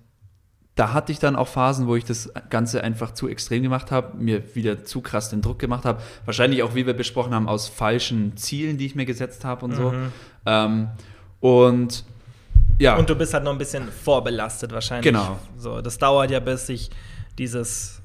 [0.75, 4.17] da hatte ich dann auch Phasen, wo ich das Ganze einfach zu extrem gemacht habe,
[4.17, 6.01] mir wieder zu krass den Druck gemacht habe.
[6.25, 9.71] Wahrscheinlich auch, wie wir besprochen haben, aus falschen Zielen, die ich mir gesetzt habe und
[9.71, 9.75] mhm.
[9.75, 9.93] so.
[10.45, 10.89] Ähm,
[11.39, 12.03] und
[12.77, 12.97] ja.
[12.97, 15.05] Und du bist halt noch ein bisschen vorbelastet wahrscheinlich.
[15.05, 15.39] Genau.
[15.57, 16.89] So, das dauert ja, bis sich
[17.37, 18.01] dieses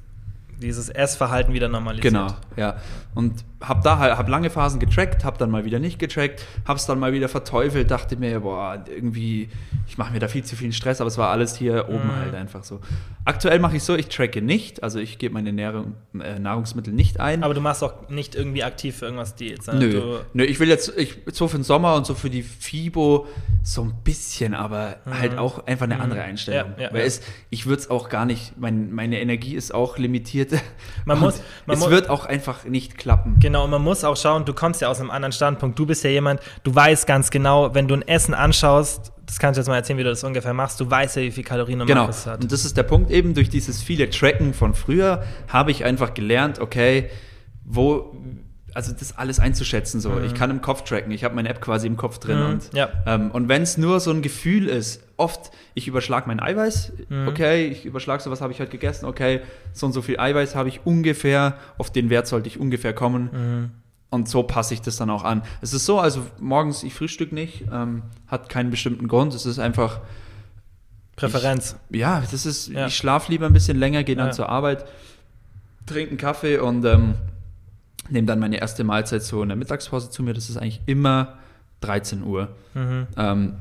[0.61, 2.13] dieses Essverhalten wieder normalisiert.
[2.13, 2.77] Genau, ja.
[3.13, 6.77] Und habe da halt, hab lange Phasen getrackt, habe dann mal wieder nicht getrackt, habe
[6.77, 9.49] es dann mal wieder verteufelt, dachte mir, boah, irgendwie,
[9.87, 12.15] ich mache mir da viel zu viel Stress, aber es war alles hier oben mhm.
[12.15, 12.79] halt einfach so.
[13.25, 17.19] Aktuell mache ich so, ich tracke nicht, also ich gebe meine Nahrung, äh, Nahrungsmittel nicht
[17.19, 17.43] ein.
[17.43, 20.97] Aber du machst auch nicht irgendwie aktiv für irgendwas Diät, Nö, nö, ich will jetzt,
[20.97, 23.27] ich, so für den Sommer und so für die FIBO
[23.63, 25.19] so ein bisschen, aber mhm.
[25.19, 26.01] halt auch einfach eine mhm.
[26.01, 26.73] andere Einstellung.
[26.77, 27.05] Ja, ja, Weil ja.
[27.05, 30.51] Es, ich würde es auch gar nicht, mein, meine Energie ist auch limitiert.
[31.05, 33.37] Man muss, man es wird auch einfach nicht klappen.
[33.39, 35.77] Genau, und man muss auch schauen, du kommst ja aus einem anderen Standpunkt.
[35.77, 39.57] Du bist ja jemand, du weißt ganz genau, wenn du ein Essen anschaust, das kannst
[39.57, 40.79] du jetzt mal erzählen, wie du das ungefähr machst.
[40.79, 42.01] Du weißt ja, wie viel Kalorien und genau.
[42.01, 42.41] Makros hat.
[42.41, 46.13] Und das ist der Punkt eben, durch dieses viele Tracken von früher habe ich einfach
[46.13, 47.09] gelernt, okay,
[47.63, 48.13] wo,
[48.73, 50.01] also das alles einzuschätzen.
[50.01, 50.09] So.
[50.09, 50.25] Mhm.
[50.25, 52.39] Ich kann im Kopf tracken, ich habe meine App quasi im Kopf drin.
[52.39, 52.45] Mhm.
[52.45, 52.89] Und, ja.
[53.05, 57.27] ähm, und wenn es nur so ein Gefühl ist, oft, ich überschlage mein Eiweiß, mhm.
[57.27, 59.41] okay, ich überschlage so, was habe ich heute gegessen, okay,
[59.71, 63.29] so und so viel Eiweiß habe ich ungefähr, auf den Wert sollte ich ungefähr kommen.
[63.31, 63.71] Mhm.
[64.09, 65.41] Und so passe ich das dann auch an.
[65.61, 69.33] Es ist so, also morgens, ich frühstück nicht, ähm, hat keinen bestimmten Grund.
[69.33, 70.01] Es ist einfach.
[71.15, 71.77] Präferenz.
[71.89, 72.87] Ich, ja, das ist, ja.
[72.87, 74.33] ich schlafe lieber ein bisschen länger, gehe dann ja.
[74.33, 74.85] zur Arbeit,
[75.85, 77.13] trinke einen Kaffee und ähm,
[78.09, 80.33] nehme dann meine erste Mahlzeit so in der Mittagspause zu mir.
[80.33, 81.37] Das ist eigentlich immer
[81.79, 82.49] 13 Uhr.
[82.73, 83.07] Mhm.
[83.15, 83.53] Ähm,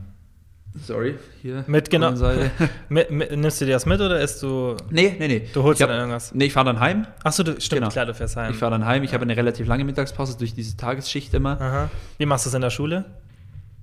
[0.79, 1.65] Sorry, hier.
[1.67, 2.13] Mit, genau.
[2.89, 4.77] mit, mit, nimmst du dir das mit oder isst du.
[4.91, 5.49] Nee, nee, nee.
[5.53, 6.33] Du holst hab, dann irgendwas?
[6.33, 7.07] Nee, ich fahre dann heim.
[7.25, 7.89] Achso, stimmt, genau.
[7.89, 8.53] klar, du fährst heim.
[8.53, 9.03] Ich fahre dann heim.
[9.03, 9.15] Ich ja.
[9.15, 11.61] habe eine relativ lange Mittagspause durch diese Tagesschicht immer.
[11.61, 11.91] Aha.
[12.19, 13.05] Wie machst du es in der Schule?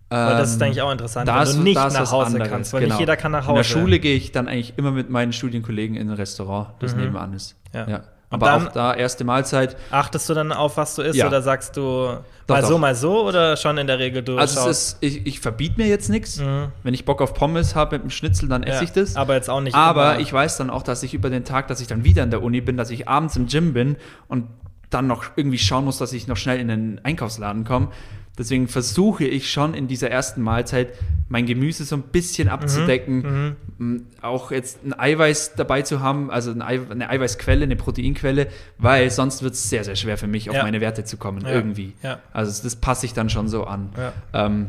[0.10, 2.50] Ähm, weil das ist eigentlich auch interessant, wenn du nicht nach Hause anderes.
[2.50, 2.94] kannst, weil genau.
[2.94, 3.52] nicht jeder kann nach Hause.
[3.52, 6.96] In der Schule gehe ich dann eigentlich immer mit meinen Studienkollegen in ein Restaurant, das
[6.96, 7.02] mhm.
[7.02, 7.58] nebenan ist.
[7.74, 7.88] Ja.
[7.90, 8.04] ja.
[8.30, 9.78] Aber auch da erste Mahlzeit.
[9.90, 11.28] Achtest du dann auf, was du isst ja.
[11.28, 12.68] oder sagst du doch, mal doch.
[12.68, 15.80] so, mal so oder schon in der Regel du Also es ist, ich, ich verbiete
[15.80, 16.38] mir jetzt nichts.
[16.40, 16.68] Mhm.
[16.84, 19.16] Wenn ich Bock auf Pommes habe mit dem Schnitzel, dann esse ja, ich das.
[19.16, 19.76] Aber jetzt auch nicht.
[19.76, 20.20] Aber immer.
[20.20, 22.44] ich weiß dann auch, dass ich über den Tag, dass ich dann wieder in der
[22.44, 23.96] Uni bin, dass ich abends im Gym bin
[24.28, 24.48] und
[24.90, 27.90] dann noch irgendwie schauen muss, dass ich noch schnell in den Einkaufsladen komme.
[28.38, 30.94] Deswegen versuche ich schon in dieser ersten Mahlzeit
[31.30, 33.56] mein Gemüse so ein bisschen abzudecken.
[33.78, 34.04] Mhm, mhm.
[34.22, 39.54] auch jetzt ein Eiweiß dabei zu haben, also eine, Eiweißquelle, eine Proteinquelle, weil sonst wird
[39.54, 40.64] es sehr, sehr schwer für mich, auf ja.
[40.64, 41.52] meine Werte zu kommen, ja.
[41.52, 41.94] irgendwie.
[42.04, 42.20] Ja.
[42.32, 43.90] Also das passe ich dann schon so an.
[44.34, 44.68] Ähm,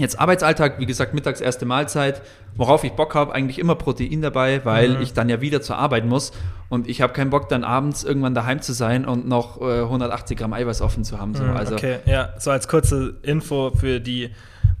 [0.00, 2.22] Jetzt Arbeitsalltag, wie gesagt, mittags erste Mahlzeit,
[2.56, 5.02] worauf ich Bock habe, eigentlich immer Protein dabei, weil mhm.
[5.02, 6.32] ich dann ja wieder zur Arbeit muss
[6.68, 10.38] und ich habe keinen Bock, dann abends irgendwann daheim zu sein und noch äh, 180
[10.38, 11.34] Gramm Eiweiß offen zu haben.
[11.34, 11.44] So.
[11.44, 14.30] Mhm, also, okay, ja, so als kurze Info für die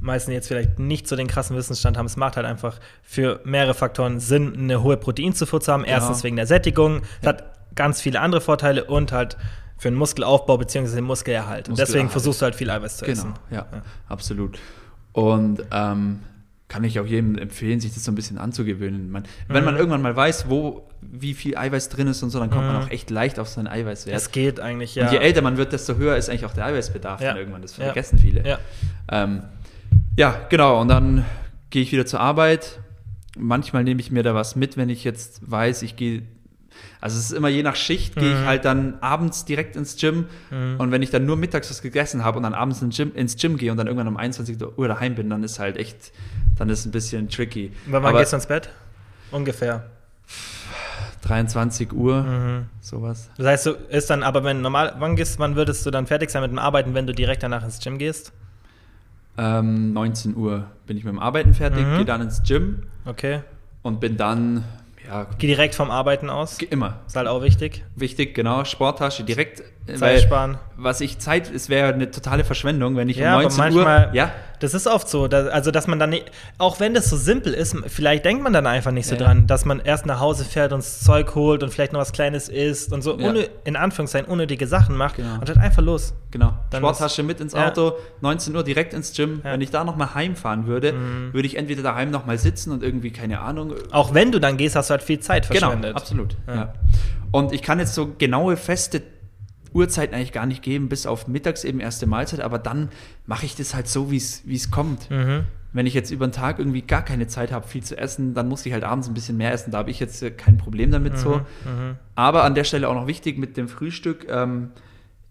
[0.00, 3.74] meisten jetzt vielleicht nicht so den krassen Wissensstand haben, es macht halt einfach für mehrere
[3.74, 5.82] Faktoren Sinn, eine hohe Proteinzufuhr zu haben.
[5.82, 5.94] Genau.
[5.94, 7.28] Erstens wegen der Sättigung, es ja.
[7.30, 7.44] hat
[7.74, 9.36] ganz viele andere Vorteile und halt
[9.76, 10.94] für den Muskelaufbau bzw.
[10.94, 11.68] den Muskelerhalt.
[11.68, 13.34] Und deswegen versuchst du halt viel Eiweiß zu genau, essen.
[13.50, 14.58] Ja, ja, absolut.
[15.12, 16.20] Und ähm,
[16.68, 19.10] kann ich auch jedem empfehlen, sich das so ein bisschen anzugewöhnen.
[19.10, 19.26] Man, mhm.
[19.48, 22.66] Wenn man irgendwann mal weiß, wo, wie viel Eiweiß drin ist und so, dann kommt
[22.66, 22.72] mhm.
[22.72, 24.16] man auch echt leicht auf seinen Eiweißwert.
[24.16, 25.06] Es geht eigentlich, ja.
[25.06, 27.36] Und je älter man wird, desto höher ist eigentlich auch der Eiweißbedarf ja.
[27.36, 27.62] irgendwann.
[27.62, 28.22] Das vergessen ja.
[28.22, 28.48] viele.
[28.48, 28.58] Ja.
[29.10, 29.42] Ähm,
[30.16, 30.80] ja, genau.
[30.80, 31.24] Und dann
[31.70, 32.78] gehe ich wieder zur Arbeit.
[33.36, 36.22] Manchmal nehme ich mir da was mit, wenn ich jetzt weiß, ich gehe
[37.00, 38.46] also es ist immer je nach Schicht, gehe ich mhm.
[38.46, 40.76] halt dann abends direkt ins Gym mhm.
[40.78, 43.36] und wenn ich dann nur mittags was gegessen habe und dann abends ins Gym, ins
[43.36, 46.12] Gym gehe und dann irgendwann um 21 Uhr daheim bin, dann ist halt echt,
[46.58, 47.72] dann ist es ein bisschen tricky.
[47.88, 48.70] Aber wann gehst du ins Bett?
[49.30, 49.84] Ungefähr.
[51.22, 52.66] 23 Uhr, mhm.
[52.80, 53.30] sowas.
[53.36, 56.30] Das heißt, du ist dann, aber wenn normal, wann gehst, wann würdest du dann fertig
[56.30, 58.32] sein mit dem Arbeiten, wenn du direkt danach ins Gym gehst?
[59.36, 61.96] Ähm, 19 Uhr bin ich mit dem Arbeiten fertig, mhm.
[61.96, 62.84] gehe dann ins Gym.
[63.04, 63.40] Okay.
[63.82, 64.64] Und bin dann
[65.10, 65.26] ja.
[65.38, 66.58] Geh direkt vom Arbeiten aus.
[66.62, 67.00] Immer.
[67.06, 67.84] Ist halt auch wichtig.
[67.96, 68.64] Wichtig, genau.
[68.64, 69.62] Sporttasche direkt.
[69.94, 70.58] Zeit weil, sparen.
[70.76, 74.14] Was ich Zeit, es wäre eine totale Verschwendung, wenn ich ja, um 19 manchmal, Uhr.
[74.14, 75.28] Ja, das ist oft so.
[75.28, 78.52] Dass, also, dass man dann nicht, auch wenn das so simpel ist, vielleicht denkt man
[78.52, 81.34] dann einfach nicht so ja, dran, dass man erst nach Hause fährt und das Zeug
[81.34, 83.28] holt und vielleicht noch was Kleines isst und so, ja.
[83.28, 85.34] ohne, in Anführungszeichen, unnötige Sachen macht genau.
[85.34, 86.14] und dann einfach los.
[86.30, 86.54] Genau.
[86.70, 89.40] Dann Sporttasche mit ins Auto, 19 Uhr direkt ins Gym.
[89.42, 91.32] Wenn ich da nochmal heimfahren würde, mhm.
[91.32, 93.74] würde ich entweder daheim nochmal sitzen und irgendwie, keine Ahnung.
[93.90, 95.90] Auch wenn du dann gehst, hast du halt viel Zeit genau, verschwendet.
[95.90, 96.36] Genau, absolut.
[96.46, 96.74] Ja.
[97.32, 99.02] Und ich kann jetzt so genaue, feste
[99.72, 102.88] Uhrzeiten eigentlich gar nicht geben, bis auf mittags eben erste Mahlzeit, aber dann
[103.26, 105.10] mache ich das halt so, wie es kommt.
[105.10, 105.44] Mhm.
[105.72, 108.48] Wenn ich jetzt über den Tag irgendwie gar keine Zeit habe, viel zu essen, dann
[108.48, 109.70] muss ich halt abends ein bisschen mehr essen.
[109.70, 111.18] Da habe ich jetzt kein Problem damit mhm.
[111.18, 111.36] so.
[111.36, 111.96] Mhm.
[112.16, 114.70] Aber an der Stelle auch noch wichtig mit dem Frühstück, ähm,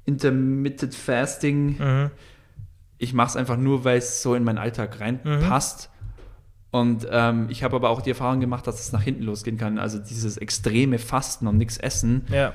[0.05, 1.77] Intermittent Fasting.
[1.77, 2.11] Mhm.
[2.97, 5.89] Ich mache es einfach nur, weil es so in meinen Alltag reinpasst.
[5.91, 5.99] Mhm.
[6.71, 9.77] Und ähm, ich habe aber auch die Erfahrung gemacht, dass es nach hinten losgehen kann.
[9.77, 12.25] Also dieses extreme Fasten und nichts essen.
[12.31, 12.53] Ja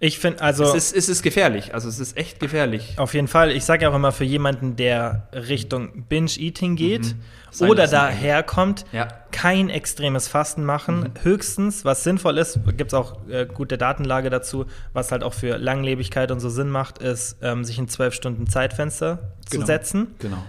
[0.00, 0.64] ich finde, also.
[0.64, 1.74] Es ist, es ist gefährlich.
[1.74, 2.94] Also, es ist echt gefährlich.
[2.96, 3.50] Auf jeden Fall.
[3.50, 7.14] Ich sage ja auch immer, für jemanden, der Richtung Binge-Eating geht
[7.60, 7.68] mhm.
[7.68, 9.08] oder daherkommt, ja.
[9.30, 11.00] kein extremes Fasten machen.
[11.00, 11.24] Mhm.
[11.24, 15.58] Höchstens, was sinnvoll ist, gibt es auch äh, gute Datenlage dazu, was halt auch für
[15.58, 19.60] Langlebigkeit und so Sinn macht, ist, ähm, sich ein 12-Stunden-Zeitfenster genau.
[19.60, 20.14] zu setzen.
[20.18, 20.42] Genau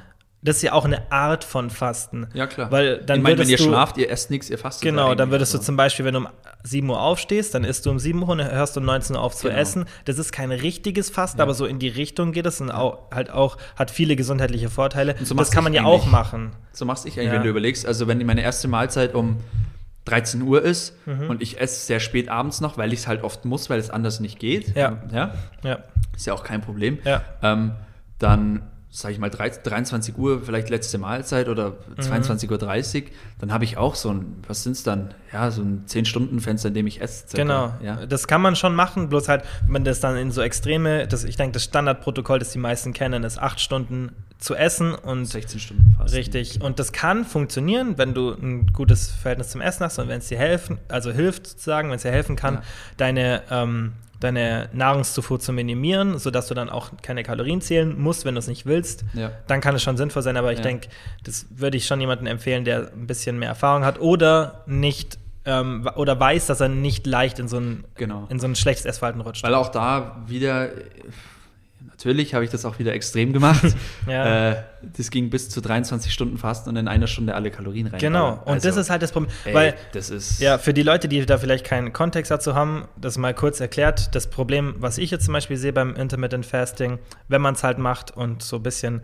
[0.44, 2.28] das ist ja auch eine Art von Fasten.
[2.34, 2.70] Ja, klar.
[2.70, 4.84] Weil dann ich meine, wenn ihr du, schlaft, ihr esst nichts, ihr fastet.
[4.84, 6.28] Genau, dann würdest du zum Beispiel, wenn du um
[6.64, 9.36] 7 Uhr aufstehst, dann isst du um 7 Uhr und hörst um 19 Uhr auf
[9.36, 9.60] zu genau.
[9.60, 9.86] essen.
[10.04, 11.44] Das ist kein richtiges Fasten, ja.
[11.44, 15.16] aber so in die Richtung geht es und auch, halt auch, hat viele gesundheitliche Vorteile.
[15.24, 16.52] So das kann man ja auch machen.
[16.74, 17.34] So machst ich eigentlich, ja.
[17.36, 17.86] wenn du überlegst.
[17.86, 19.38] Also, wenn meine erste Mahlzeit um
[20.06, 21.30] 13 Uhr ist mhm.
[21.30, 23.90] und ich esse sehr spät abends noch, weil ich es halt oft muss, weil es
[23.90, 24.76] anders nicht geht.
[24.76, 25.02] Ja.
[25.14, 25.34] ja.
[25.64, 25.80] ja.
[26.16, 27.00] Ist ja auch kein Problem.
[27.06, 27.22] Ja.
[27.42, 27.72] Ähm,
[28.20, 28.64] dann
[28.96, 32.00] sage ich mal, 23 Uhr vielleicht letzte Mahlzeit oder mhm.
[32.00, 35.16] 22.30 Uhr, dann habe ich auch so ein, was sind es dann?
[35.34, 37.28] Ja, so ein 10-Stunden-Fenster, in dem ich esse.
[37.28, 37.38] Circa.
[37.42, 38.06] Genau, ja.
[38.06, 41.24] das kann man schon machen, bloß halt, wenn man das dann in so Extreme, das,
[41.24, 45.60] ich denke, das Standardprotokoll, das die meisten kennen, ist 8 Stunden zu essen und 16
[45.60, 46.14] Stunden fast.
[46.14, 46.62] Richtig.
[46.62, 50.28] Und das kann funktionieren, wenn du ein gutes Verhältnis zum Essen hast und wenn es
[50.28, 52.62] dir helfen, also hilft sozusagen, wenn es dir helfen kann, ja.
[52.98, 53.94] deine ähm,
[54.24, 58.48] deine Nahrungszufuhr zu minimieren, sodass du dann auch keine Kalorien zählen musst, wenn du es
[58.48, 59.32] nicht willst, ja.
[59.48, 60.38] dann kann es schon sinnvoll sein.
[60.38, 60.64] Aber ich ja.
[60.64, 60.88] denke,
[61.24, 65.90] das würde ich schon jemandem empfehlen, der ein bisschen mehr Erfahrung hat oder nicht ähm,
[65.96, 68.28] oder weiß, dass er nicht leicht in so ein, genau.
[68.30, 69.44] in so ein schlechtes Essverhalten rutscht.
[69.44, 70.70] Weil auch da wieder
[72.04, 73.64] Natürlich habe ich das auch wieder extrem gemacht.
[74.08, 74.52] ja.
[74.52, 78.00] äh, das ging bis zu 23 Stunden Fasten und in einer Stunde alle Kalorien rein.
[78.00, 79.32] Genau, und also, das ist halt das Problem.
[79.46, 82.90] Ey, weil, das ist ja, für die Leute, die da vielleicht keinen Kontext dazu haben,
[82.98, 84.14] das mal kurz erklärt.
[84.16, 87.00] Das Problem, was ich jetzt zum Beispiel sehe beim Intermittent Fasting,
[87.30, 89.02] wenn man es halt macht und so ein bisschen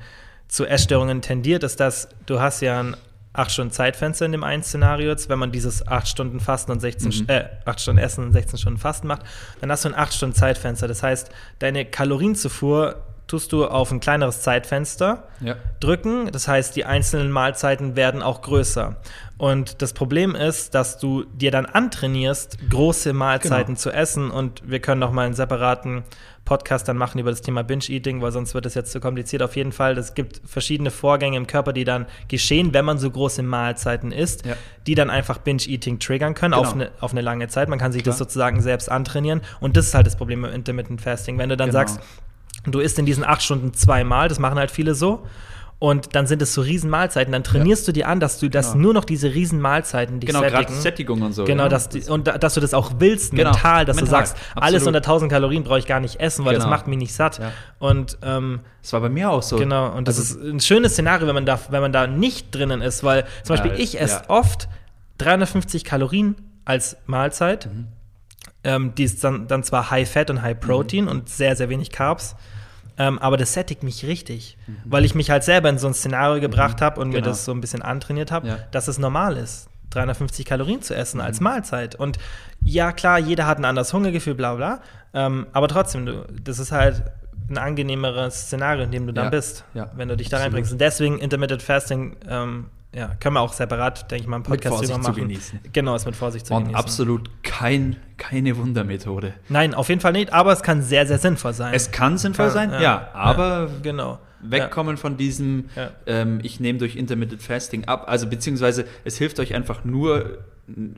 [0.50, 2.98] zu Essstörungen tendiert, ist, dass du hast ja ein
[3.34, 6.80] 8 Stunden Zeitfenster in dem einen Szenario jetzt, wenn man dieses 8 Stunden Fasten und
[6.80, 7.30] 16 mhm.
[7.30, 9.24] äh, 8 Stunden Essen und 16 Stunden Fasten macht,
[9.62, 10.88] dann hast du ein 8 Stunden Zeitfenster.
[10.88, 15.56] Das heißt, deine Kalorienzufuhr tust du auf ein kleineres Zeitfenster ja.
[15.80, 16.32] drücken.
[16.32, 18.98] Das heißt, die einzelnen Mahlzeiten werden auch größer.
[19.38, 23.80] Und das Problem ist, dass du dir dann antrainierst, große Mahlzeiten genau.
[23.80, 24.32] zu essen.
[24.32, 26.04] Und wir können noch mal einen separaten
[26.44, 29.44] Podcast dann machen über das Thema Binge-Eating, weil sonst wird es jetzt zu kompliziert.
[29.44, 33.12] Auf jeden Fall, es gibt verschiedene Vorgänge im Körper, die dann geschehen, wenn man so
[33.12, 34.56] große Mahlzeiten isst, ja.
[34.88, 36.68] die dann einfach Binge-Eating triggern können genau.
[36.68, 37.70] auf, eine, auf eine lange Zeit.
[37.70, 38.14] Man kann sich Klar.
[38.14, 39.42] das sozusagen selbst antrainieren.
[39.60, 41.38] Und das ist halt das Problem mit Intermittent Fasting.
[41.38, 41.80] Wenn du dann genau.
[41.80, 42.00] sagst,
[42.66, 45.26] du isst in diesen acht Stunden zweimal, das machen halt viele so.
[45.80, 47.32] Und dann sind es so Riesenmahlzeiten.
[47.32, 47.94] Dann trainierst ja.
[47.94, 48.84] du dir an, dass du das genau.
[48.84, 50.74] nur noch diese Riesenmahlzeiten dich genau, sättigen.
[50.74, 51.46] Sättigung und so.
[51.46, 51.70] Genau, ja.
[51.70, 53.52] dass und dass du das auch willst, genau.
[53.52, 54.12] mental, dass mental.
[54.22, 54.64] du sagst, Absolut.
[54.64, 56.66] alles unter 1000 Kalorien brauche ich gar nicht essen, weil genau.
[56.66, 57.40] das macht mich nicht satt.
[57.40, 57.54] Ja.
[57.80, 59.56] Und ähm, das war bei mir auch so.
[59.56, 62.54] Genau, und das also, ist ein schönes Szenario, wenn man da, wenn man da nicht
[62.54, 64.68] drinnen ist, weil zum Beispiel ich esse oft
[65.20, 66.36] 350 Kalorien
[66.66, 67.68] als Mahlzeit.
[67.68, 67.88] Mhm.
[68.64, 71.12] Ähm, die ist dann, dann zwar High Fat und High Protein mhm.
[71.12, 72.36] und sehr, sehr wenig Carbs.
[72.98, 74.78] Ähm, aber das sättigt mich richtig, mhm.
[74.84, 76.86] weil ich mich halt selber in so ein Szenario gebracht mhm.
[76.86, 77.22] habe und genau.
[77.22, 78.60] mir das so ein bisschen antrainiert habe, ja.
[78.72, 81.24] dass es normal ist, 350 Kalorien zu essen mhm.
[81.24, 81.96] als Mahlzeit.
[81.96, 82.18] Und
[82.62, 84.82] ja, klar, jeder hat ein anderes Hungergefühl, bla bla.
[85.14, 87.04] Ähm, aber trotzdem, du, das ist halt
[87.50, 89.30] ein angenehmeres Szenario, in dem du dann ja.
[89.30, 89.90] bist, ja.
[89.96, 90.74] wenn du dich da reinbringst.
[90.74, 94.82] Und deswegen Intermittent Fasting ähm, ja, können wir auch separat, denke ich mal, einen Podcast
[94.82, 95.14] drüber machen.
[95.14, 95.60] Zu genießen.
[95.74, 96.76] Genau, ist mit Vorsicht zu Und genießen.
[96.80, 99.34] absolut kein, keine Wundermethode.
[99.48, 101.74] Nein, auf jeden Fall nicht, aber es kann sehr, sehr sinnvoll sein.
[101.74, 102.82] Es kann sinnvoll Kann, sein, ja.
[102.82, 104.20] ja, aber Ja, genau.
[104.42, 105.92] wegkommen von diesem, Ja.
[106.08, 108.06] ähm, ich nehme durch Intermittent Fasting ab.
[108.08, 110.40] Also beziehungsweise es hilft euch einfach nur,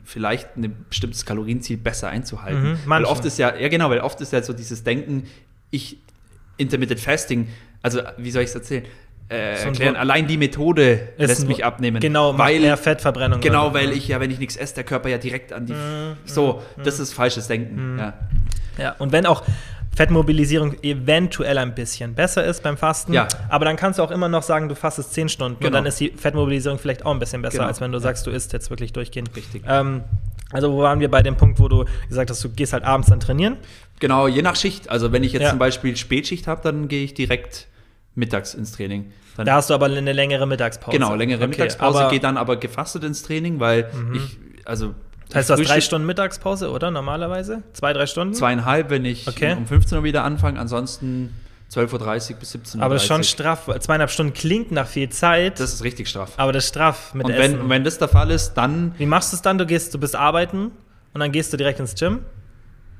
[0.04, 2.72] vielleicht ein bestimmtes Kalorienziel besser einzuhalten.
[2.72, 5.24] Mhm, weil oft ist ja, ja genau, weil oft ist ja so dieses Denken,
[5.70, 5.98] ich
[6.58, 7.48] Intermittent Fasting,
[7.82, 8.84] also wie soll ich es erzählen?
[9.32, 12.00] Äh, So erklären, allein die Methode Ist lässt mich abnehmen.
[12.00, 13.40] Genau, weil, mehr Fettverbrennung.
[13.40, 13.74] Genau, oder?
[13.74, 15.72] weil ich ja, wenn ich nichts esse, der Körper ja direkt an die.
[15.72, 17.98] Mhm, so, das ist falsches Denken.
[17.98, 18.12] Ja.
[18.78, 19.42] Ja, und wenn auch
[19.94, 23.28] Fettmobilisierung eventuell ein bisschen besser ist beim Fasten, Ja.
[23.50, 25.72] aber dann kannst du auch immer noch sagen, du fastest 10 Stunden und Genau.
[25.76, 27.68] dann ist die Fettmobilisierung vielleicht auch ein bisschen besser, Genau.
[27.68, 29.30] als wenn du sagst, du isst jetzt wirklich durchgehend.
[29.36, 29.64] Richtig.
[29.68, 30.02] Ähm,
[30.50, 33.08] also wo waren wir bei dem Punkt, wo du gesagt hast, du gehst halt abends
[33.10, 33.56] dann trainieren?
[34.00, 34.88] Genau, je nach Schicht.
[34.90, 35.50] Also wenn ich jetzt Ja.
[35.50, 37.68] zum Beispiel Spätschicht habe, dann gehe ich direkt
[38.14, 39.12] mittags ins Training.
[39.36, 40.96] Dann Da hast du aber eine längere Mittagspause.
[40.98, 44.94] Genau, längere Okay, Mittagspause, gehe dann aber gefastet ins Training, weil ich, also.
[45.28, 46.90] Das heißt, du hast drei Stunden Mittagspause, oder?
[46.90, 47.62] Normalerweise?
[47.72, 48.34] Zwei, drei Stunden?
[48.34, 49.54] Zweieinhalb, wenn ich Okay.
[49.56, 51.32] um 15 Uhr wieder anfange, ansonsten
[51.72, 52.84] 12.30 Uhr bis 17 Uhr.
[52.84, 53.66] aber das ist schon straff.
[53.80, 56.32] Zweieinhalb Stunden klingt nach viel Zeit, Das ist richtig straff.
[56.36, 57.60] aber das ist straff mit Und Essen.
[57.60, 59.56] wenn, wenn das der Fall ist, dann Wie machst du es dann?
[59.56, 60.72] Du gehst, du bist arbeiten
[61.14, 62.18] und dann gehst du direkt ins Gym?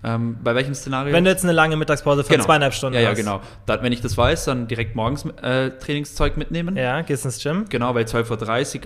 [0.04, 1.12] Ähm, bei welchem Szenario?
[1.12, 2.44] Wenn du jetzt eine lange Mittagspause von Genau.
[2.44, 3.16] zweieinhalb Stunden Ja, ja, hast.
[3.18, 3.40] genau.
[3.66, 6.76] Dann, wenn ich das weiß, dann direkt morgens äh, Trainingszeug mitnehmen.
[6.76, 7.66] Ja, gehst ins Gym.
[7.68, 8.82] Genau, bei 12.30 Uhr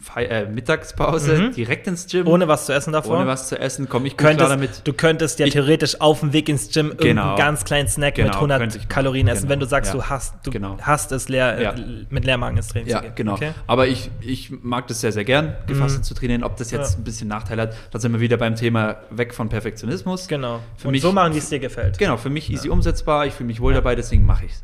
[0.00, 1.52] Fei äh, Mittagspause, Mhm.
[1.52, 2.26] direkt ins Gym.
[2.28, 3.16] Ohne was zu essen davor.
[3.18, 4.50] Ohne was zu essen, komme ich gut klar damit.
[4.68, 7.36] Könntest, du könntest ja Ich- theoretisch auf dem Weg ins Gym irgendeinen Genau.
[7.36, 8.88] ganz kleinen Snack Genau, mit 100 könnte ich.
[8.88, 9.98] Kalorien essen, Genau, wenn du sagst, ja.
[10.00, 10.76] du hast, du Genau.
[10.80, 11.70] hast es leer, Ja.
[11.72, 13.12] äh, mit Leermagen ins Training Ja, zu gehen.
[13.16, 13.32] genau.
[13.34, 13.52] Okay.
[13.66, 16.44] Aber ich, ich mag das sehr, sehr gern, gefastet zu trainieren.
[16.44, 16.98] Ob das jetzt Ja.
[17.00, 20.28] ein bisschen Nachteil hat, da sind wir wieder beim Thema weg von Perfektionismus.
[20.28, 20.60] Genau.
[20.76, 21.98] Für und mich- so machen, wie es dir gefällt.
[21.98, 24.62] Genau, für mich easy umsetzbar, ich fühle mich wohl dabei, deswegen mache ich es.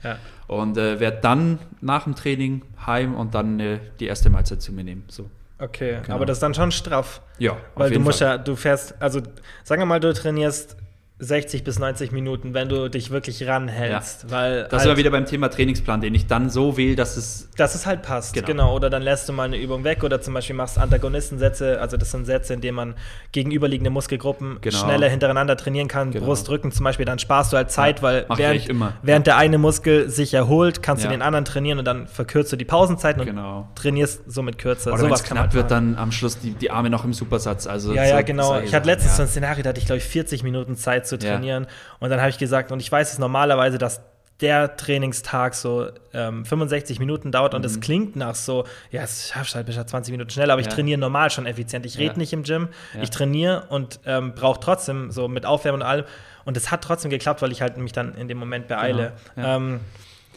[0.52, 4.72] Und äh, werde dann nach dem Training heim und dann äh, die erste Mahlzeit zu
[4.72, 5.04] mir nehmen.
[5.08, 5.28] So.
[5.58, 6.16] Okay, Genau.
[6.16, 7.20] aber das ist dann schon straff.
[7.38, 8.28] Ja, Weil du musst Fall.
[8.28, 9.20] ja, du fährst, also
[9.62, 10.76] sagen wir mal, du trainierst
[11.24, 14.30] 60 bis 90 Minuten, wenn du dich wirklich ranhältst.
[14.30, 17.16] Weil Da sind halt, wir wieder beim Thema Trainingsplan, den ich dann so wähle, dass
[17.16, 18.34] es dass es halt passt.
[18.34, 18.46] Genau.
[18.46, 18.74] Genau.
[18.76, 22.10] Oder dann lässt du mal eine Übung weg oder zum Beispiel machst Antagonistensätze, also das
[22.10, 22.94] sind Sätze, in denen man
[23.32, 24.76] gegenüberliegende Muskelgruppen Genau.
[24.76, 26.10] schneller hintereinander trainieren kann.
[26.10, 26.26] Genau.
[26.26, 28.68] Brust, Rücken zum Beispiel, dann sparst du halt Zeit, Ja, weil während,
[29.02, 31.10] während der eine Muskel sich erholt, kannst Ja.
[31.10, 33.68] du den anderen trainieren und dann verkürzt du die Pausenzeiten und genau.
[33.74, 34.92] trainierst somit kürzer.
[34.92, 35.94] Oder kann man knapp wird, machen.
[35.94, 37.66] dann am Schluss die, die Arme noch im Supersatz.
[37.66, 38.58] Also Ja, so- ja, genau.
[38.60, 39.26] Ich hatte Sachen, letztens so ja.
[39.26, 41.32] ein Szenario, da hatte ich, glaube ich, 40 Minuten Zeit zu Ja.
[41.32, 41.66] trainieren.
[42.00, 44.00] Und dann habe ich gesagt, und ich weiß es normalerweise, dass
[44.40, 49.54] der Trainingstag so ähm, 65 Minuten dauert und es klingt nach so, ja, es schaffst
[49.54, 50.70] halt bis 20 Minuten schneller, aber ich Mhm.
[50.70, 50.74] Ja.
[50.76, 51.86] trainiere normal schon effizient.
[51.86, 52.18] Ich rede Ja.
[52.18, 53.02] nicht im Gym, Ja.
[53.02, 56.04] ich trainiere und ähm, brauche trotzdem so mit Aufwärmen und allem.
[56.44, 59.12] Und es hat trotzdem geklappt, weil ich halt mich dann in dem Moment beeile.
[59.36, 59.46] Genau.
[59.46, 59.56] Ja.
[59.56, 59.80] Ähm,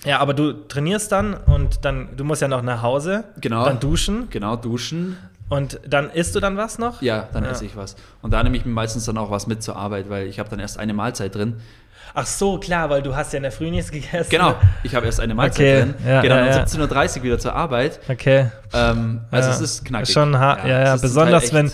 [0.03, 3.65] ja, aber du trainierst dann und dann, du musst ja noch nach Hause, Genau.
[3.65, 5.17] dann duschen Genau, duschen.
[5.49, 7.01] Und dann isst du dann was noch?
[7.01, 7.51] Ja, dann Ja.
[7.51, 7.95] esse ich was.
[8.21, 10.49] Und da nehme ich mir meistens dann auch was mit zur Arbeit, weil ich habe
[10.49, 11.57] dann erst eine Mahlzeit drin.
[12.17, 14.29] Ach so, klar, weil du hast ja in der Früh nichts gegessen.
[14.29, 15.95] Genau, ich habe erst eine Mahlzeit Okay, drin.
[16.07, 16.63] ja, Gehe dann ja, um ja.
[16.63, 17.99] 17.30 Uhr wieder zur Arbeit.
[18.07, 18.49] Okay.
[18.73, 20.13] Ähm, also es ist knackig.
[20.13, 21.71] Schon hart, ja, ja, besonders wenn,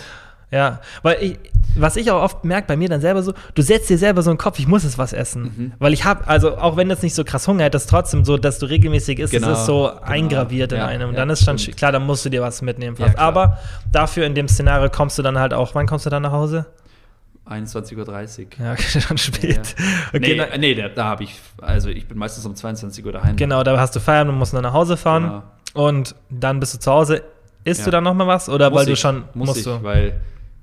[0.49, 1.39] ja, weil ich,
[1.75, 4.29] was ich auch oft merke bei mir dann selber so, du setzt dir selber so
[4.29, 5.43] einen Kopf, ich muss jetzt was essen.
[5.43, 5.71] Mhm.
[5.79, 8.59] Weil ich habe, also auch wenn das nicht so krass Hunger hättest, trotzdem so, dass
[8.59, 10.01] du regelmäßig isst, Genau, es ist so genau.
[10.01, 11.09] eingraviert in Ja, einem.
[11.09, 11.77] Und ja, dann ist schon, stimmt.
[11.77, 13.17] klar, dann musst du dir was mitnehmen Ja.
[13.17, 13.57] Aber
[13.91, 16.65] dafür in dem Szenario kommst du dann halt auch, wann kommst du dann nach Hause?
[17.49, 18.65] 21.30 Uhr.
[18.65, 19.75] Ja, okay, schon spät.
[20.13, 23.35] Okay, nee, nee, da, da habe ich, also ich bin meistens um 22 Uhr daheim.
[23.35, 25.23] genau, da hast du Feiern und musst dann nach Hause fahren.
[25.73, 25.87] Genau.
[25.87, 27.23] Und dann bist du zu Hause.
[27.63, 27.85] Isst Ja.
[27.85, 28.49] du dann noch mal was?
[28.49, 29.83] Oder Muss weil du ich, schon, muss musst ich, du?
[29.83, 30.19] weil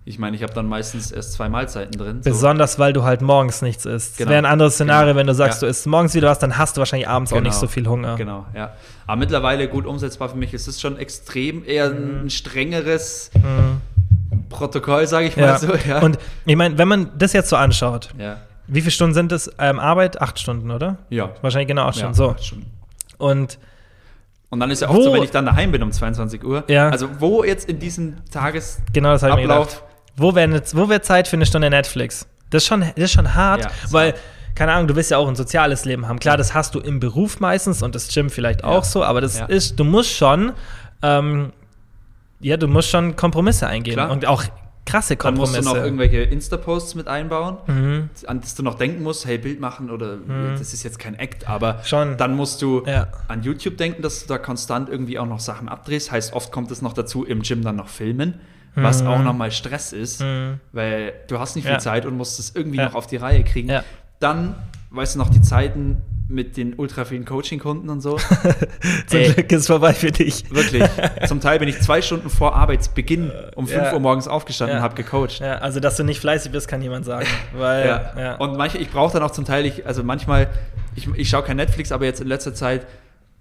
[0.08, 2.22] ich meine, ich habe dann meistens erst zwei Mahlzeiten drin.
[2.22, 2.30] so.
[2.30, 4.16] Besonders, weil du halt morgens nichts isst.
[4.16, 4.30] Genau.
[4.30, 5.18] Wäre ein anderes Szenario, Genau.
[5.20, 5.66] wenn du sagst, Ja.
[5.66, 7.48] du isst morgens wieder was, dann hast du wahrscheinlich abends auch Genau.
[7.48, 8.16] nicht so viel Hunger.
[8.16, 8.72] Genau, ja.
[9.06, 10.54] Aber mittlerweile gut umsetzbar für mich.
[10.54, 12.24] Es ist schon extrem eher Mhm.
[12.24, 13.80] ein strengeres Mhm.
[14.48, 15.58] Protokoll, sage ich mal Ja.
[15.58, 15.74] so.
[15.86, 16.00] Ja.
[16.00, 18.38] Und ich meine, wenn man das jetzt so anschaut, ja.
[18.66, 19.50] wie viele Stunden sind es?
[19.58, 20.20] Ähm, Arbeit?
[20.22, 20.96] Acht Stunden, oder?
[21.10, 21.30] Ja.
[21.42, 22.14] Wahrscheinlich genau acht Stunden.
[22.14, 22.30] So.
[22.30, 22.66] acht Stunden.
[23.18, 23.58] Und
[24.50, 26.64] Und dann ist ja auch Wo- so, wenn ich dann daheim bin um 22 Uhr.
[26.68, 26.88] Ja.
[26.88, 29.36] Also wo jetzt in diesem Tagesablauf.
[29.36, 29.66] genau
[30.18, 32.26] Wo wäre jetzt- wo wäre Zeit für eine Stunde Netflix?
[32.50, 34.14] Das ist schon, das ist schon hart, Ja, weil,
[34.54, 36.18] keine Ahnung, du willst ja auch ein soziales Leben haben.
[36.18, 39.38] Klar, das hast du im Beruf meistens und das Gym vielleicht auch so, aber das
[39.38, 39.46] Ja.
[39.46, 40.52] ist, du musst schon,
[41.02, 41.52] ähm,
[42.40, 44.10] ja, du musst schon Kompromisse eingehen Klar.
[44.10, 44.44] und auch
[44.86, 45.70] krasse Dann musst Kompromisse.
[45.74, 48.08] du noch irgendwelche Insta-Posts mit einbauen, Mhm.
[48.26, 50.16] an das du noch denken musst, hey, Bild machen oder
[50.58, 52.16] das ist jetzt kein Act, aber Schon.
[52.16, 53.08] dann musst du Ja.
[53.28, 56.10] an YouTube denken, dass du da konstant irgendwie auch noch Sachen abdrehst.
[56.10, 58.40] Heißt, oft kommt es noch dazu, im Gym dann noch filmen,
[58.82, 60.60] was auch nochmal Stress ist, Mhm.
[60.72, 61.78] weil du hast nicht viel Ja.
[61.78, 62.86] Zeit und musst es irgendwie Ja.
[62.86, 63.68] noch auf die Reihe kriegen.
[63.68, 63.82] Ja.
[64.20, 64.54] Dann
[64.90, 68.16] weißt du noch, die Zeiten mit den ultra vielen Coaching-Kunden und so.
[69.06, 70.44] Zum Ey, Glück ist vorbei für dich.
[70.50, 70.84] Wirklich.
[71.26, 73.92] Zum Teil bin ich zwei Stunden vor Arbeitsbeginn um 5 ja.
[73.94, 74.80] Uhr morgens aufgestanden ja.
[74.80, 75.40] und habe gecoacht.
[75.40, 77.26] Ja, also dass du nicht fleißig bist, kann niemand sagen.
[77.54, 78.12] Weil, ja.
[78.18, 78.34] ja.
[78.36, 80.48] Und manche, ich brauche dann auch zum Teil, ich, also manchmal,
[80.96, 82.86] ich, ich schaue kein Netflix, aber jetzt in letzter Zeit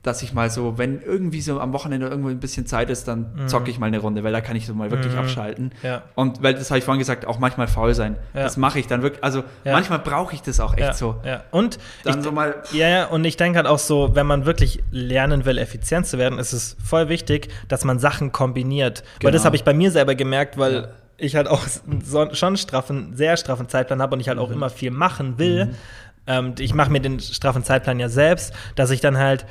[0.07, 3.33] dass ich mal so, wenn irgendwie so am Wochenende irgendwo ein bisschen Zeit ist, dann
[3.35, 3.47] mhm.
[3.49, 5.19] zocke ich mal eine Runde, weil da kann ich so mal wirklich mhm.
[5.19, 5.71] abschalten.
[5.83, 6.03] Ja.
[6.15, 8.15] Und weil, das habe ich vorhin gesagt, auch manchmal faul sein.
[8.33, 8.43] Ja.
[8.43, 9.73] Das mache ich dann wirklich, also ja.
[9.73, 11.17] manchmal brauche ich das auch echt so.
[11.25, 11.43] Ja.
[11.51, 12.55] Und dann ich, so mal.
[12.71, 16.17] Ja, ja, und ich denke halt auch so, wenn man wirklich lernen will, effizient zu
[16.17, 19.03] werden, ist es voll wichtig, dass man Sachen kombiniert.
[19.19, 19.27] Genau.
[19.27, 21.63] Weil das habe ich bei mir selber gemerkt, weil ich halt auch
[22.03, 24.55] so, schon straffen, sehr straffen Zeitplan habe und ich halt auch mhm.
[24.55, 25.65] immer viel machen will.
[25.65, 25.75] Mhm.
[26.27, 29.45] Ähm, ich mache mir den straffen Zeitplan ja selbst, dass ich dann halt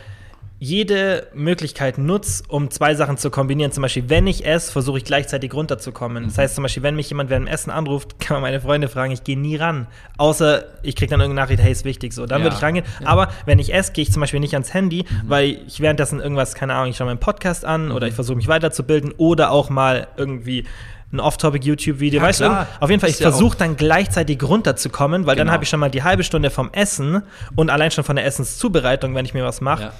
[0.58, 3.72] jede Möglichkeit nutze, um zwei Sachen zu kombinieren.
[3.72, 6.24] Zum Beispiel, wenn ich esse, versuche ich gleichzeitig runterzukommen.
[6.24, 6.40] Das mhm.
[6.40, 9.12] heißt zum Beispiel, wenn mich jemand während dem Essen anruft, kann man meine Freunde fragen,
[9.12, 9.86] ich gehe nie ran.
[10.16, 12.24] Außer ich kriege dann irgendeine Nachricht, hey, ist wichtig so.
[12.24, 12.46] Dann ja.
[12.46, 12.86] würde ich rangehen.
[13.00, 13.08] Ja.
[13.08, 15.28] Aber wenn ich esse, gehe ich zum Beispiel nicht ans Handy, mhm.
[15.28, 17.92] weil ich währenddessen irgendwas, keine Ahnung, ich schaue meinen Podcast an mhm.
[17.92, 20.64] oder ich versuche mich weiterzubilden oder auch mal irgendwie
[21.12, 22.20] ein Off-Topic-YouTube-Video.
[22.20, 25.46] Ja, weißt du, auf jeden Fall, ich ja versuche dann gleichzeitig runterzukommen, weil genau.
[25.46, 27.22] dann habe ich schon mal die halbe Stunde vom Essen
[27.54, 29.82] und allein schon von der Essenszubereitung, wenn ich mir was mache.
[29.82, 29.92] Ja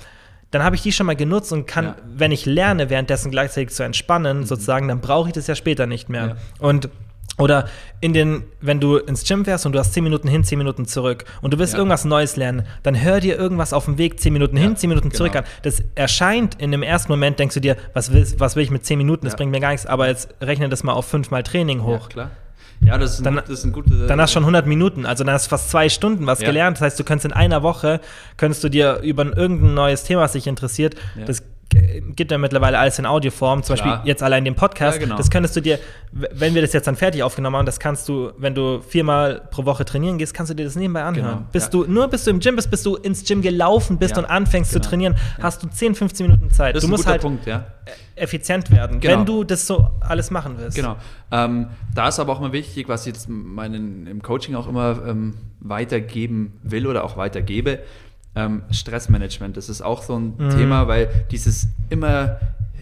[0.51, 1.97] dann habe ich die schon mal genutzt und kann, ja.
[2.07, 4.45] wenn ich lerne, währenddessen gleichzeitig zu entspannen, mhm.
[4.45, 6.27] sozusagen, dann brauche ich das ja später nicht mehr.
[6.27, 6.37] Ja.
[6.59, 6.89] Und
[7.39, 7.69] oder
[8.01, 10.87] in den, wenn du ins Gym fährst und du hast 10 Minuten hin, 10 Minuten
[10.87, 11.79] zurück und du willst ja.
[11.79, 15.11] irgendwas Neues lernen, dann hör dir irgendwas auf dem Weg 10 Minuten hin, 10 Minuten
[15.11, 15.19] genau.
[15.19, 15.45] zurück an.
[15.63, 18.87] Das erscheint in dem ersten Moment, denkst du dir, was will, was will ich mit
[18.87, 21.43] 10 Minuten, das bringt mir gar nichts, aber jetzt rechne das mal auf 5 mal
[21.43, 22.05] Training hoch.
[22.05, 22.31] Ja, klar.
[22.85, 24.07] Ja, das ist, ein, dann, das ist ein guter.
[24.07, 26.47] Dann hast du schon 100 Minuten, also dann hast du fast zwei Stunden was ja.
[26.47, 26.77] gelernt.
[26.77, 28.01] Das heißt, du könntest in einer Woche,
[28.37, 31.25] könntest du dir über irgendein neues Thema, was dich interessiert, ja.
[31.25, 31.43] das
[32.15, 33.97] gibt ja mittlerweile alles in Audioform, zum Klar.
[33.97, 34.99] Beispiel jetzt allein den Podcast.
[34.99, 35.17] Ja, genau.
[35.17, 35.79] Das könntest du dir,
[36.13, 39.65] wenn wir das jetzt dann fertig aufgenommen haben, das kannst du, wenn du viermal pro
[39.65, 41.39] Woche trainieren gehst, kannst du dir das nebenbei anhören.
[41.39, 41.47] Genau.
[41.53, 41.85] Bist ja.
[41.85, 44.23] du, nur bis du im Gym bist, bis du ins Gym gelaufen bist ja.
[44.23, 44.83] und anfängst genau.
[44.83, 46.77] zu trainieren, hast du 10, 15 Minuten Zeit.
[46.77, 47.67] Das du ist musst ein guter halt Punkt, ja.
[48.15, 49.15] effizient werden, genau.
[49.15, 50.77] wenn du das so alles machen willst.
[50.77, 50.97] Genau.
[51.31, 55.01] Ähm, da ist aber auch mal wichtig, was ich jetzt meinen im Coaching auch immer
[55.07, 57.81] ähm, weitergeben will oder auch weitergebe
[58.37, 59.57] ähm, Stressmanagement.
[59.57, 60.51] Das ist auch so ein mhm.
[60.51, 62.39] Thema, weil dieses immer,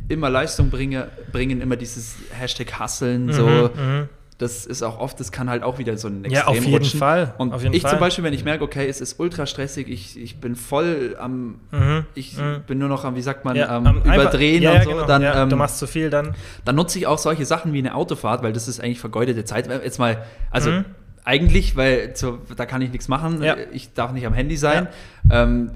[0.08, 3.46] immer Leistung bringe, bringen, immer dieses Hashtag Hasseln, mhm, so.
[3.46, 4.08] Mhm.
[4.36, 6.74] Das ist auch oft, das kann halt auch wieder so ein Extrem Ja, auf jeden
[6.74, 6.98] rutschen.
[6.98, 7.34] Fall.
[7.38, 7.92] Und jeden ich Fall.
[7.92, 11.60] zum Beispiel, wenn ich merke, okay, es ist ultra stressig, ich, ich bin voll am,
[11.70, 12.62] mhm, ich mhm.
[12.66, 15.22] bin nur noch am, wie sagt man, ja, am Überdrehen ja, und so, genau, dann,
[15.22, 16.34] ja, ähm, du machst zu viel dann.
[16.64, 19.68] Dann nutze ich auch solche Sachen wie eine Autofahrt, weil das ist eigentlich vergeudete Zeit.
[19.68, 20.84] Jetzt mal, also mhm
[21.24, 23.42] eigentlich, weil zu, da kann ich nichts machen.
[23.42, 23.56] Ja.
[23.72, 24.88] Ich darf nicht am Handy sein.
[25.28, 25.42] Ja.
[25.42, 25.70] Ähm,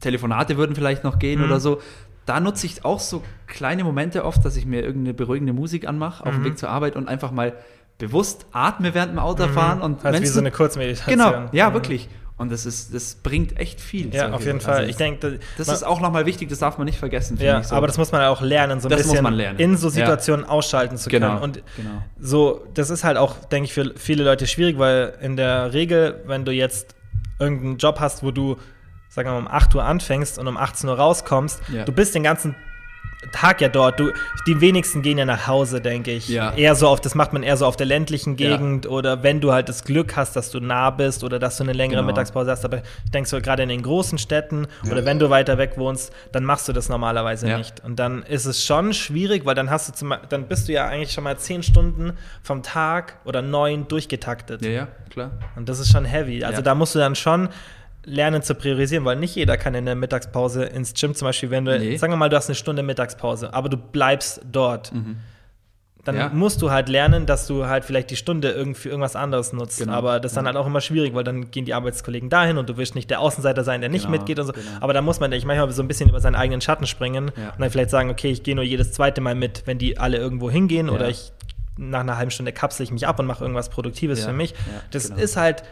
[0.00, 1.46] Telefonate würden vielleicht noch gehen mhm.
[1.46, 1.80] oder so.
[2.24, 6.24] Da nutze ich auch so kleine Momente oft, dass ich mir irgendeine beruhigende Musik anmache
[6.26, 6.38] auf mhm.
[6.38, 7.52] dem Weg zur Arbeit und einfach mal
[7.98, 9.78] bewusst atme während dem Autofahren.
[9.78, 9.84] Mhm.
[9.84, 11.16] Und also wie so eine Kurzmeditation.
[11.16, 11.74] Genau, ja, mhm.
[11.74, 12.08] wirklich.
[12.38, 14.14] Und das ist, das bringt echt viel.
[14.14, 14.74] Ja, auf jeden Fall.
[14.74, 17.38] Also ich denke, das ist auch nochmal wichtig, das darf man nicht vergessen.
[17.40, 17.74] Ja, so.
[17.74, 20.50] aber das muss man auch lernen, so ein das bisschen in so Situationen ja.
[20.50, 21.30] ausschalten zu können.
[21.30, 21.42] Genau.
[21.42, 22.02] Und genau.
[22.20, 26.22] so, das ist halt auch, denke ich, für viele Leute schwierig, weil in der Regel,
[26.26, 26.94] wenn du jetzt
[27.38, 28.56] irgendeinen Job hast, wo du,
[29.08, 31.84] sagen wir mal, um 8 Uhr anfängst und um 18 Uhr rauskommst, ja.
[31.84, 32.54] du bist den ganzen
[33.32, 34.00] Tag ja dort.
[34.00, 34.12] Du,
[34.46, 36.28] die wenigsten gehen ja nach Hause, denke ich.
[36.28, 36.52] Ja.
[36.54, 38.90] Eher so auf, das macht man eher so auf der ländlichen Gegend ja.
[38.90, 41.72] oder wenn du halt das Glück hast, dass du nah bist oder dass du eine
[41.72, 42.08] längere genau.
[42.08, 42.64] Mittagspause hast.
[42.64, 44.92] Aber ich denke so, gerade in den großen Städten ja.
[44.92, 47.84] oder wenn du weiter weg wohnst, dann machst du das normalerweise nicht.
[47.84, 50.86] Und dann ist es schon schwierig, weil dann hast du zum, dann bist du ja
[50.86, 52.12] eigentlich schon mal zehn Stunden
[52.42, 54.62] vom Tag oder neun durchgetaktet.
[54.62, 55.30] Ja, ja, klar.
[55.56, 56.44] Und das ist schon heavy.
[56.44, 57.48] Also da musst du dann schon
[58.06, 61.64] lernen zu priorisieren, weil nicht jeder kann in der Mittagspause ins Gym zum Beispiel, wenn
[61.64, 61.96] du, nee.
[61.96, 64.94] sagen wir mal, du hast eine Stunde Mittagspause, aber du bleibst dort.
[64.94, 65.16] Mhm.
[66.04, 66.28] Dann ja.
[66.28, 69.80] musst du halt lernen, dass du halt vielleicht die Stunde irgendwie irgendwas anderes nutzt.
[69.80, 69.92] Genau.
[69.92, 70.52] Aber das ist dann ja.
[70.52, 73.18] halt auch immer schwierig, weil dann gehen die Arbeitskollegen dahin und du willst nicht der
[73.18, 74.16] Außenseiter sein, der nicht genau.
[74.16, 74.52] mitgeht und so.
[74.52, 74.66] Genau.
[74.80, 77.50] Aber da muss man, ich manchmal so ein bisschen über seinen eigenen Schatten springen ja.
[77.50, 80.16] und dann vielleicht sagen, okay, ich gehe nur jedes zweite Mal mit, wenn die alle
[80.16, 81.32] irgendwo hingehen oder ich
[81.76, 84.54] nach einer halben Stunde kapsel ich mich ab und mache irgendwas Produktives für mich.
[84.92, 85.20] das genau.
[85.20, 85.64] ist halt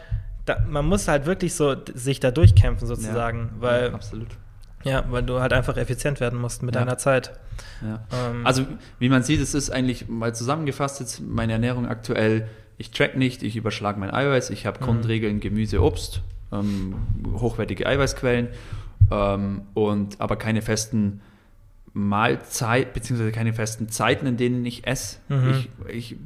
[0.45, 4.27] da, man muss halt wirklich so sich da durchkämpfen sozusagen, ja, weil ja, absolut.
[4.83, 6.81] Ja, weil du halt einfach effizient werden musst mit ja.
[6.81, 7.33] deiner Zeit.
[7.83, 8.65] Ähm, also
[8.99, 12.47] wie man sieht, es ist eigentlich mal zusammengefasst jetzt meine Ernährung aktuell.
[12.77, 14.85] Ich track nicht, ich überschlage mein Eiweiß, ich habe mhm.
[14.85, 16.21] Grundregeln Gemüse, Obst,
[16.51, 16.95] ähm,
[17.33, 18.49] hochwertige Eiweißquellen
[19.11, 21.21] ähm, und aber keine festen
[21.97, 25.19] Mahlzeit, beziehungsweise keine festen Zeiten, in denen ich esse.
[25.29, 25.65] Mhm.
[25.87, 26.17] Ich, ich,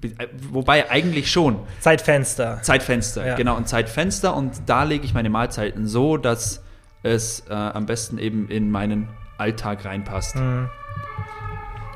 [0.50, 1.60] wobei eigentlich schon.
[1.80, 2.60] Zeitfenster.
[2.64, 3.36] Zeitfenster, ja.
[3.36, 3.56] genau.
[3.56, 6.64] Und Zeitfenster und da lege ich meine Mahlzeiten so, dass
[7.04, 10.38] es äh, am besten eben in meinen Alltag reinpasst.
[10.38, 10.70] Mhm.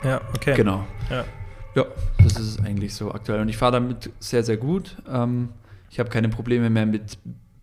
[0.03, 0.53] Ja, okay.
[0.55, 0.86] Genau.
[1.09, 1.26] Ja.
[1.74, 1.86] ja,
[2.21, 3.41] das ist eigentlich so aktuell.
[3.41, 4.97] Und ich fahre damit sehr, sehr gut.
[5.11, 5.49] Ähm,
[5.89, 7.17] ich habe keine Probleme mehr mit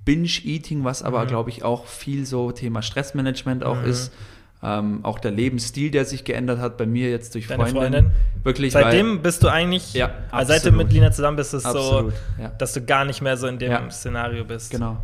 [0.04, 1.28] Binge-Eating, was aber, mhm.
[1.28, 3.90] glaube ich, auch viel so Thema Stressmanagement auch mhm.
[3.90, 4.12] ist.
[4.62, 8.10] Ähm, auch der Lebensstil, der sich geändert hat bei mir jetzt durch Deine Freundin.
[8.42, 11.64] Wirklich, Seitdem weil, bist du eigentlich, ja, also seit du mit Lina zusammen bist, ist
[11.64, 12.50] es so, ja.
[12.58, 13.90] dass du gar nicht mehr so in dem ja.
[13.90, 14.70] Szenario bist.
[14.70, 14.98] Genau.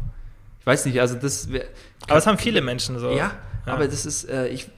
[0.60, 1.48] Ich weiß nicht, also das.
[2.06, 3.10] Aber es haben viele Menschen so.
[3.10, 3.32] Ja, ja.
[3.72, 4.68] aber das ist, äh, ich,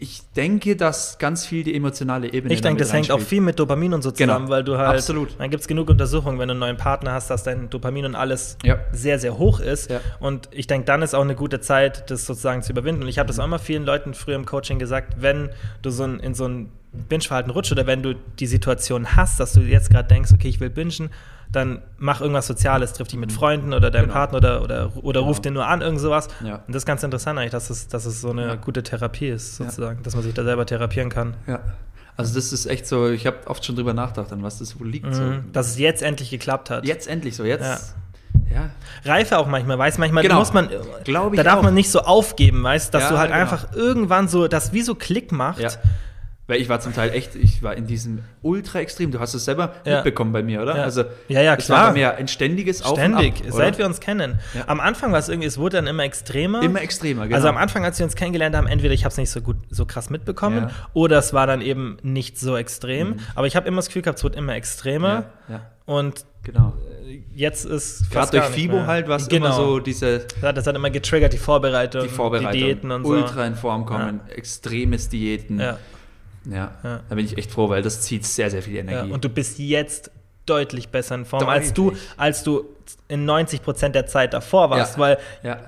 [0.00, 2.54] ich denke, dass ganz viel die emotionale Ebene.
[2.54, 4.34] Ich denke, das hängt auch viel mit Dopamin und so genau.
[4.34, 4.56] zusammen, genau.
[4.56, 4.96] weil du halt.
[4.96, 5.34] Absolut.
[5.38, 8.14] Dann gibt es genug Untersuchungen, wenn du einen neuen Partner hast, dass dein Dopamin und
[8.14, 8.78] alles ja.
[8.92, 9.90] sehr, sehr hoch ist.
[9.90, 10.00] Ja.
[10.20, 13.02] Und ich denke, dann ist auch eine gute Zeit, das sozusagen zu überwinden.
[13.02, 15.50] Und ich habe das auch immer vielen Leuten früher im Coaching gesagt, wenn
[15.82, 19.60] du so in so ein Binge-Verhalten rutscht oder wenn du die Situation hast, dass du
[19.60, 21.10] jetzt gerade denkst, okay, ich will bingen,
[21.52, 23.34] dann mach irgendwas Soziales, triff dich mit mhm.
[23.34, 24.14] Freunden oder deinem genau.
[24.14, 25.28] Partner oder, oder, oder genau.
[25.28, 26.28] ruf den nur an, irgend sowas.
[26.44, 26.56] Ja.
[26.66, 28.54] Und das ist ganz interessant eigentlich, dass es, dass es so eine ja.
[28.56, 30.02] gute Therapie ist, sozusagen, ja.
[30.02, 31.34] dass man sich da selber therapieren kann.
[31.46, 31.60] Ja.
[32.16, 34.88] Also das ist echt so, ich habe oft schon drüber nachgedacht, an was das wohl
[34.88, 35.06] liegt.
[35.06, 35.14] Mhm.
[35.14, 35.32] So.
[35.52, 36.84] Dass es jetzt endlich geklappt hat.
[36.84, 37.94] Jetzt endlich so, jetzt.
[38.50, 38.70] Ja.
[39.04, 40.38] Reife auch manchmal, weiß manchmal genau.
[40.38, 40.68] muss man,
[41.04, 41.62] Glaube da darf auch.
[41.62, 43.40] man nicht so aufgeben, weißt, dass du halt genau.
[43.40, 45.78] einfach irgendwann so, das wie so Klick macht.
[46.48, 46.54] Ja.
[46.54, 49.10] Weil ich war zum Teil echt, ich war in diesem ultra extrem.
[49.10, 49.96] Du hast es selber ja.
[49.96, 50.76] mitbekommen bei mir, oder?
[50.76, 50.82] Ja.
[50.82, 51.58] Also, ja, ja, klar.
[51.58, 54.40] Es war bei mir ein ständiges Auf Ständig, ab, seit wir uns kennen.
[54.54, 54.64] Ja.
[54.66, 56.62] Am Anfang war es irgendwie, es wurde dann immer extremer.
[56.62, 57.36] Immer extremer, genau.
[57.36, 59.56] Also am Anfang, als wir uns kennengelernt haben, entweder ich habe es nicht so gut,
[59.70, 60.70] so krass mitbekommen, ja.
[60.94, 63.10] oder es war dann eben nicht so extrem.
[63.10, 63.16] Mhm.
[63.34, 65.24] Aber ich habe immer das Gefühl gehabt, es wird immer extremer.
[65.48, 65.66] Ja.
[65.84, 66.74] Und genau.
[67.34, 69.46] jetzt ist gerade durch FIBO halt, was genau.
[69.46, 70.26] immer so diese.
[70.40, 73.28] Das hat immer getriggert, die Vorbereitung, die, Vorbereitung, die Diäten und ultra so.
[73.28, 75.60] Ultra in Form kommen, extremes Diäten.
[75.60, 75.78] Ja.
[76.50, 79.08] Ja, ja, da bin ich echt froh, weil das zieht sehr, sehr viel Energie.
[79.08, 80.10] Ja, und du bist jetzt
[80.46, 82.64] deutlich besser in Form, als du, als du
[83.08, 85.00] in 90 Prozent der Zeit davor warst, ja.
[85.00, 85.18] weil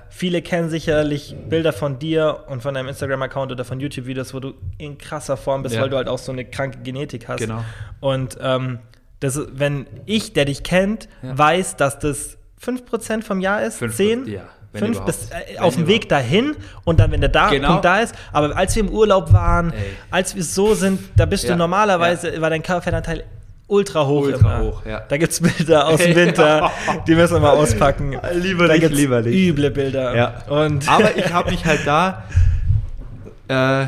[0.09, 4.53] viele kennen sicherlich Bilder von dir und von deinem Instagram-Account oder von YouTube-Videos, wo du
[4.77, 7.39] in krasser Form bist, weil du halt auch so eine kranke Genetik hast.
[7.39, 7.63] Genau.
[7.99, 8.79] Und ähm,
[9.19, 14.25] das, wenn ich, der dich kennt, weiß, dass das 5% vom Jahr ist, 5, 10,
[14.25, 14.49] ja.
[14.73, 16.55] Fünf bis äh, auf dem Weg dahin
[16.85, 17.69] und dann, wenn der da genau.
[17.69, 18.15] Punkt da ist.
[18.31, 19.79] Aber als wir im Urlaub waren, Ey.
[20.09, 21.51] als wir so sind, da bist ja.
[21.51, 22.41] du normalerweise, ja.
[22.41, 23.25] war dein Körperfettanteil
[23.67, 24.23] ultra hoch.
[24.23, 24.71] Ultra immer.
[24.71, 25.01] hoch, ja.
[25.01, 26.71] Da gibt es Bilder aus dem Winter,
[27.05, 28.17] die müssen wir mal auspacken.
[28.33, 29.35] Lieber da nicht, lieber nicht.
[29.35, 30.15] Üble Bilder.
[30.15, 30.43] Ja.
[30.47, 32.23] Und aber ich habe mich halt da.
[33.47, 33.87] Äh,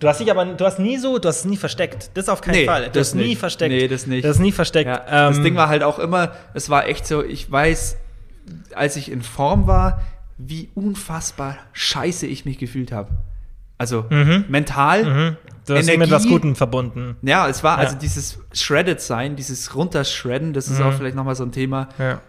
[0.00, 2.10] Du hast dich aber, du hast nie so, du hast es nie versteckt.
[2.14, 2.88] Das auf keinen nee, Fall.
[2.92, 3.72] Du hast nie versteckt.
[3.72, 4.24] Nee, das nicht.
[4.24, 4.86] Das ist nie versteckt.
[4.88, 7.96] Ja, ähm, das Ding war halt auch immer, es war echt so, ich weiß,
[8.74, 10.00] als ich in Form war,
[10.38, 13.10] wie unfassbar scheiße ich mich gefühlt habe.
[13.76, 14.44] Also mhm.
[14.48, 15.04] mental.
[15.04, 15.36] Mhm.
[15.66, 17.16] Du hast Energie, mit was Gutem verbunden.
[17.22, 17.84] Ja, es war ja.
[17.84, 20.86] also dieses Shredded sein, dieses Runtershredden, das ist mhm.
[20.86, 21.88] auch vielleicht nochmal so ein Thema.
[21.98, 22.20] Ja.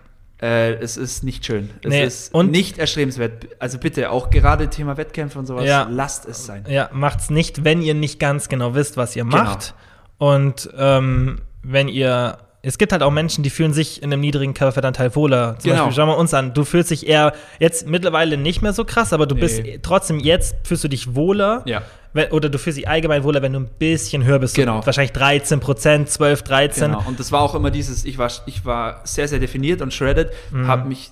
[0.41, 1.69] Äh, es ist nicht schön.
[1.83, 2.03] Es nee.
[2.03, 3.47] ist und nicht erstrebenswert.
[3.59, 5.87] Also bitte, auch gerade Thema Wettkämpfe und sowas, ja.
[5.89, 6.65] lasst es sein.
[6.67, 9.37] Ja, macht's nicht, wenn ihr nicht ganz genau wisst, was ihr genau.
[9.37, 9.73] macht.
[10.17, 14.53] Und ähm, wenn ihr es gibt halt auch Menschen, die fühlen sich in einem niedrigen
[14.53, 15.57] Körperfettanteil wohler.
[15.59, 15.85] Zum genau.
[15.85, 19.13] Beispiel, schauen wir uns an, du fühlst dich eher jetzt mittlerweile nicht mehr so krass,
[19.13, 19.41] aber du nee.
[19.41, 21.63] bist trotzdem jetzt fühlst du dich wohler.
[21.65, 21.83] Ja.
[22.31, 24.55] Oder du fühlst dich allgemein wohler, wenn du ein bisschen höher bist.
[24.55, 24.85] Genau.
[24.85, 26.91] wahrscheinlich 13 Prozent, 12, 13.
[26.91, 27.03] Genau.
[27.07, 30.31] Und das war auch immer dieses, ich war, ich war sehr, sehr definiert und shredded,
[30.51, 30.67] mhm.
[30.67, 31.11] habe mich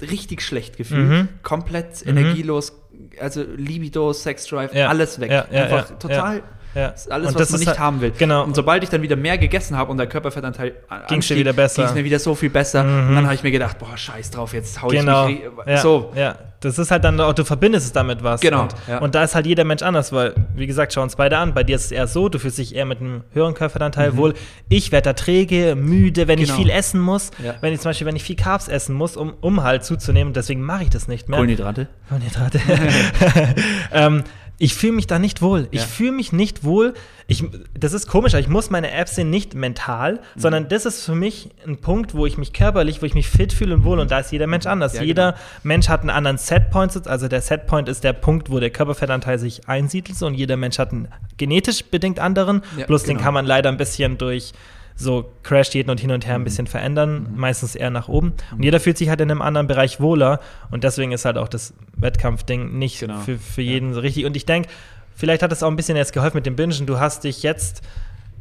[0.00, 1.28] richtig schlecht gefühlt, mhm.
[1.42, 2.16] komplett mhm.
[2.16, 2.74] energielos,
[3.18, 4.88] also Libido, Sex Drive, ja.
[4.88, 5.30] alles weg.
[5.30, 6.42] Ja, ja, Einfach total
[6.76, 6.90] ja.
[6.90, 8.12] Das ist alles, und was man nicht halt, haben will.
[8.16, 8.44] Genau.
[8.44, 10.74] Und sobald ich dann wieder mehr gegessen habe und der Körperfettanteil
[11.08, 11.82] ging es wieder besser.
[11.82, 12.84] Ging es mir wieder so viel besser.
[12.84, 13.08] Mhm.
[13.08, 15.28] Und dann habe ich mir gedacht, boah, scheiß drauf, jetzt hau genau.
[15.28, 15.78] ich mich ja.
[15.78, 16.12] so.
[16.14, 18.40] Ja, das ist halt dann auch, du verbindest es damit was.
[18.40, 18.62] Genau.
[18.62, 18.98] Und, ja.
[18.98, 21.54] und, da ist halt jeder Mensch anders, weil, wie gesagt, schau uns beide an.
[21.54, 24.16] Bei dir ist es eher so, du fühlst dich eher mit einem höheren Körperfettanteil mhm.
[24.16, 24.34] wohl.
[24.68, 26.52] Ich werde da träge, müde, wenn genau.
[26.52, 27.30] ich viel essen muss.
[27.42, 27.54] Ja.
[27.60, 30.32] Wenn ich zum Beispiel, wenn ich viel Carbs essen muss, um, um halt zuzunehmen.
[30.32, 31.38] Deswegen mache ich das nicht mehr.
[31.38, 31.88] Kohlenhydrate.
[32.08, 32.60] Kohlenhydrate.
[33.92, 34.24] ähm,
[34.58, 35.68] ich fühle mich da nicht wohl.
[35.70, 36.94] Ich fühle mich nicht wohl.
[37.26, 37.44] Ich,
[37.78, 40.40] das ist komisch, aber ich muss meine Apps sehen, nicht mental, mhm.
[40.40, 43.52] sondern das ist für mich ein Punkt, wo ich mich körperlich, wo ich mich fit
[43.52, 43.98] fühle und wohl.
[43.98, 44.94] Und da ist jeder Mensch anders.
[44.94, 45.44] Ja, jeder genau.
[45.64, 47.06] Mensch hat einen anderen Setpoint.
[47.06, 50.22] Also der Setpoint ist der Punkt, wo der Körperfettanteil sich einsiedelt.
[50.22, 52.62] Und jeder Mensch hat einen genetisch bedingt anderen.
[52.78, 53.18] Ja, Bloß genau.
[53.18, 54.54] den kann man leider ein bisschen durch
[54.96, 56.44] so Crash-Diäten und hin und her ein mhm.
[56.44, 57.38] bisschen verändern, mhm.
[57.38, 58.32] meistens eher nach oben.
[58.52, 60.40] Und jeder fühlt sich halt in einem anderen Bereich wohler
[60.70, 63.20] und deswegen ist halt auch das Wettkampfding nicht genau.
[63.20, 63.94] für, für jeden ja.
[63.94, 64.24] so richtig.
[64.24, 64.68] Und ich denke,
[65.14, 66.86] vielleicht hat es auch ein bisschen jetzt geholfen mit dem Bingen.
[66.86, 67.82] Du hast dich jetzt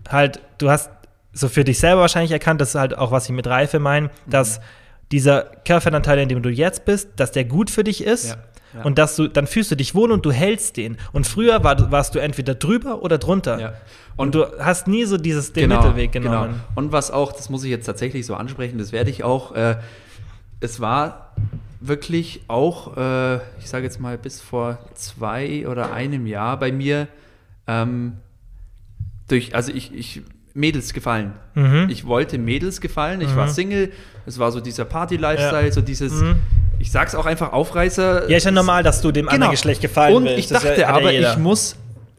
[0.10, 0.90] halt, du hast
[1.34, 4.08] so für dich selber wahrscheinlich erkannt, das ist halt auch, was ich mit Reife meine,
[4.08, 4.32] mhm.
[4.32, 4.62] dass
[5.12, 8.30] dieser Körperfettanteil, in dem du jetzt bist, dass der gut für dich ist.
[8.30, 8.38] Ja.
[8.76, 8.84] Ja.
[8.84, 10.98] Und dass du, dann fühlst du dich wohl und du hältst den.
[11.14, 13.60] Und früher war, warst du entweder drüber oder drunter.
[13.60, 13.74] Ja.
[14.18, 16.30] Und, und, du hast nie so dieses den genau, Mittelweg genau.
[16.30, 16.54] genommen.
[16.54, 16.64] Genau.
[16.76, 19.78] Und was auch, das muss ich jetzt tatsächlich so ansprechen, das werde ich auch, äh,
[20.60, 21.34] es war
[21.80, 27.08] wirklich auch, äh, ich sage jetzt mal, bis vor zwei oder einem Jahr bei mir
[27.68, 28.14] ähm,
[29.28, 30.22] durch, also ich, ich
[30.54, 31.34] Mädels gefallen.
[31.54, 31.88] Mhm.
[31.90, 33.36] Ich wollte Mädels gefallen, ich mhm.
[33.36, 33.92] war Single,
[34.26, 35.72] es war so dieser Party-Lifestyle, ja.
[35.72, 36.36] so dieses, mhm
[36.80, 38.30] ich sag's auch einfach, Aufreißer.
[38.30, 39.34] Ja, ist ja normal, dass du dem genau.
[39.34, 40.52] anderen Geschlecht gefallen Und willst.
[40.52, 41.76] Und ich dachte ja, aber, ich muss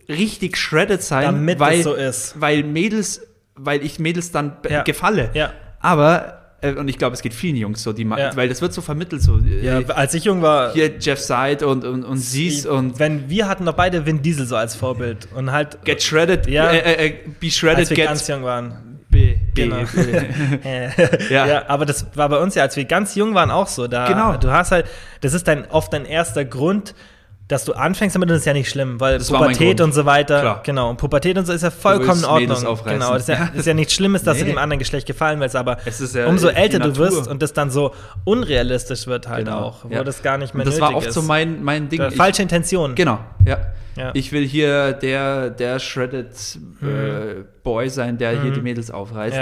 [0.09, 2.35] richtig shredded sein, damit weil, so ist.
[2.39, 3.23] Weil Mädels,
[3.55, 4.83] weil ich Mädels dann ja.
[4.83, 5.31] gefalle.
[5.35, 5.53] Ja.
[5.81, 8.35] Aber äh, und ich glaube, es geht vielen Jungs so, die ja.
[8.37, 9.39] weil das wird so vermittelt so.
[9.39, 10.73] Ja, äh, als ich jung war.
[10.73, 12.99] Hier Jeff Seid und, und, und Sies und.
[12.99, 15.85] Wenn wir hatten doch beide Vin Diesel so als Vorbild und halt.
[15.85, 16.71] Get shredded, ja.
[16.71, 18.07] Äh, äh, be shredded, als wir get.
[18.07, 19.01] ganz jung waren.
[19.11, 19.65] B, B.
[19.65, 19.79] Genau.
[21.31, 21.47] ja.
[21.47, 21.69] ja.
[21.69, 23.89] aber das war bei uns ja, als wir ganz jung waren, auch so.
[23.89, 24.37] Da, genau.
[24.37, 24.87] Du hast halt,
[25.23, 26.95] das ist dein, oft dein erster Grund,
[27.49, 30.41] dass du anfängst damit, das ist ja nicht schlimm, weil das Pubertät und so weiter,
[30.41, 30.63] Klar.
[30.65, 32.79] genau, und Pubertät und so ist ja vollkommen in Ordnung.
[32.85, 34.45] Genau, das ist ja, ist ja nichts Schlimmes, dass nee.
[34.45, 35.79] du dem anderen Geschlecht gefallen willst, aber
[36.15, 37.95] ja umso älter du wirst und das dann so
[38.25, 39.61] unrealistisch wird halt genau.
[39.61, 40.03] auch, wo ja.
[40.03, 41.15] das gar nicht mehr und das war oft ist.
[41.15, 42.11] so mein, mein Ding.
[42.11, 42.97] falsche Intention.
[42.97, 43.59] Genau, ja.
[43.97, 44.11] ja.
[44.15, 46.35] Ich will hier der, der Shredded
[46.81, 46.89] mhm.
[46.89, 48.43] äh, Boy sein, der mhm.
[48.43, 49.37] hier die Mädels aufreißt.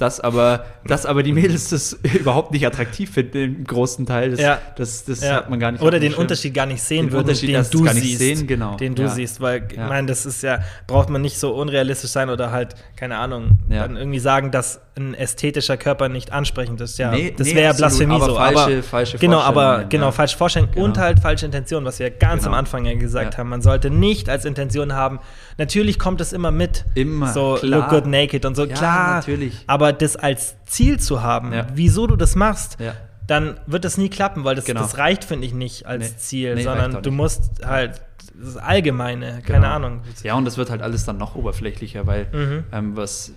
[0.00, 4.30] Dass aber, dass aber die Mädels das überhaupt nicht attraktiv finden im großen Teil.
[4.30, 4.58] Das, ja.
[4.76, 5.34] das, das ja.
[5.34, 5.82] hat man gar nicht.
[5.82, 8.18] Oder den Unterschied gar nicht sehen den würden, den du siehst.
[8.18, 8.76] Sehen, genau.
[8.76, 9.08] Den du ja.
[9.08, 12.76] siehst, weil ich meine, das ist ja, braucht man nicht so unrealistisch sein oder halt,
[12.96, 16.98] keine Ahnung, dann irgendwie sagen, dass ein ästhetischer Körper nicht ansprechend ist.
[16.98, 18.34] Ja, nee, das nee, wäre ja Blasphemie aber so.
[18.36, 20.84] Falsche, aber falsche genau, aber genau, falsche Vorstellung genau.
[20.84, 22.54] und halt falsche Intention, was wir ganz genau.
[22.54, 23.48] am Anfang ja gesagt haben.
[23.48, 25.20] Man sollte nicht als Intention haben,
[25.60, 26.84] natürlich kommt es immer mit.
[26.94, 27.32] Immer.
[27.32, 27.80] So klar.
[27.82, 29.16] look good naked und so, klar.
[29.16, 29.54] natürlich.
[29.68, 31.66] Aber das als Ziel zu haben, Ja.
[31.74, 32.94] wieso du das machst, Ja.
[33.28, 34.80] dann wird das nie klappen, weil das, Genau.
[34.80, 36.16] das reicht, finde ich, nicht als Nee.
[36.16, 38.00] Ziel, Nee, sondern du musst halt
[38.42, 39.74] das Allgemeine, keine Genau.
[39.74, 40.00] Ahnung.
[40.22, 42.64] Ja, und das wird halt alles dann noch oberflächlicher, weil Mhm.
[42.72, 43.32] ähm, was,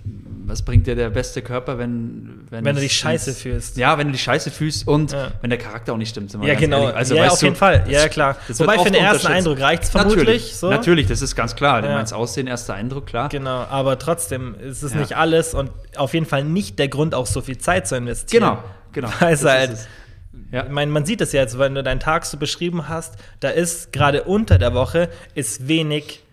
[0.45, 3.77] was bringt dir der beste Körper, wenn Wenn du es- dich scheiße fühlst.
[3.77, 5.31] Ja, wenn du dich scheiße fühlst und Ja.
[5.41, 6.33] wenn der Charakter auch nicht stimmt.
[6.41, 6.81] Ja, genau.
[6.83, 6.95] ehrlich.
[6.95, 7.79] Also, ja, auf du, jeden Fall.
[7.79, 8.37] das- ja, klar.
[8.49, 9.27] Wobei für den ersten.
[9.27, 10.17] Eindruck reicht es vermutlich.
[10.19, 10.69] Natürlich, so.
[10.69, 11.81] natürlich, das ist ganz klar.
[11.81, 11.95] Du Ja.
[11.95, 13.29] meinst Aussehen, erster Eindruck, klar.
[13.29, 14.99] Genau, aber trotzdem ist es Ja.
[14.99, 18.41] nicht alles und auf jeden Fall nicht der Grund, auch so viel Zeit zu investieren.
[18.43, 19.09] Genau, genau.
[19.19, 19.87] Weil es halt, ist es.
[20.51, 20.63] Ja.
[20.65, 23.49] ich meine, man sieht es ja jetzt, wenn du deinen Tag so beschrieben hast, da
[23.49, 26.23] ist gerade unter der Woche ist wenig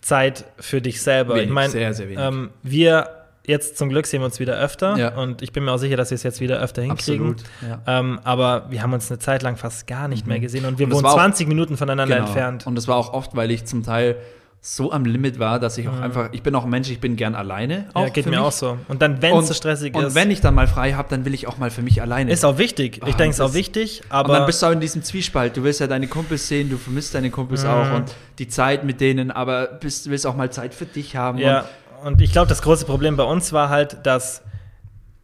[0.00, 1.34] Zeit für dich selber.
[1.34, 2.18] Wenig, ich meine, sehr, sehr wenig.
[2.24, 3.08] Ähm, wir
[3.46, 5.14] jetzt zum Glück sehen wir uns wieder öfter Ja.
[5.16, 7.32] und ich bin mir auch sicher, dass wir es jetzt wieder öfter hinkriegen.
[7.32, 7.42] Absolut,
[7.86, 7.98] ja.
[8.00, 10.86] Ähm, aber wir haben uns eine Zeit lang fast gar nicht mehr gesehen und wir
[10.86, 12.26] Und wohnen war auch- 20 Minuten voneinander Genau.
[12.28, 12.66] entfernt.
[12.66, 14.16] Und das war auch oft, weil ich zum Teil
[14.64, 17.16] so am Limit war, dass ich auch einfach, ich bin auch ein Mensch, ich bin
[17.16, 17.86] gern alleine.
[17.94, 18.06] Auch Mhm.
[18.06, 18.38] ja, geht mir mich.
[18.38, 18.78] auch so.
[18.86, 21.08] Und dann, wenn es Und, so stressig und ist, wenn ich dann mal frei habe,
[21.10, 22.30] dann will ich auch mal für mich alleine.
[22.30, 22.98] ist auch wichtig.
[23.04, 25.56] Ich denke, es ist auch wichtig, und aber dann bist du auch in diesem Zwiespalt.
[25.56, 27.70] Du willst ja deine Kumpels sehen, du vermisst deine Kumpels Mhm.
[27.70, 31.38] auch und die Zeit mit denen, aber bist, willst auch mal Zeit für dich haben.
[31.38, 31.64] Ja,
[32.04, 34.42] und ich glaube, das große Problem bei uns war halt, dass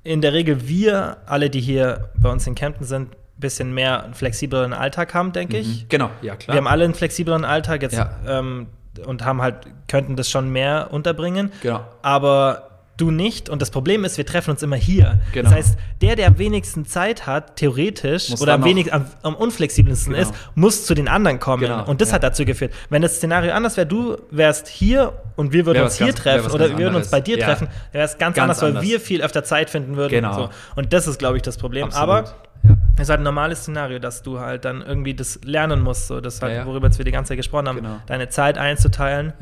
[0.03, 4.03] in der Regel wir, alle, die hier bei uns in Kempten sind, ein bisschen mehr
[4.03, 5.83] einen flexibleren Alltag haben, denke Und, ich.
[5.85, 5.89] mhm.
[5.91, 6.55] Genau, ja klar.
[6.57, 8.11] Wir haben alle einen flexibleren Alltag jetzt Ja.
[8.27, 8.67] ähm,
[9.07, 9.57] und haben halt,
[9.89, 11.53] könnten das schon mehr unterbringen.
[11.63, 11.81] Genau.
[12.03, 12.65] Aber
[12.97, 13.49] du nicht.
[13.49, 15.21] Und das Problem ist, wir treffen uns immer hier.
[15.33, 15.49] Genau.
[15.49, 19.37] Das heißt, der, der am wenigsten Zeit hat, theoretisch, Muss oder am, wenig, am, am
[19.37, 20.29] unflexibelsten Genau.
[20.29, 21.63] ist, muss zu den anderen kommen.
[21.63, 22.17] Genau, Und das ja.
[22.17, 22.73] hat dazu geführt.
[22.91, 26.19] Wenn das Szenario anders wäre, du wärst hier und wir würden Wär uns hier ganz-
[26.21, 27.47] treffen oder wir würden uns bei dir Ja.
[27.47, 28.85] treffen, wäre es ganz, Ganz anders, weil anders.
[28.85, 30.11] wir viel öfter Zeit finden würden.
[30.11, 30.35] Genau.
[30.35, 30.49] So.
[30.75, 31.85] Und das ist, glaube ich, das Problem.
[31.85, 32.09] Absolut.
[32.09, 32.35] Aber
[32.65, 32.77] ja.
[32.97, 36.21] es ist halt ein normales Szenario, dass du halt dann irgendwie das lernen musst, so
[36.21, 36.67] das halt, Ja, ja.
[36.67, 37.97] worüber jetzt wir die ganze Zeit gesprochen haben, Genau.
[38.07, 39.33] deine Zeit einzuteilen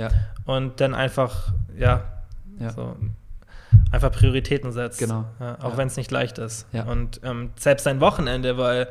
[0.44, 2.04] und dann einfach, ja,
[2.74, 2.96] so
[3.92, 4.98] einfach Prioritäten setzt.
[4.98, 5.24] Genau.
[5.60, 6.66] Auch wenn es nicht leicht ist.
[6.72, 6.84] Ja.
[6.84, 8.88] Und ähm, selbst dein Wochenende, weil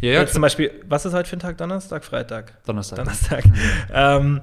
[0.00, 1.58] jetzt zum Beispiel, was ist heute für ein Tag?
[1.58, 2.64] Donnerstag, Freitag?
[2.64, 2.98] Donnerstag.
[2.98, 3.44] Donnerstag.
[3.92, 4.40] ähm,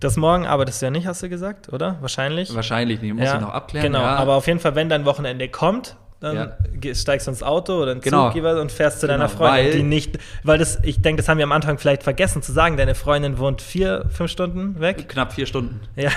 [0.00, 1.96] das morgen arbeitest du ja nicht, hast du gesagt, oder?
[2.00, 2.54] Wahrscheinlich.
[2.54, 3.86] Wahrscheinlich nicht, muss ja, ich noch abklären.
[3.86, 4.16] Genau, ja.
[4.16, 6.36] aber auf jeden Fall, wenn dein Wochenende kommt, dann
[6.82, 6.94] Ja.
[6.94, 8.30] steigst du ins Auto oder ins Genau.
[8.30, 11.28] Zug und fährst zu deiner Genau, Freundin, weil- die nicht, weil das, ich denke, das
[11.28, 15.08] haben wir am Anfang vielleicht vergessen zu sagen, deine Freundin wohnt vier, fünf Stunden weg.
[15.08, 15.80] Knapp vier Stunden.
[15.96, 16.10] Ja.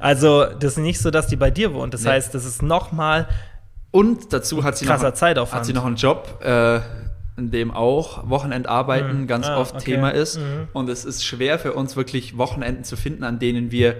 [0.00, 1.94] Also, das ist nicht so, dass die bei dir wohnt.
[1.94, 2.10] Das Nee.
[2.10, 3.26] heißt, das ist nochmal
[3.90, 5.60] Und dazu hat sie krasser noch, Zeitaufwand.
[5.60, 6.80] hat sie noch einen Job, äh,
[7.38, 9.26] in dem auch Wochenendarbeiten Mhm.
[9.28, 9.92] ganz Ah, oft okay.
[9.92, 10.38] Thema ist.
[10.38, 10.68] Mhm.
[10.72, 13.94] Und es ist schwer für uns wirklich Wochenenden zu finden, an denen wir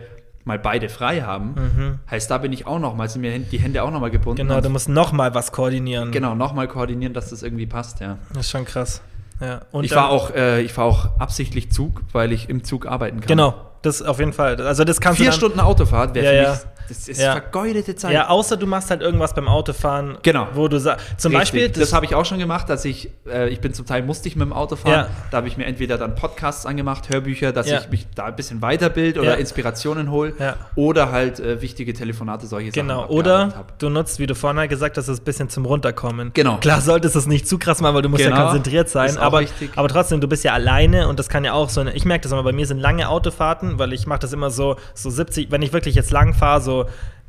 [0.49, 1.55] mal beide frei haben.
[1.55, 1.99] Mhm.
[2.11, 4.49] Heißt, da bin ich auch noch mal, sind mir die Hände auch noch mal gebunden.
[4.49, 6.11] Genau, du musst nochmal was koordinieren.
[6.11, 8.19] genau, noch mal koordinieren, dass das irgendwie passt, ja.
[8.31, 9.01] Das ist schon krass.
[9.41, 9.61] Ja.
[9.71, 13.21] Und ich fahre auch, äh, ich fahr auch absichtlich Zug, weil ich im Zug arbeiten
[13.21, 13.29] kann.
[13.29, 14.61] Genau, das auf jeden Fall.
[14.61, 16.71] Also, das kannst Vier du dann, Stunden Autofahrt wäre Ja, für ja.
[16.89, 17.33] Das ist Ja.
[17.33, 18.13] vergeudete Zeit.
[18.13, 20.49] Ja, außer du machst halt irgendwas beim Autofahren, Genau.
[20.55, 21.61] wo du sagst, zum Richtig.
[21.65, 24.29] Beispiel, das, habe ich auch schon gemacht, dass ich, äh, ich bin zum Teil musste
[24.29, 24.93] ich mit dem Auto fahren.
[24.93, 25.09] Ja.
[25.31, 27.79] Da habe ich mir entweder dann Podcasts angemacht, Hörbücher, dass Ja.
[27.81, 29.35] ich mich da ein bisschen weiterbild oder Ja.
[29.35, 30.33] Inspirationen hole.
[30.39, 30.57] Ja.
[30.75, 33.11] Oder halt äh, wichtige Telefonate, solche Genau, Sachen.
[33.11, 33.79] oder abgearbeitet hab.
[33.79, 36.31] du nutzt, wie du vorhin halt gesagt hast, das ein bisschen zum Runterkommen.
[36.35, 36.57] Genau.
[36.59, 38.45] Klar solltest du es nicht zu krass machen, weil du musst ja Genau.
[38.47, 39.71] konzentriert sein, aber, wichtig.
[39.77, 42.23] aber trotzdem, du bist ja alleine und das kann ja auch so eine, ich merke
[42.23, 45.51] das immer, bei mir sind lange Autofahrten, weil ich mache das immer so, so 70,
[45.51, 46.78] wenn ich wirklich jetzt lang fahre, so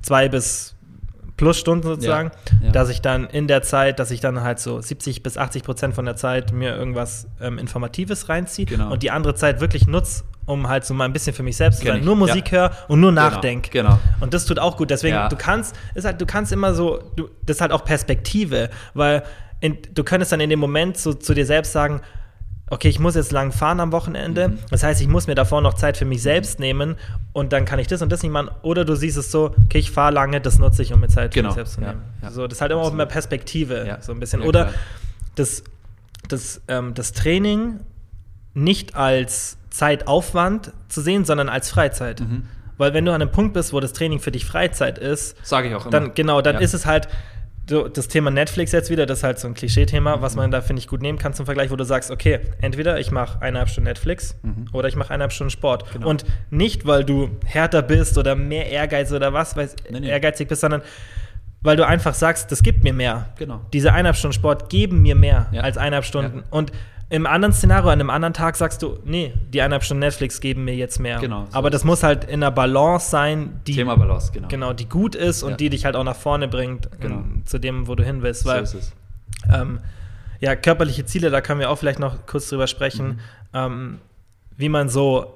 [0.02, 0.76] zwei bis
[1.40, 2.72] plus Stunden sozusagen, ja, ja.
[2.72, 5.96] dass ich dann in der Zeit, dass ich dann halt so 70 bis 80 Prozent
[5.96, 8.92] von der Zeit mir irgendwas ähm, Informatives reinziehe genau.
[8.92, 11.80] und die andere Zeit wirklich nutze, um halt so mal ein bisschen für mich selbst
[11.80, 12.60] zu sein, nur Musik ja.
[12.60, 13.22] höre und nur genau.
[13.22, 13.70] nachdenke.
[13.72, 14.00] Genau.
[14.20, 14.90] Und das tut auch gut.
[14.90, 18.70] Deswegen, du kannst, ist halt, du kannst immer so, du, das ist halt auch Perspektive,
[18.94, 19.24] weil
[19.62, 22.02] in, du könntest dann in dem Moment so zu dir selbst sagen,
[22.70, 24.50] okay, ich muss jetzt lang fahren am Wochenende.
[24.50, 24.60] Mhm.
[24.70, 26.96] Das heißt, ich muss mir davor noch Zeit für mich selbst nehmen
[27.34, 28.50] und dann kann ich das und das nicht machen.
[28.62, 31.34] Oder du siehst es so, okay, ich fahre lange, das nutze ich, um mir Zeit
[31.34, 31.50] genau.
[31.50, 32.02] für mich selbst zu nehmen.
[32.22, 32.34] Ja, ja.
[32.34, 34.02] So, das ist halt immer auch mehr Perspektive, ja.
[34.02, 34.42] so ein bisschen.
[34.42, 34.74] Oder
[35.36, 35.64] das,
[36.28, 37.80] das, ähm, das Training
[38.54, 42.22] nicht als Zeitaufwand zu sehen, sondern als Freizeit.
[42.22, 42.48] Mhm.
[42.78, 45.68] Weil wenn du an einem Punkt bist, wo das Training für dich Freizeit ist, sage
[45.68, 45.92] ich auch immer.
[45.92, 47.10] Dann genau, dann ist es halt
[47.70, 50.22] so, das Thema Netflix jetzt wieder, das ist halt so ein Klischee-Thema, mhm.
[50.22, 53.00] was man da, finde ich, gut nehmen kann zum Vergleich, wo du sagst, okay, entweder
[53.00, 54.68] ich mache eineinhalb Stunden Netflix mhm.
[54.74, 55.92] oder ich mache eineinhalb Stunden Sport.
[55.94, 56.10] Genau.
[56.10, 60.10] Und nicht, weil du härter bist oder mehr Ehrgeiz oder was, weil nee, nee.
[60.10, 60.82] ehrgeizig bist, sondern
[61.62, 63.30] weil du einfach sagst, das gibt mir mehr.
[63.38, 63.62] Genau.
[63.74, 65.62] Diese eineinhalb Stunden Sport geben mir mehr ja.
[65.62, 66.38] als eineinhalb Stunden.
[66.38, 66.44] Ja.
[66.50, 66.72] Und
[67.12, 70.64] im anderen Szenario, an einem anderen Tag sagst du, nee, die eineinhalb Stunden Netflix geben
[70.64, 71.18] mir jetzt mehr.
[71.20, 71.48] Genau.
[71.50, 74.48] So Aber das muss halt in einer Balance sein, die, Thema Balance, genau.
[74.48, 75.58] genau die gut ist und ja.
[75.58, 77.16] die dich halt auch nach vorne bringt genau.
[77.16, 78.46] in, zu dem, wo du hin willst.
[78.46, 78.94] Weil, so ist es.
[79.52, 79.80] Ähm,
[80.40, 83.20] ja, körperliche Ziele, da können wir auch vielleicht noch kurz drüber sprechen, mhm.
[83.54, 83.98] ähm,
[84.58, 85.34] wie man so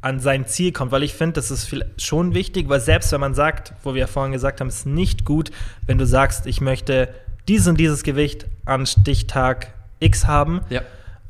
[0.00, 3.20] an sein Ziel kommt, weil ich finde, das ist viel, schon wichtig, weil selbst wenn
[3.20, 5.52] man sagt, wo wir ja vorhin gesagt haben, es ist nicht gut,
[5.86, 7.08] wenn du sagst, ich möchte
[7.46, 9.68] dieses und dieses Gewicht an Stichtag
[10.00, 10.60] X haben.
[10.70, 10.82] Ja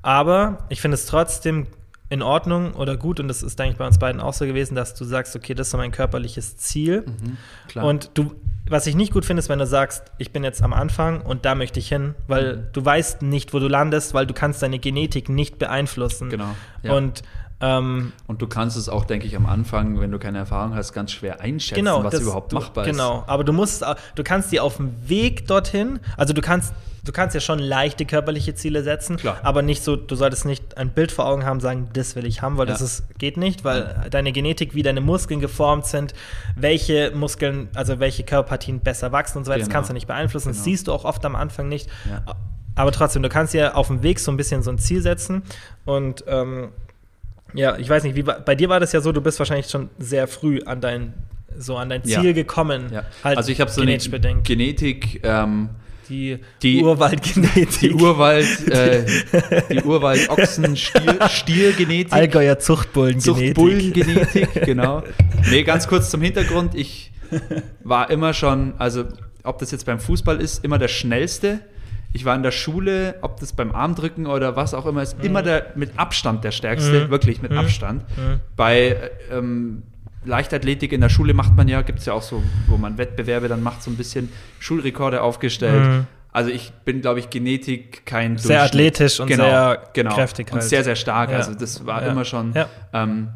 [0.04, 1.66] aber ich finde es trotzdem
[2.10, 4.74] in Ordnung oder gut, und das ist, denke ich, bei uns beiden auch so gewesen,
[4.74, 7.06] dass du sagst, okay, das ist mein körperliches Ziel.
[7.06, 8.34] Mhm, und du,
[8.68, 11.46] was ich nicht gut finde, ist, wenn du sagst, ich bin jetzt am Anfang und
[11.46, 12.62] da möchte ich hin, weil mhm.
[12.74, 16.28] du weißt nicht, wo du landest, weil du kannst deine Genetik nicht beeinflussen.
[16.28, 16.54] Genau.
[16.82, 16.92] Ja.
[16.92, 17.22] Und
[17.60, 20.92] ähm, und du kannst es auch, denke ich, am Anfang, wenn du keine Erfahrung hast,
[20.92, 22.90] ganz schwer einschätzen, genau, was das, überhaupt du, machbar ist.
[22.90, 23.82] Genau, aber du musst,
[24.16, 26.74] du kannst dir auf dem Weg dorthin, also du kannst
[27.04, 29.38] du kannst ja schon leichte körperliche Ziele setzen, Klar.
[29.42, 32.42] aber nicht so, du solltest nicht ein Bild vor Augen haben, sagen, das will ich
[32.42, 32.72] haben, weil ja.
[32.72, 34.08] das ist, geht nicht, weil ja.
[34.08, 36.14] deine Genetik, wie deine Muskeln geformt sind,
[36.56, 39.68] welche Muskeln, also welche Körperpartien besser wachsen und so weiter, genau.
[39.68, 40.48] das kannst du nicht beeinflussen.
[40.48, 40.56] Genau.
[40.56, 41.88] Das siehst du auch oft am Anfang nicht.
[42.08, 42.22] Ja.
[42.74, 45.42] Aber trotzdem, du kannst ja auf dem Weg so ein bisschen so ein Ziel setzen
[45.84, 46.70] und ähm,
[47.52, 49.90] ja, ich weiß nicht, wie bei dir war das ja so, du bist wahrscheinlich schon
[49.98, 51.14] sehr früh an dein
[51.56, 52.90] so an dein Ziel gekommen.
[53.22, 53.96] Halt also ich habe so eine
[54.42, 55.68] Genetik ähm,
[56.08, 57.80] die, die Urwaldgenetik.
[57.80, 59.04] Die Urwald, äh,
[59.70, 62.12] die Urwald-Ochsen-Stier-Genetik.
[62.12, 63.56] Allgäuer Zuchtbullengenetik.
[63.56, 65.02] Zuchtbullengenetik, genau.
[65.50, 66.74] Nee, ganz kurz zum Hintergrund.
[66.74, 67.12] Ich
[67.82, 69.04] war immer schon, also
[69.42, 71.60] ob das jetzt beim Fußball ist, immer der Schnellste.
[72.12, 75.24] Ich war in der Schule, ob das beim Armdrücken oder was auch immer ist, mhm.
[75.24, 77.10] immer der mit Abstand der Stärkste, mhm.
[77.10, 77.58] wirklich mit mhm.
[77.58, 78.04] Abstand.
[78.16, 78.40] Mhm.
[78.56, 79.82] Bei ähm,
[80.24, 83.48] Leichtathletik in der Schule macht man ja, gibt es ja auch so, wo man Wettbewerbe
[83.48, 85.84] dann macht, so ein bisschen Schulrekorde aufgestellt.
[85.84, 86.06] Mhm.
[86.32, 90.14] Also ich bin, glaube ich, Genetik kein Sehr athletisch und genau, sehr genau.
[90.14, 90.46] kräftig.
[90.50, 90.62] Halt.
[90.62, 91.30] Und sehr, sehr stark.
[91.30, 91.36] Ja.
[91.36, 92.10] Also das war ja.
[92.10, 92.52] immer schon.
[92.54, 92.68] Ja.
[92.92, 93.28] Ähm,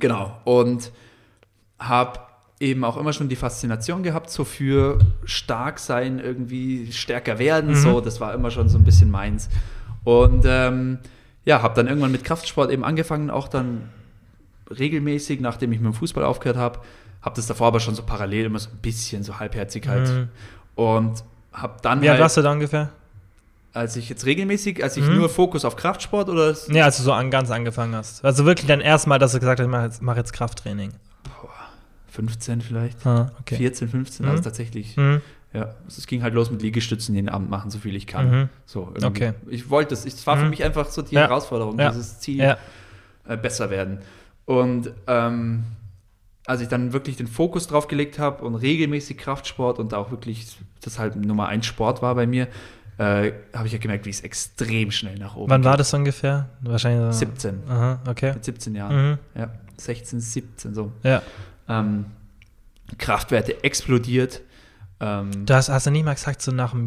[0.00, 0.40] genau.
[0.44, 0.90] Und
[1.78, 2.20] habe
[2.60, 7.70] eben auch immer schon die Faszination gehabt, so für stark sein, irgendwie stärker werden.
[7.70, 7.76] Mhm.
[7.76, 9.50] So, das war immer schon so ein bisschen meins.
[10.04, 11.00] Und ähm,
[11.44, 13.90] ja, habe dann irgendwann mit Kraftsport eben angefangen, auch dann
[14.70, 16.80] regelmäßig, nachdem ich mit dem Fußball aufgehört habe.
[17.22, 20.08] Habe das davor aber schon so parallel immer so ein bisschen so Halbherzigkeit.
[20.08, 20.28] Mhm.
[20.74, 22.02] Und habe dann.
[22.02, 22.90] Wie alt halt, warst du da ungefähr?
[23.72, 25.16] Als ich jetzt regelmäßig, als ich mhm.
[25.16, 26.54] nur Fokus auf Kraftsport oder.
[26.68, 28.24] Nee, als du so an, ganz angefangen hast.
[28.24, 30.92] Also wirklich dein erstes Mal, dass du gesagt hast, ich mache jetzt, mach jetzt Krafttraining.
[31.24, 31.50] Boah,
[32.08, 33.04] 15 vielleicht.
[33.06, 33.56] Ah, okay.
[33.56, 34.30] 14, 15, mhm.
[34.30, 34.96] also tatsächlich.
[34.96, 35.22] Mhm.
[35.54, 38.30] Ja, es ging halt los mit Liegestützen jeden Abend machen, so viel ich kann.
[38.30, 38.48] Mhm.
[38.66, 39.34] So, okay.
[39.48, 40.04] Ich wollte es.
[40.04, 40.50] Es war für mhm.
[40.50, 41.22] mich einfach so die ja.
[41.22, 41.90] Herausforderung, ja.
[41.90, 42.58] dieses Ziel ja.
[43.26, 43.98] äh, besser werden.
[44.46, 45.64] Und ähm,
[46.46, 50.58] als ich dann wirklich den Fokus drauf gelegt habe und regelmäßig Kraftsport und auch wirklich
[50.82, 52.48] das halt Nummer eins Sport war bei mir,
[52.98, 55.70] äh, habe ich ja gemerkt, wie es extrem schnell nach oben Wann geht.
[55.70, 56.50] war das ungefähr?
[56.60, 57.62] Wahrscheinlich so 17.
[57.68, 58.34] Aha, okay.
[58.34, 59.10] Mit 17 Jahren.
[59.10, 59.18] Mhm.
[59.34, 60.92] Ja, 16, 17 so.
[61.02, 61.22] Ja.
[61.68, 62.04] Ähm,
[62.98, 64.42] Kraftwerte explodiert.
[65.00, 66.86] Ähm, du hast, hast du nicht mal gesagt, so nach dem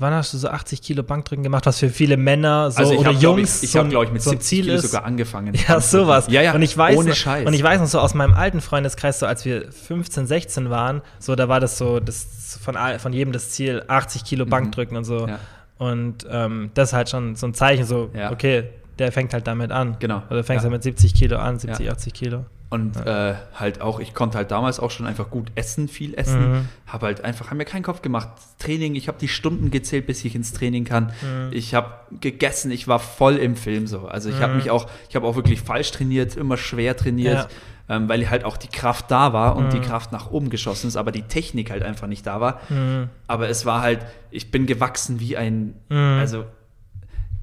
[0.00, 3.12] Wann hast du so 80 Kilo Bankdrücken gemacht, was für viele Männer so, also oder
[3.12, 5.54] hab, Jungs ich, ich so habe, glaube ich, mit so 70 Kilo sogar angefangen.
[5.68, 6.26] Ja, sowas.
[6.30, 7.46] Ja, ja, und ich weiß, ohne Scheiß.
[7.46, 11.02] Und ich weiß noch so aus meinem alten Freundeskreis, so als wir 15, 16 waren,
[11.18, 14.50] so da war das so das von, von jedem das Ziel, 80 Kilo mhm.
[14.50, 15.28] Bankdrücken und so.
[15.28, 15.38] Ja.
[15.76, 18.32] Und ähm, das ist halt schon so ein Zeichen, so, ja.
[18.32, 19.96] okay, der fängt halt damit an.
[19.98, 20.22] Genau.
[20.30, 20.62] Oder fängt ja.
[20.62, 21.92] halt mit 70 Kilo an, 70, Ja.
[21.92, 22.44] 80 Kilo.
[22.70, 23.30] Und Ja.
[23.30, 26.52] äh, halt auch, ich konnte halt damals auch schon einfach gut essen, viel essen.
[26.52, 26.68] Mhm.
[26.86, 28.28] Habe halt einfach, habe mir keinen Kopf gemacht.
[28.60, 31.06] Training, ich habe die Stunden gezählt, bis ich ins Training kann.
[31.20, 31.48] Mhm.
[31.50, 31.88] Ich habe
[32.20, 34.06] gegessen, ich war voll im Film so.
[34.06, 34.58] Also ich habe Mhm.
[34.60, 37.48] mich auch, ich habe auch wirklich falsch trainiert, immer schwer trainiert,
[37.88, 39.70] ähm, weil halt auch die Kraft da war und Mhm.
[39.70, 42.60] die Kraft nach oben geschossen ist, aber die Technik halt einfach nicht da war.
[42.68, 43.08] Mhm.
[43.26, 43.98] Aber es war halt,
[44.30, 46.18] ich bin gewachsen wie ein, Mhm.
[46.20, 46.44] also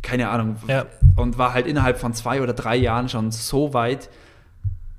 [0.03, 0.55] keine Ahnung.
[0.69, 0.85] Ja.
[1.17, 4.09] Und war halt innerhalb von zwei oder drei Jahren schon so weit,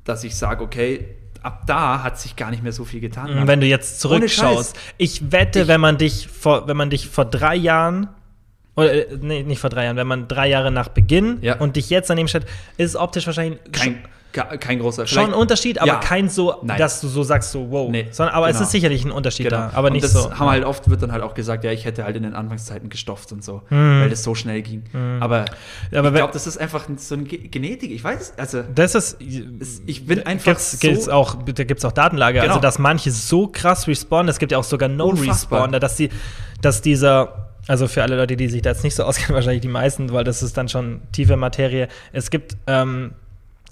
[0.09, 1.09] dass ich sage, okay,
[1.43, 3.31] ab da hat sich gar nicht mehr so viel getan.
[3.39, 7.09] Und wenn du jetzt zurückschaust, ich wette, Ich- wenn man dich vor, wenn man dich
[7.09, 8.09] vor drei Jahren
[8.75, 11.57] oder äh, nee, nicht vor drei Jahren, wenn man drei Jahre nach Beginn Ja.
[11.59, 15.39] und dich jetzt daneben stellt, ist es optisch wahrscheinlich kein, kein großer schon ein vielleicht-
[15.41, 15.99] Unterschied, aber Ja.
[16.01, 16.79] kein so, Nein.
[16.79, 17.91] dass du so sagst, so wow.
[17.91, 18.65] Nee, Sondern, aber es genau.
[18.67, 19.57] ist sicherlich ein Unterschied Genau.
[19.69, 20.31] da, aber und nicht das so.
[20.33, 22.89] haben halt oft, wird dann halt auch gesagt, ja, ich hätte halt in den Anfangszeiten
[22.91, 24.01] gestofft und so, Mhm.
[24.03, 24.85] weil das so schnell ging.
[25.21, 25.47] Aber,
[25.91, 27.91] Ja, aber ich glaube, das ist einfach so eine Ge- Genetik.
[27.91, 29.17] Ich weiß, also Das ist.
[29.61, 32.49] es- ich bin einfach Gibt's, gibt's so auch, da gibt es auch Datenlage, Genau.
[32.53, 34.89] also dass manche so krass respawnen, es gibt ja auch sogar.
[34.89, 36.11] No-Respawner, dass die,
[36.61, 39.69] dass dieser, also für alle Leute, die sich da jetzt nicht so auskennen, wahrscheinlich die
[39.69, 41.89] meisten, weil das ist dann schon tiefe Materie.
[42.13, 43.13] Es gibt ähm,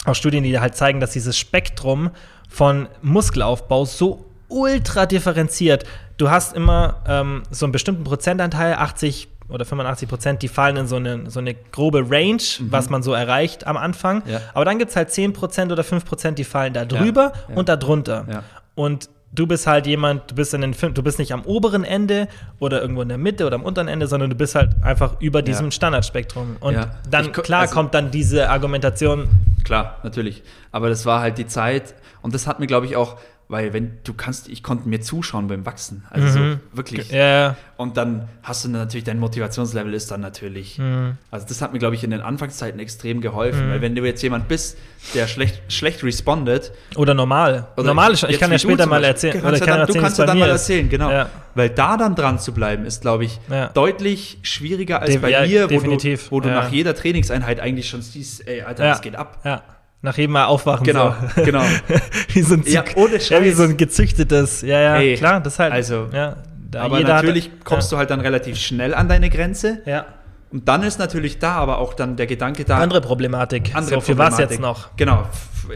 [0.07, 2.11] auch Studien, die halt zeigen, dass dieses Spektrum
[2.49, 5.85] von Muskelaufbau so ultra differenziert.
[6.17, 10.87] Du hast immer ähm, so einen bestimmten Prozentanteil, 80 oder 85 Prozent, die fallen in
[10.87, 14.23] so eine, so eine grobe Range, was man so erreicht am Anfang.
[14.25, 14.33] Mhm.
[14.33, 14.41] Ja.
[14.55, 17.57] Aber dann gibt es halt 10 Prozent oder 5 Prozent, die fallen da drüber ja.
[17.57, 18.27] und da drunter.
[18.31, 18.43] Ja.
[18.75, 21.85] Und du bist halt jemand, du bist in den Film, du bist nicht am oberen
[21.85, 22.29] Ende
[22.59, 25.43] oder irgendwo in der Mitte oder am unteren Ende, sondern du bist halt einfach über
[25.43, 26.57] diesem Standardspektrum.
[26.61, 26.91] Und Ja.
[27.11, 29.29] dann, Ich klar, also- kommt dann diese Argumentation,
[29.65, 30.45] Klar, natürlich.
[30.71, 33.17] Aber das war halt die Zeit und das hat mir, glaube ich, auch,
[33.49, 36.05] weil wenn du kannst, ich konnte mir zuschauen beim Wachsen.
[36.11, 36.53] Also Mhm.
[36.73, 37.11] so wirklich.
[37.13, 40.79] ja, Und dann hast du natürlich, dein Motivationslevel ist dann natürlich.
[40.79, 41.17] Mhm.
[41.31, 43.69] Also das hat mir, glaube ich, in den Anfangszeiten extrem geholfen.
[43.71, 44.79] Weil wenn du jetzt jemand bist,
[45.15, 47.69] der schlecht, schlecht respondet, oder normal.
[47.77, 49.35] Oder normal, ich jetzt kann ja du später mal erzählen.
[49.35, 50.89] Du Oder kannst ich ja kann dann, du erzählen, kannst wie ja dann mal erzählen,
[50.89, 51.11] genau.
[51.11, 51.29] Ja.
[51.55, 53.69] Weil da dann dran zu bleiben, ist, glaube ich, Ja.
[53.69, 56.25] deutlich schwieriger als De- bei mir, wo definitiv.
[56.25, 59.39] du, wo du nach jeder Trainingseinheit eigentlich schon siehst, ey, Alter, das geht ab.
[59.45, 59.63] Ja.
[60.07, 60.85] Nach jedem Mal aufwachen.
[60.85, 61.43] Genau, so.
[61.45, 61.63] genau.
[62.33, 63.57] wie so ein, Ja, ohne ja, wie Scheiß.
[63.57, 64.63] so ein gezüchtetes.
[64.63, 65.73] Ja, ja, Ey, klar, das halt.
[65.73, 66.37] also, ja,
[66.71, 69.83] da Aber jeder hat- natürlich kommst du halt dann relativ schnell an deine Grenze.
[69.85, 70.07] Ja.
[70.53, 72.79] Und dann ist natürlich da aber auch dann der Gedanke da.
[72.79, 73.75] Andere Problematik.
[73.75, 74.51] andere so, für was Problematik.
[74.53, 74.97] jetzt noch?
[74.97, 75.25] Genau,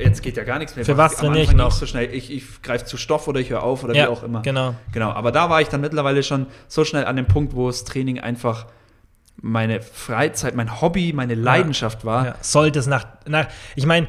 [0.00, 0.84] jetzt geht ja gar nichts mehr.
[0.84, 1.72] Für was trainiere ich noch?
[1.72, 2.14] So schnell.
[2.14, 4.42] Ich, ich greife zu Stoff oder ich höre auf oder Ja, wie auch immer.
[4.42, 4.74] genau.
[4.92, 7.82] Genau, aber da war ich dann mittlerweile schon so schnell an dem Punkt, wo das
[7.84, 8.66] Training einfach
[9.42, 12.26] meine Freizeit, mein Hobby, meine Leidenschaft war.
[12.26, 13.46] Ja, sollte es nach, nach
[13.76, 14.06] ich meine,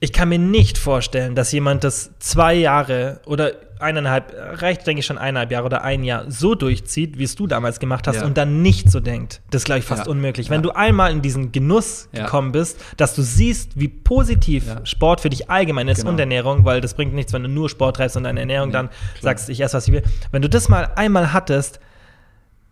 [0.00, 4.32] ich kann mir nicht vorstellen, dass jemand das zwei Jahre oder eineinhalb,
[4.62, 7.80] reicht denke ich schon eineinhalb Jahre oder ein Jahr so durchzieht, wie es du damals
[7.80, 8.24] gemacht hast Ja.
[8.24, 9.40] und dann nicht so denkt.
[9.50, 10.10] Das ist, glaube ich, fast Ja.
[10.10, 10.46] unmöglich.
[10.46, 10.52] Ja.
[10.52, 12.24] Wenn du einmal in diesen Genuss Ja.
[12.24, 14.86] gekommen bist, dass du siehst, wie positiv Ja.
[14.86, 16.10] Sport für dich allgemein ist Genau.
[16.12, 18.72] und Ernährung, weil das bringt nichts, wenn du nur Sport treibst und deine Ernährung Nee,
[18.74, 19.00] dann klar.
[19.20, 20.02] sagst, ich esse, was ich will.
[20.30, 21.80] Wenn du das mal einmal hattest,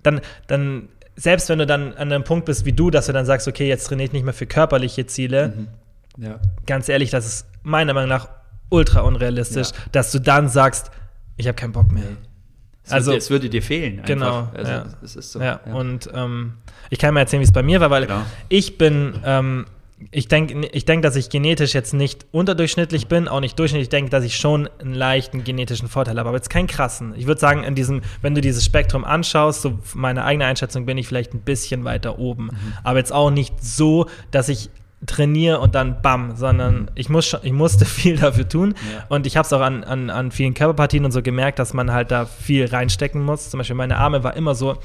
[0.04, 0.88] dann, dann,
[1.20, 3.68] selbst wenn du dann an einem Punkt bist wie du, dass du dann sagst, okay,
[3.68, 5.52] jetzt trainiere ich nicht mehr für körperliche Ziele,
[6.16, 6.38] Ja.
[6.66, 8.28] ganz ehrlich, das ist meiner Meinung nach
[8.70, 9.76] ultra unrealistisch, Ja.
[9.92, 10.90] dass du dann sagst,
[11.36, 12.04] ich habe keinen Bock mehr.
[12.84, 13.94] Es, Also- würde, es würde dir fehlen.
[13.94, 14.06] Einfach.
[14.06, 14.84] Genau, Also, ja.
[15.02, 15.40] Es ist so.
[15.40, 16.54] Ja, und ähm,
[16.88, 18.22] ich kann mir erzählen, wie es bei mir war, weil Genau.
[18.48, 19.66] ich bin, ähm,
[20.10, 23.86] ich denke, ich denk, dass ich genetisch jetzt nicht unterdurchschnittlich bin, auch nicht durchschnittlich.
[23.86, 27.14] Ich denke, dass ich schon einen leichten genetischen Vorteil habe, aber jetzt keinen krassen.
[27.16, 30.96] Ich würde sagen, in diesem, wenn du dieses Spektrum anschaust, so meine eigene Einschätzung, bin
[30.96, 32.44] ich vielleicht ein bisschen weiter oben.
[32.44, 32.72] Mhm.
[32.82, 34.70] Aber jetzt auch nicht so, dass ich
[35.06, 38.68] trainiere und dann bam, sondern ich, muss ich musste viel dafür tun.
[38.70, 38.74] Mhm.
[38.74, 39.06] Ja.
[39.08, 41.92] Und ich habe es auch an, an, an vielen Körperpartien und so gemerkt, dass man
[41.92, 43.50] halt da viel reinstecken muss.
[43.50, 44.78] Zum Beispiel meine Arme war immer so,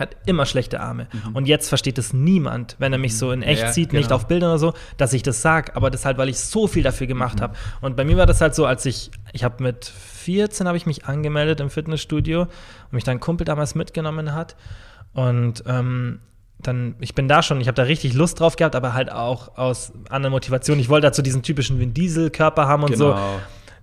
[0.00, 1.06] hat immer schlechte Arme.
[1.34, 3.66] Und jetzt versteht es niemand, wenn er mich so in echt Mhm.
[3.66, 4.16] Ja, sieht, nicht genau.
[4.16, 5.76] auf Bildern oder so, dass ich das sage.
[5.76, 7.42] Aber das halt, weil ich so viel dafür gemacht Mhm.
[7.42, 7.54] habe.
[7.80, 10.86] Und bei mir war das halt so, als ich, ich habe mit 14 habe ich
[10.86, 14.56] mich angemeldet im Fitnessstudio und mich dann ein Kumpel damals mitgenommen hat.
[15.12, 16.20] Und ähm,
[16.62, 19.56] dann, ich bin da schon, ich habe da richtig Lust drauf gehabt, aber halt auch
[19.56, 20.80] aus anderen Motivationen.
[20.80, 23.16] Ich wollte dazu diesen typischen Vin Diesel-Körper haben und so.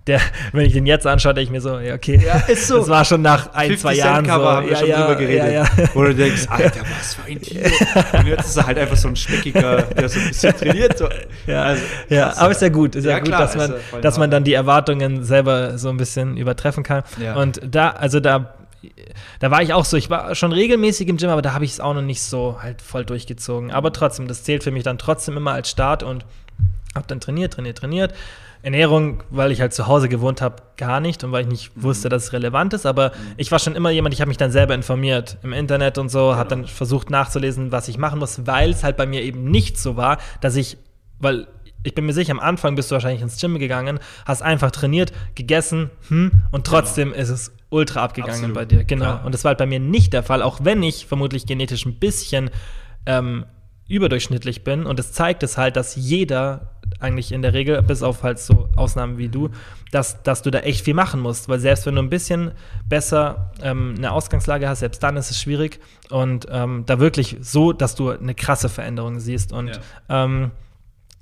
[0.08, 0.20] Der,
[0.52, 2.20] wenn ich den jetzt anschaue, denke ich mir so, ja, okay.
[2.24, 2.78] Ja, ist so.
[2.88, 4.30] Das war schon nach ein, 50 zwei Jahren so.
[4.30, 5.52] Cover haben wir ja, schon ja, drüber geredet.
[5.52, 5.68] Ja, ja.
[5.94, 7.70] Wo du denkst, Alter, was für ein Tier.
[8.14, 10.98] Und jetzt ist er halt einfach so ein speckiger, der so ein bisschen trainiert.
[10.98, 11.08] So.
[11.46, 14.30] Ja, Also, ja aber ist ja gut, ist ja, gut, klar, dass man, dass man
[14.30, 17.02] dann die Erwartungen selber so ein bisschen übertreffen kann.
[17.36, 18.54] Und da, also da,
[19.40, 21.72] da war ich auch so, ich war schon regelmäßig im Gym, aber da habe ich
[21.72, 23.70] es auch noch nicht so halt voll durchgezogen.
[23.70, 26.24] Aber trotzdem, das zählt für mich dann trotzdem immer als Start und
[26.94, 28.14] Hab dann trainiert, trainiert, trainiert.
[28.68, 31.82] Ernährung, weil ich halt zu Hause gewohnt habe, gar nicht und weil ich nicht mhm.
[31.84, 32.84] wusste, dass es relevant ist.
[32.84, 33.34] Aber mhm.
[33.38, 36.18] ich war schon immer jemand, ich habe mich dann selber informiert im Internet und so,
[36.18, 36.36] genau.
[36.36, 39.78] habe dann versucht nachzulesen, was ich machen muss, weil es halt bei mir eben nicht
[39.78, 40.76] so war, dass ich,
[41.18, 41.46] weil
[41.82, 45.12] ich bin mir sicher, am Anfang bist du wahrscheinlich ins Gym gegangen, hast einfach trainiert,
[45.34, 46.78] gegessen, hm, und genau.
[46.78, 47.22] trotzdem genau.
[47.22, 48.54] ist es ultra abgegangen Absolut.
[48.54, 48.84] bei dir.
[48.84, 49.04] Genau.
[49.04, 49.22] Ja.
[49.24, 51.98] Und das war halt bei mir nicht der Fall, auch wenn ich vermutlich genetisch ein
[51.98, 52.50] bisschen
[53.06, 53.46] ähm,
[53.88, 54.84] überdurchschnittlich bin.
[54.84, 58.68] Und es zeigt es halt, dass jeder eigentlich in der Regel, bis auf halt so
[58.76, 59.50] Ausnahmen wie du,
[59.92, 61.48] dass, dass du da echt viel machen musst.
[61.48, 62.52] Weil selbst wenn du ein bisschen
[62.88, 65.80] besser ähm, eine Ausgangslage hast, selbst dann ist es schwierig.
[66.10, 69.52] Und ähm, da wirklich so, dass du eine krasse Veränderung siehst.
[69.52, 70.24] Und ja.
[70.24, 70.50] ähm,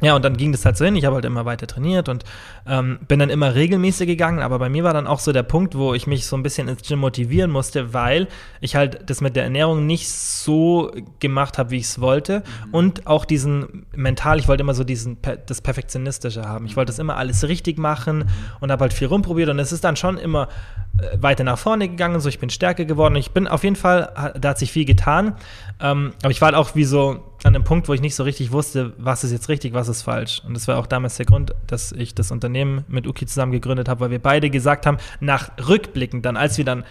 [0.02, 0.94] ja, und dann ging das halt so hin.
[0.94, 2.24] Ich habe halt immer weiter trainiert und
[2.66, 4.40] ähm, bin dann immer regelmäßig gegangen.
[4.40, 6.68] Aber bei mir war dann auch so der Punkt, wo ich mich so ein bisschen
[6.68, 8.28] ins Gym motivieren musste, weil
[8.60, 12.42] ich halt das mit der Ernährung nicht so gemacht habe, wie ich es wollte.
[12.66, 12.74] Mhm.
[12.74, 15.16] Und auch diesen mental, ich wollte immer so diesen
[15.46, 16.66] das Perfektionistische haben.
[16.66, 18.26] Ich wollte das immer alles richtig machen mhm.
[18.60, 19.48] und habe halt viel rumprobiert.
[19.48, 20.48] Und es ist dann schon immer
[21.18, 22.20] weiter nach vorne gegangen.
[22.20, 23.16] So, ich bin stärker geworden.
[23.16, 25.34] Ich bin auf jeden Fall, da hat sich viel getan.
[25.80, 28.24] Ähm, aber ich war halt auch wie so an einem Punkt, wo ich nicht so
[28.24, 30.42] richtig wusste, was ist jetzt richtig, was ist falsch.
[30.46, 33.88] Und das war auch damals der Grund, dass ich das Unternehmen mit Uki zusammen gegründet
[33.88, 36.84] habe, weil wir beide gesagt haben, nach Rückblicken, dann als wir dann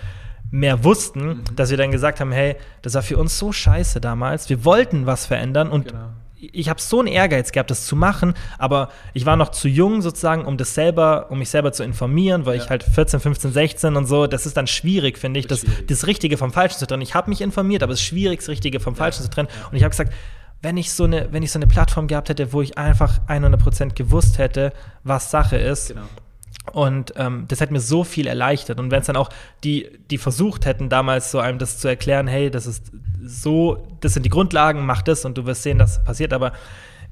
[0.52, 1.44] mehr wussten, mhm.
[1.56, 4.50] dass wir dann gesagt haben, hey, das war für uns so scheiße damals.
[4.50, 8.34] Wir wollten was verändern und genau ich habe so einen Ehrgeiz gehabt, das zu machen,
[8.58, 12.46] aber ich war noch zu jung sozusagen, um das selber, um mich selber zu informieren,
[12.46, 12.64] weil ja.
[12.64, 15.72] ich halt 14, 15, 16 und so, das ist dann schwierig, finde ich, das, das,
[15.88, 17.02] das, Richtige vom Falschen zu trennen.
[17.02, 19.30] Ich habe mich informiert, aber es ist schwierig, das Richtige vom Falschen ja.
[19.30, 19.50] zu trennen.
[19.72, 20.14] Und ich habe gesagt,
[20.62, 23.94] wenn ich, so eine, wenn ich so eine Plattform gehabt hätte, wo ich einfach 100%
[23.94, 26.02] gewusst hätte, was Sache ist, genau.
[26.72, 28.80] Und ähm, das hätte mir so viel erleichtert.
[28.80, 29.30] Und wenn es dann auch
[29.64, 32.92] die, die versucht hätten, damals so einem das zu erklären, hey, das ist
[33.24, 36.34] so, das sind die Grundlagen, mach das und du wirst sehen, das passiert.
[36.34, 36.54] Aber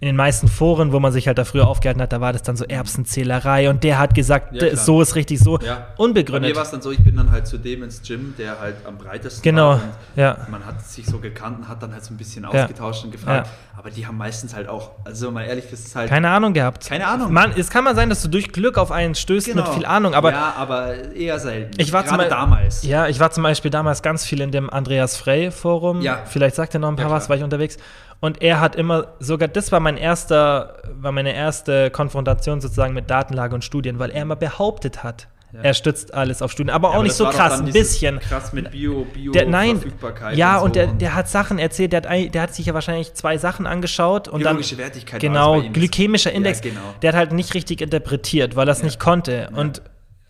[0.03, 2.43] in den meisten Foren, wo man sich halt da früher aufgehalten hat, da war das
[2.43, 5.59] dann so Erbsenzählerei und der hat gesagt, ja, so ist richtig so.
[5.59, 5.87] Ja.
[5.95, 6.41] Unbegründet.
[6.41, 8.59] Bei mir war es dann so, ich bin dann halt zu dem ins Gym, der
[8.59, 9.69] halt am breitesten genau.
[9.69, 9.77] war.
[9.77, 10.27] Genau.
[10.27, 10.37] Ja.
[10.51, 13.49] Man hat sich so gekannt und hat dann halt so ein bisschen ausgetauscht und gefragt.
[13.77, 16.09] Aber die haben meistens halt auch, also mal ehrlich, das ist halt.
[16.09, 16.85] Keine Ahnung gehabt.
[16.85, 17.31] Keine Ahnung.
[17.31, 19.63] Man, es kann mal sein, dass du durch Glück auf einen stößt genau.
[19.63, 20.31] mit viel Ahnung, aber.
[20.31, 21.79] Ja, aber eher selten.
[21.79, 22.83] Ich war Gerade damals.
[22.83, 26.01] Ja, ich war zum Beispiel damals ganz viel in dem Andreas Frey Forum.
[26.01, 26.23] Ja.
[26.25, 27.77] Vielleicht sagt er noch ein paar was, war ich unterwegs.
[28.23, 33.09] Und er hat immer, sogar das war mein erster, war meine erste Konfrontation sozusagen mit
[33.09, 35.59] Datenlage und Studien, weil er immer behauptet hat, ja.
[35.61, 38.19] Er stützt alles auf Studien, aber ja, auch aber nicht so krass, ein bisschen.
[38.21, 40.37] Krass mit Bio, Bio der, nein, Verfügbarkeit.
[40.37, 40.73] Ja, und, so.
[40.73, 44.29] der, der hat Sachen erzählt, der hat, der hat sich ja wahrscheinlich zwei Sachen angeschaut
[44.29, 46.63] und Biologische dann Wertigkeit genau glykämischer Index.
[46.63, 46.81] Ja, genau.
[47.01, 49.81] Der hat halt nicht richtig interpretiert, weil er es nicht konnte und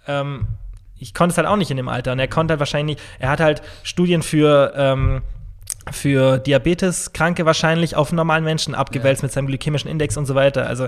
[0.08, 0.48] ähm,
[0.98, 3.30] ich konnte es halt auch nicht in dem Alter und er konnte halt wahrscheinlich, er
[3.30, 5.22] hat halt Studien für ähm,
[5.92, 9.26] für Diabeteskranke wahrscheinlich auf normalen Menschen abgewälzt ja.
[9.26, 10.68] mit seinem glykämischen Index und so weiter.
[10.68, 10.88] Also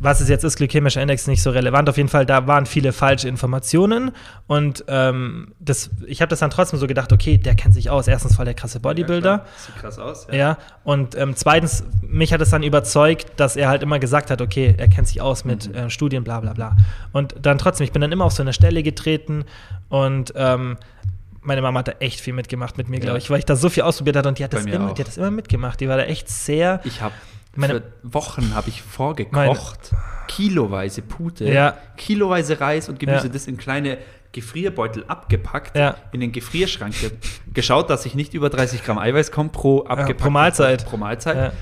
[0.00, 1.88] was es jetzt ist, glykämischer Index nicht so relevant.
[1.88, 4.12] Auf jeden Fall, da waren viele falsche Informationen
[4.46, 8.06] und ähm, das, ich habe das dann trotzdem so gedacht, okay, der kennt sich aus.
[8.06, 9.30] Erstens voll der krasse Bodybuilder.
[9.30, 10.26] Ja, Sieht krass aus.
[10.30, 10.36] Ja.
[10.36, 10.58] ja.
[10.84, 14.74] Und ähm, zweitens, mich hat es dann überzeugt, dass er halt immer gesagt hat, okay,
[14.78, 15.74] er kennt sich aus mit mhm.
[15.74, 16.76] äh, Studien, bla bla bla.
[17.12, 19.44] Und dann trotzdem, ich bin dann immer auf so eine Stelle getreten
[19.88, 20.76] und ähm,
[21.48, 23.68] meine Mama hat da echt viel mitgemacht mit mir, glaube ich, weil ich da so
[23.68, 25.80] viel ausprobiert hatte und die hat, das immer, die hat das immer mitgemacht.
[25.80, 26.80] Die war da echt sehr.
[26.84, 27.14] Ich habe
[27.58, 31.76] für Wochen habe ich vorgekocht, meine, kiloweise Pute, ja.
[31.96, 33.32] kiloweise Reis und Gemüse, ja.
[33.32, 33.98] das in kleine
[34.30, 35.96] Gefrierbeutel abgepackt, ja.
[36.12, 36.94] in den Gefrierschrank
[37.52, 40.20] geschaut, dass ich nicht über 30 Gramm Eiweiß komme pro abgepackt.
[40.20, 40.86] pro Mahlzeit.
[40.86, 41.52] Pro Mahlzeit.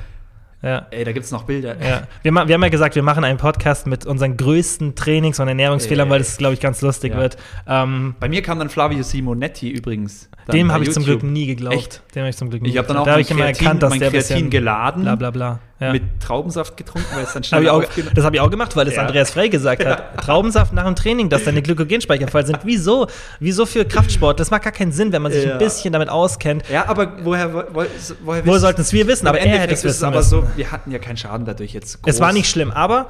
[0.67, 0.87] Ja.
[0.91, 1.77] Ey, da gibt es noch Bilder.
[1.81, 2.03] Ja.
[2.23, 6.09] Wir, wir, haben ja gesagt, wir machen einen Podcast mit unseren größten Trainings- und Ernährungsfehlern,
[6.09, 6.11] Ey.
[6.11, 7.19] weil das, glaube ich, ganz lustig ja.
[7.21, 7.37] wird.
[7.69, 10.29] Ähm, Bei mir kam dann Flavio Simonetti übrigens.
[10.53, 11.77] Dem habe ich zum Glück nie geglaubt.
[11.77, 12.03] Echt?
[12.15, 13.91] Dem habe ich zum Glück nie Ich habe dann auch da ich immer erkannt, dass
[13.91, 15.03] mein der Kreatin geladen.
[15.03, 15.61] Bla bla bla.
[15.79, 15.93] Ja.
[15.93, 18.95] Mit Traubensaft getrunken, weil es dann schnell hab Das habe ich auch gemacht, weil das
[18.95, 19.03] ja.
[19.03, 20.17] Andreas Frey gesagt hat.
[20.25, 22.61] Traubensaft nach dem Training, dass deine Glykogenspeicher voll sind.
[22.65, 23.09] Wieso?
[23.41, 24.41] Wieso für Kraftsport?
[24.41, 25.53] Das macht gar keinen Sinn, wenn man sich ja.
[25.53, 26.65] ein bisschen damit auskennt.
[26.71, 27.85] Ja, aber woher, wo,
[28.25, 29.27] woher Wo sollten es wir wissen?
[29.27, 32.15] Aber er hätte es wissen aber so, wir hatten ja keinen Schaden dadurch jetzt groß.
[32.15, 33.09] Es war nicht schlimm, aber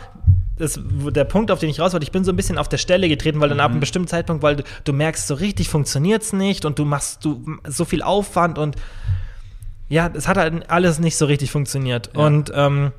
[0.59, 0.80] das,
[1.14, 3.09] der Punkt, auf den ich raus wollte, ich bin so ein bisschen auf der Stelle
[3.09, 3.64] getreten, weil dann mhm.
[3.64, 6.84] ab einem bestimmten Zeitpunkt, weil du, du merkst, so richtig funktioniert es nicht und du
[6.84, 8.76] machst du so viel Aufwand und
[9.88, 12.10] ja, es hat halt alles nicht so richtig funktioniert.
[12.14, 12.26] Ja.
[12.26, 12.92] Und ähm,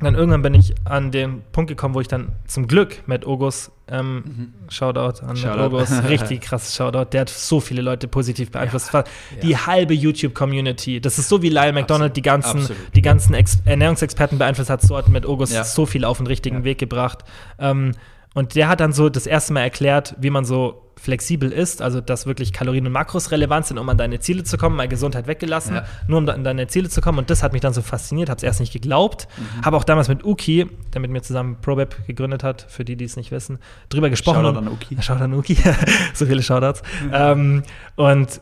[0.00, 3.72] dann irgendwann bin ich an den Punkt gekommen, wo ich dann zum Glück mit Ogus,
[3.88, 4.52] ähm, mhm.
[4.68, 5.74] Shoutout an Shoutout.
[5.74, 8.92] Ogus, richtig krasses Shoutout, der hat so viele Leute positiv beeinflusst.
[8.92, 9.04] Ja.
[9.42, 9.66] Die ja.
[9.66, 12.94] halbe YouTube-Community, das ist so wie Lyle McDonald die ganzen, Absolut.
[12.94, 15.64] die ganzen Ex Ernährungsexperten beeinflusst hat, so hat mit Ogus ja.
[15.64, 17.24] so viel auf den richtigen Weg gebracht.
[17.58, 17.92] Ähm,
[18.34, 22.00] Und der hat dann so das erste Mal erklärt, wie man so flexibel ist, also
[22.00, 25.26] dass wirklich Kalorien und Makros relevant sind, um an deine Ziele zu kommen, mal Gesundheit
[25.26, 25.84] weggelassen, ja.
[26.06, 27.18] nur um an deine Ziele zu kommen.
[27.18, 29.64] Und das hat mich dann so fasziniert, habe es erst nicht geglaubt, mhm.
[29.64, 33.04] habe auch damals mit Uki, der mit mir zusammen ProBab gegründet hat, für die, die
[33.04, 34.42] es nicht wissen, drüber gesprochen.
[34.42, 34.96] Shoutout an Uki.
[35.00, 35.56] Shoutout an Uki,
[36.14, 36.82] so viele Shoutouts.
[37.04, 37.10] Mhm.
[37.12, 37.62] Ähm,
[37.96, 38.40] und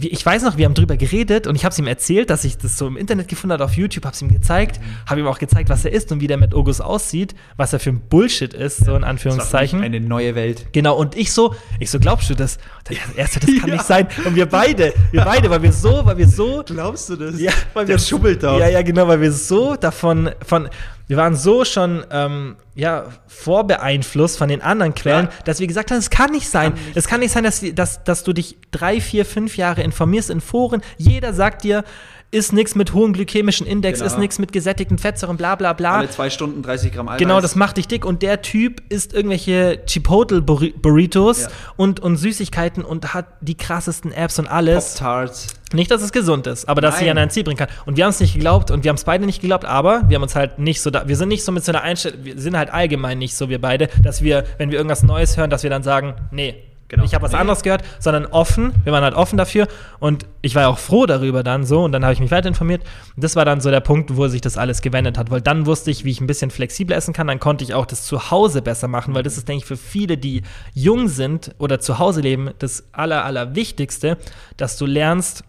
[0.00, 2.58] ich weiß noch, wir haben drüber geredet und ich habe es ihm erzählt, dass ich
[2.58, 5.08] das so im Internet gefunden habe, auf YouTube, habe es ihm gezeigt, mhm.
[5.08, 7.80] habe ihm auch gezeigt, was er ist und wie der mit August aussieht, was er
[7.80, 9.82] für ein Bullshit ist, so in Anführungszeichen.
[9.82, 10.66] Eine neue Welt.
[10.72, 12.58] Genau, und ich so, ich so, glaubst du das?
[12.88, 13.74] Der erste, das kann ja.
[13.74, 14.08] nicht sein.
[14.24, 16.62] Und wir beide, wir beide, weil wir so, weil wir so.
[16.64, 17.40] Glaubst du das?
[17.40, 18.58] Ja, weil der wir schubbelt da.
[18.58, 20.68] Ja, ja, genau, weil wir so davon, von,
[21.06, 25.42] wir waren so schon ähm, ja, vorbeeinflusst von den anderen Quellen, Klar.
[25.44, 26.74] dass wir gesagt haben, es kann nicht sein.
[26.94, 30.40] es kann nicht sein, dass, dass, dass du dich drei, vier, fünf Jahre informierst in
[30.40, 30.82] Foren.
[30.96, 31.84] Jeder sagt dir,
[32.32, 34.10] ist nichts mit hohem glykämischen Index, genau.
[34.10, 35.98] ist nichts mit gesättigten Fettsäuren, bla bla bla.
[35.98, 37.18] Alle zwei Stunden 30 Gramm Eiweiß.
[37.18, 38.06] Genau, das macht dich dick.
[38.06, 41.48] Und der Typ isst irgendwelche Chipotle-Burritos ja.
[41.76, 44.94] und, und Süßigkeiten und hat die krassesten Apps und alles.
[44.94, 45.48] Pop-Tarts.
[45.74, 47.04] Nicht, dass es gesund ist, aber dass Nein.
[47.04, 47.68] sie an ein Ziel bringen kann.
[47.84, 50.14] Und wir haben es nicht geglaubt und wir haben es beide nicht geglaubt, aber wir
[50.14, 52.38] haben uns halt nicht so da, wir sind nicht so mit so einer Einstellung, wir
[52.38, 55.62] sind halt allgemein nicht so, wir beide, dass wir, wenn wir irgendwas Neues hören, dass
[55.62, 56.62] wir dann sagen, nee,
[56.92, 57.04] Genau.
[57.04, 57.38] Ich habe was nee.
[57.38, 58.74] anderes gehört, sondern offen.
[58.84, 59.66] Wir waren halt offen dafür
[59.98, 62.82] und ich war auch froh darüber dann so und dann habe ich mich weiter informiert.
[63.16, 65.64] Und das war dann so der Punkt, wo sich das alles gewendet hat, weil dann
[65.64, 67.28] wusste ich, wie ich ein bisschen flexibler essen kann.
[67.28, 69.78] Dann konnte ich auch das zu Hause besser machen, weil das ist, denke ich, für
[69.78, 70.42] viele, die
[70.74, 74.18] jung sind oder zu Hause leben, das Aller, Allerwichtigste,
[74.58, 75.44] dass du lernst,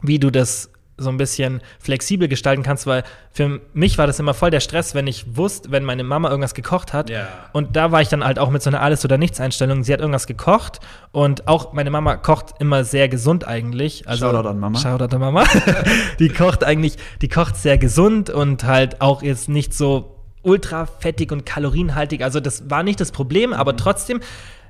[0.00, 0.71] wie du das
[1.02, 4.94] so ein bisschen flexibel gestalten kannst, weil für mich war das immer voll der Stress,
[4.94, 7.10] wenn ich wusste, wenn meine Mama irgendwas gekocht hat.
[7.10, 7.28] Yeah.
[7.52, 9.84] Und da war ich dann halt auch mit so einer Alles- oder Nichts-Einstellung.
[9.84, 10.80] Sie hat irgendwas gekocht
[11.12, 14.08] und auch meine Mama kocht immer sehr gesund eigentlich.
[14.08, 14.78] Also, Shoutout an Mama.
[14.78, 15.44] Shoutout an Mama.
[16.18, 21.32] die kocht eigentlich, die kocht sehr gesund und halt auch jetzt nicht so ultra fettig
[21.32, 22.22] und kalorienhaltig.
[22.22, 23.78] Also das war nicht das Problem, aber mhm.
[23.78, 24.20] trotzdem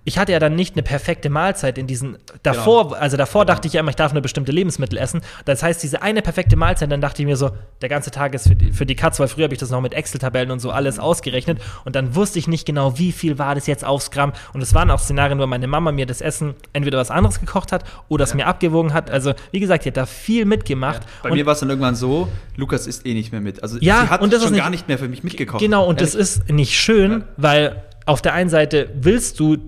[0.04, 2.96] ich hatte ja dann nicht eine perfekte Mahlzeit in diesen davor, genau.
[2.96, 3.54] also davor genau.
[3.54, 5.20] dachte ich ja immer, ich darf eine bestimmte Lebensmittel essen.
[5.44, 7.50] Das heißt, diese eine perfekte Mahlzeit, dann dachte ich mir so,
[7.80, 9.80] der ganze Tag ist für die, für die Katze, weil früher habe ich das noch
[9.80, 11.02] mit Excel-Tabellen und so alles mhm.
[11.02, 14.60] ausgerechnet und dann wusste ich nicht genau, wie viel war das jetzt aufs Gramm und
[14.60, 17.84] es waren auch Szenarien, wo meine Mama mir das Essen entweder was anderes gekocht hat
[18.08, 18.36] oder es ja.
[18.36, 19.10] mir abgewogen hat.
[19.10, 21.04] Also, wie gesagt, die hat da viel mitgemacht.
[21.04, 21.08] Ja.
[21.22, 23.62] Bei und mir war es dann irgendwann so, Lukas isst eh nicht mehr mit.
[23.62, 25.60] Also, ja, sie hat und das schon nicht, gar nicht mehr für mich mitgekocht.
[25.60, 26.12] Genau, und Ehrlich?
[26.12, 29.58] das ist nicht schön, weil auf der einen Seite willst du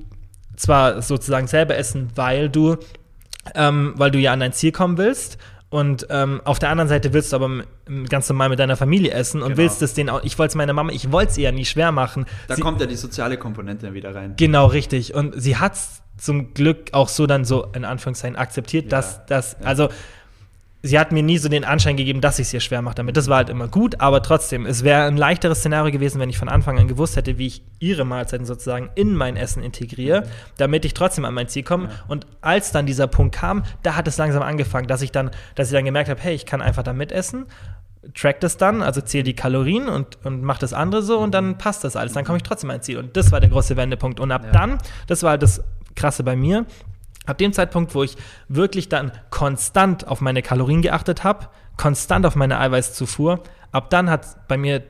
[0.56, 2.76] zwar sozusagen selber essen, weil du,
[3.54, 5.38] ähm, weil du ja an dein Ziel kommen willst.
[5.70, 7.64] Und ähm, auf der anderen Seite willst du aber
[8.08, 9.58] ganz normal mit deiner Familie essen und genau.
[9.58, 10.22] willst es denen auch.
[10.22, 12.26] Ich wollte es meiner Mama, ich wollte es ihr ja nie schwer machen.
[12.46, 14.34] Da sie, kommt ja die soziale Komponente wieder rein.
[14.36, 15.14] Genau, richtig.
[15.14, 18.90] Und sie hat es zum Glück auch so dann so in Anführungszeichen akzeptiert, ja.
[18.90, 19.88] dass das, ja.
[20.84, 23.16] Sie hat mir nie so den Anschein gegeben, dass ich es ihr schwer mache damit.
[23.16, 26.36] Das war halt immer gut, aber trotzdem, es wäre ein leichteres Szenario gewesen, wenn ich
[26.36, 30.24] von Anfang an gewusst hätte, wie ich ihre Mahlzeiten sozusagen in mein Essen integriere,
[30.58, 31.84] damit ich trotzdem an mein Ziel komme.
[31.84, 31.90] Ja.
[32.08, 35.68] Und als dann dieser Punkt kam, da hat es langsam angefangen, dass ich dann, dass
[35.68, 37.46] ich dann gemerkt habe, hey, ich kann einfach da mitessen
[38.12, 41.56] track das dann, also zähle die Kalorien und, und mach das andere so und dann
[41.56, 42.12] passt das alles.
[42.12, 42.98] Dann komme ich trotzdem an Ziel.
[42.98, 44.20] Und das war der große Wendepunkt.
[44.20, 44.52] Und ab ja.
[44.52, 45.64] dann, das war halt das
[45.96, 46.66] Krasse bei mir,
[47.26, 48.16] Ab dem Zeitpunkt, wo ich
[48.48, 53.42] wirklich dann konstant auf meine Kalorien geachtet habe, konstant auf meine Eiweißzufuhr,
[53.72, 54.82] ab dann hat bei mir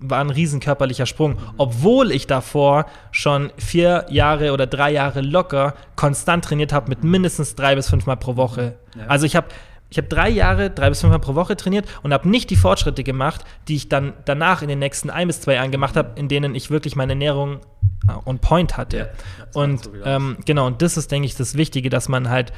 [0.00, 5.74] war ein riesen körperlicher Sprung, obwohl ich davor schon vier Jahre oder drei Jahre locker
[5.96, 8.76] konstant trainiert habe mit mindestens drei bis fünfmal pro Woche.
[8.96, 9.06] Ja.
[9.06, 9.46] Also ich habe
[9.94, 13.04] ich habe drei Jahre, drei bis fünfmal pro Woche trainiert und habe nicht die Fortschritte
[13.04, 16.26] gemacht, die ich dann danach in den nächsten ein bis zwei Jahren gemacht habe, in
[16.26, 17.60] denen ich wirklich meine Ernährung
[18.08, 18.96] äh, on point hatte.
[18.96, 19.06] Ja,
[19.54, 22.52] und ähm, genau, und das ist, denke ich, das Wichtige, dass man halt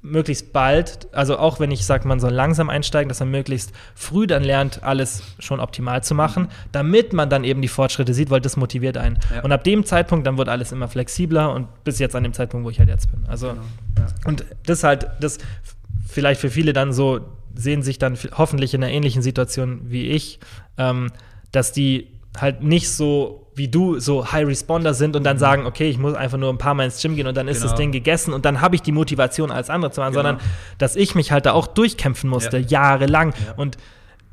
[0.00, 4.26] möglichst bald, also auch wenn ich sage, man soll langsam einsteigen, dass man möglichst früh
[4.26, 8.40] dann lernt, alles schon optimal zu machen, damit man dann eben die Fortschritte sieht, weil
[8.40, 9.18] das motiviert einen.
[9.34, 9.42] Ja.
[9.42, 12.64] Und ab dem Zeitpunkt, dann wird alles immer flexibler und bis jetzt an dem Zeitpunkt,
[12.64, 13.26] wo ich halt jetzt bin.
[13.26, 13.62] Also, genau.
[13.98, 14.06] ja.
[14.24, 15.36] und das halt, das
[16.08, 17.20] vielleicht für viele dann so
[17.54, 20.38] sehen sich dann hoffentlich in einer ähnlichen Situation wie ich,
[20.76, 21.10] ähm,
[21.52, 22.08] dass die
[22.40, 25.40] halt nicht so wie du so High Responder sind und dann mhm.
[25.40, 27.58] sagen, okay, ich muss einfach nur ein paar Mal ins Gym gehen und dann ist
[27.58, 27.70] genau.
[27.70, 30.22] das Ding gegessen und dann habe ich die Motivation als andere zu machen, genau.
[30.22, 30.46] sondern
[30.78, 32.66] dass ich mich halt da auch durchkämpfen musste, ja.
[32.68, 33.34] jahrelang.
[33.44, 33.54] Ja.
[33.56, 33.76] Und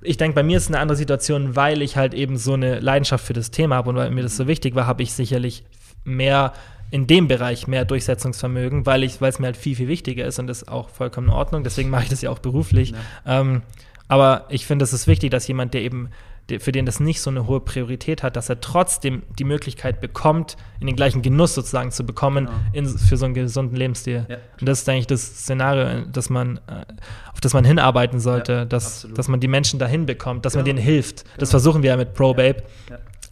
[0.02, 3.26] ich denke, bei mir ist eine andere Situation, weil ich halt eben so eine Leidenschaft
[3.26, 5.64] für das Thema habe und weil mir das so wichtig war, habe ich sicherlich
[6.04, 6.54] mehr
[6.92, 10.40] in dem Bereich mehr Durchsetzungsvermögen, weil ich, weil es mir halt viel, viel wichtiger ist
[10.40, 11.64] und das ist auch vollkommen in Ordnung.
[11.64, 12.92] Deswegen mache ich das ja auch beruflich.
[13.26, 13.42] Ja.
[13.42, 13.62] Ähm,
[14.08, 16.10] aber ich finde, es ist wichtig, dass jemand, der eben,
[16.50, 20.00] der, für den das nicht so eine hohe Priorität hat, dass er trotzdem die Möglichkeit
[20.00, 22.58] bekommt, in den gleichen Genuss sozusagen zu bekommen genau.
[22.74, 24.28] in, für so einen gesunden Lebensstil.
[24.30, 24.38] Ja.
[24.60, 26.86] Und das ist eigentlich das Szenario, das man, äh,
[27.34, 30.62] auf das man hinarbeiten sollte, ja, dass, dass man die Menschen dahin bekommt, dass genau.
[30.62, 31.24] man denen hilft.
[31.24, 31.36] Genau.
[31.40, 32.62] Das versuchen wir ja mit ProBabe,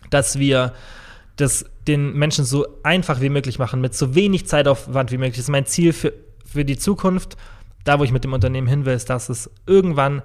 [0.09, 0.73] dass wir
[1.35, 5.35] das den Menschen so einfach wie möglich machen, mit so wenig Zeitaufwand wie möglich.
[5.35, 6.14] Das ist mein Ziel für,
[6.45, 7.38] für die Zukunft.
[7.84, 10.22] Da, wo ich mit dem Unternehmen hin will, ist, dass es irgendwann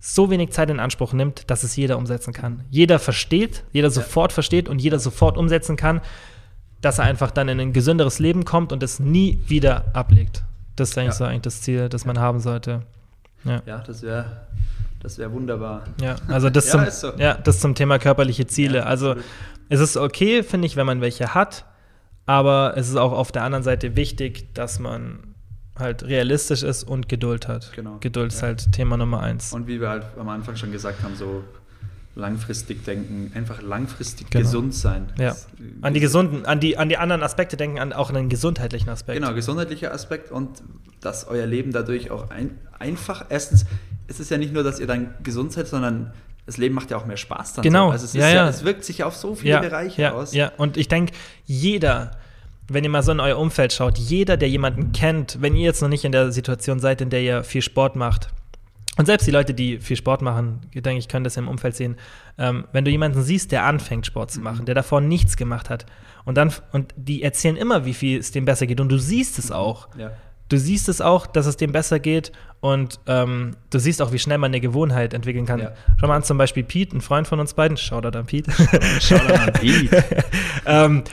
[0.00, 2.64] so wenig Zeit in Anspruch nimmt, dass es jeder umsetzen kann.
[2.70, 3.90] Jeder versteht, jeder ja.
[3.92, 6.00] sofort versteht und jeder sofort umsetzen kann,
[6.80, 10.44] dass er einfach dann in ein gesünderes Leben kommt und es nie wieder ablegt.
[10.76, 11.18] Das ist eigentlich ja.
[11.18, 12.82] so eigentlich das Ziel, das man haben sollte.
[13.44, 14.46] Ja, ja das wäre
[15.04, 15.84] das wäre wunderbar.
[16.00, 17.12] Ja, also das, zum, so.
[17.18, 18.86] ja, das zum Thema körperliche Ziele.
[18.86, 19.14] also
[19.68, 21.66] es ist okay, finde ich, wenn man welche hat,
[22.24, 25.34] aber es ist auch auf der anderen Seite wichtig, dass man
[25.78, 27.72] halt realistisch ist und Geduld hat.
[27.74, 27.98] Genau.
[28.00, 29.52] Geduld ist halt Thema Nummer eins.
[29.52, 31.44] Und wie wir halt am Anfang schon gesagt haben, so
[32.14, 34.42] langfristig denken, einfach langfristig genau.
[34.42, 35.12] gesund sein.
[35.18, 35.36] Ja.
[35.82, 39.20] An die gesunden, an die, an die anderen Aspekte denken, an auch einen gesundheitlichen Aspekt.
[39.20, 40.62] Genau, gesundheitlicher Aspekt und
[41.02, 43.66] dass euer Leben dadurch auch ein, einfach, erstens,
[44.06, 46.12] es ist ja nicht nur, dass ihr dann gesund seid, sondern
[46.46, 47.62] das Leben macht ja auch mehr Spaß dann.
[47.62, 47.86] Genau.
[47.86, 47.92] So.
[47.92, 48.34] Also es, ja, ja.
[48.34, 50.34] ja, es wirkt sich auf so viele Bereiche ja, aus.
[50.34, 51.12] Ja, und ich denke,
[51.44, 52.12] jeder,
[52.68, 55.80] wenn ihr mal so in euer Umfeld schaut, jeder, der jemanden kennt, wenn ihr jetzt
[55.80, 58.28] noch nicht in der Situation seid, in der ihr viel Sport macht,
[58.96, 61.96] und selbst die Leute, die viel Sport machen, denke ich, können das im Umfeld sehen.
[62.38, 64.66] Ähm, wenn du jemanden siehst, der anfängt, Sport zu machen, mhm.
[64.66, 65.84] der davor nichts gemacht hat,
[66.24, 69.38] und dann, und die erzählen immer, wie viel es dem besser geht, und du siehst
[69.38, 69.88] es auch.
[69.98, 70.12] Ja.
[70.48, 74.18] Du siehst es auch, dass es dem besser geht und ähm, du siehst auch, wie
[74.18, 75.60] schnell man eine Gewohnheit entwickeln kann.
[75.60, 75.72] Ja.
[75.98, 77.78] Schau mal an, zum Beispiel Pete, ein Freund von uns beiden.
[77.90, 78.50] Da dann Pete.
[79.00, 80.04] Schau da an Pete.
[80.66, 81.04] ähm,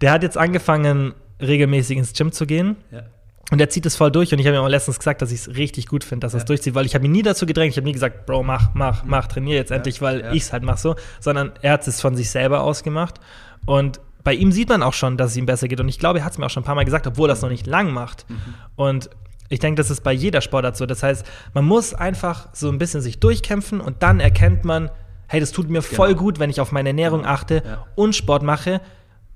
[0.00, 2.76] der hat jetzt angefangen, regelmäßig ins Gym zu gehen.
[2.90, 3.02] Ja.
[3.50, 5.40] Und er zieht es voll durch und ich habe ihm auch letztens gesagt, dass ich
[5.40, 7.72] es richtig gut finde, dass er es durchzieht, weil ich habe ihn nie dazu gedrängt,
[7.72, 10.62] ich habe nie gesagt, Bro, mach, mach, mach, trainier jetzt endlich, weil ich es halt
[10.62, 13.18] mache so, sondern er hat es von sich selber ausgemacht
[13.66, 15.80] und bei ihm sieht man auch schon, dass es ihm besser geht.
[15.80, 17.34] Und ich glaube, er hat es mir auch schon ein paar Mal gesagt, obwohl er
[17.34, 18.28] es noch nicht lang macht.
[18.28, 18.36] Mhm.
[18.76, 19.10] Und
[19.48, 20.86] ich denke, das ist bei jeder Sportart so.
[20.86, 24.90] Das heißt, man muss einfach so ein bisschen sich durchkämpfen und dann erkennt man,
[25.26, 26.20] hey, das tut mir voll genau.
[26.20, 27.32] gut, wenn ich auf meine Ernährung genau.
[27.32, 27.86] achte ja.
[27.94, 28.80] und Sport mache.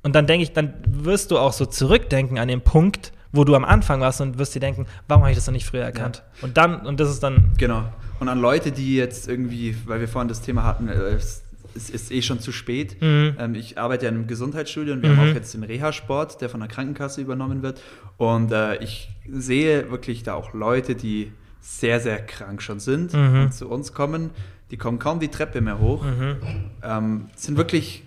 [0.02, 3.54] Und dann denke ich, dann wirst du auch so zurückdenken an den Punkt, wo du
[3.54, 6.22] am Anfang warst und wirst dir denken, warum habe ich das noch nicht früher erkannt?
[6.36, 6.44] Ja.
[6.44, 7.52] Und dann, und das ist dann.
[7.58, 7.84] Genau.
[8.20, 11.18] Und an Leute, die jetzt irgendwie, weil wir vorhin das Thema hatten, äh,
[11.74, 13.00] es ist eh schon zu spät.
[13.00, 13.36] Mhm.
[13.38, 15.16] Ähm, ich arbeite ja in einem Gesundheitsstudio und wir mhm.
[15.16, 17.80] haben auch jetzt den Reha-Sport, der von der Krankenkasse übernommen wird.
[18.16, 23.42] Und äh, ich sehe wirklich da auch Leute, die sehr, sehr krank schon sind mhm.
[23.42, 24.30] und zu uns kommen.
[24.70, 26.04] Die kommen kaum die Treppe mehr hoch.
[26.04, 26.36] Mhm.
[26.82, 28.02] Ähm, sind wirklich.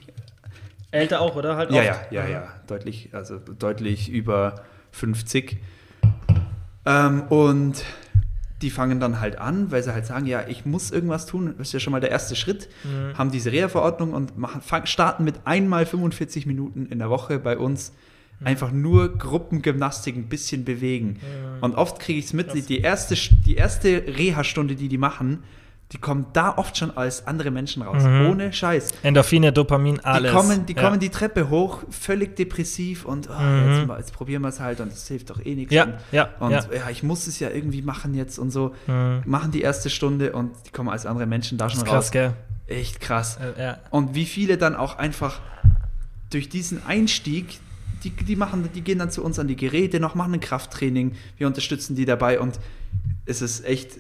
[0.92, 1.58] Älter auch, oder?
[1.58, 2.48] Halt ja, ja, ja, ja.
[2.68, 5.58] Deutlich, also deutlich über 50.
[6.86, 7.84] Ähm, und
[8.62, 11.54] die fangen dann halt an, weil sie halt sagen, ja, ich muss irgendwas tun.
[11.58, 12.70] Das ist ja schon mal der erste Schritt.
[12.84, 13.18] Mhm.
[13.18, 17.94] Haben diese Reha-Verordnung und machen, starten mit einmal 45 Minuten in der Woche bei uns.
[18.40, 18.48] Mhm.
[18.48, 21.20] Einfach nur Gruppengymnastik ein bisschen bewegen.
[21.20, 21.64] Mhm.
[21.64, 23.16] Und oft kriege ich es mit, die erste,
[23.46, 25.44] die erste Reha-Stunde, die die machen,
[25.94, 28.04] die kommen da oft schon als andere Menschen raus.
[28.04, 28.28] Mhm.
[28.28, 28.92] Ohne Scheiß.
[29.04, 30.32] Endorphine, Dopamin, alles.
[30.32, 30.82] Die kommen, die ja.
[30.82, 33.88] kommen die Treppe hoch, völlig depressiv und oh, mhm.
[33.88, 35.74] jetzt, jetzt, probieren wir es halt und es hilft doch eh nichts.
[35.74, 36.66] Ja, und, ja, und ja.
[36.74, 36.90] ja.
[36.90, 38.76] ich muss es ja irgendwie machen jetzt und so.
[38.88, 39.24] Mhm.
[39.26, 42.12] Machen die erste Stunde und die kommen als andere Menschen da schon krass, raus.
[42.12, 42.34] Gell?
[42.68, 43.38] Echt krass.
[43.38, 43.78] Äh, ja.
[43.90, 45.40] Und wie viele dann auch einfach
[46.32, 47.60] durch diesen Einstieg
[48.04, 51.16] die, die, machen, die gehen dann zu uns an die Geräte noch, machen ein Krafttraining,
[51.38, 52.60] wir unterstützen die dabei und
[53.26, 54.00] es ist echt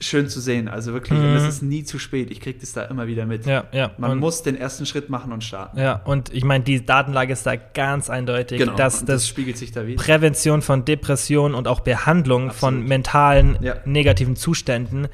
[0.00, 0.68] schön zu sehen.
[0.68, 1.36] Also wirklich, mhm.
[1.36, 2.30] es ist nie zu spät.
[2.30, 3.46] Ich kriege das da immer wieder mit.
[3.46, 3.90] Ja, ja.
[3.98, 5.78] Man und, muss den ersten Schritt machen und starten.
[5.78, 8.58] Ja, und ich meine, die Datenlage ist da ganz eindeutig.
[8.58, 10.02] Genau, dass das, das spiegelt sich da wieder.
[10.02, 12.80] Prävention von Depressionen und auch Behandlung Absolut.
[12.80, 13.76] von mentalen ja.
[13.84, 15.08] negativen Zuständen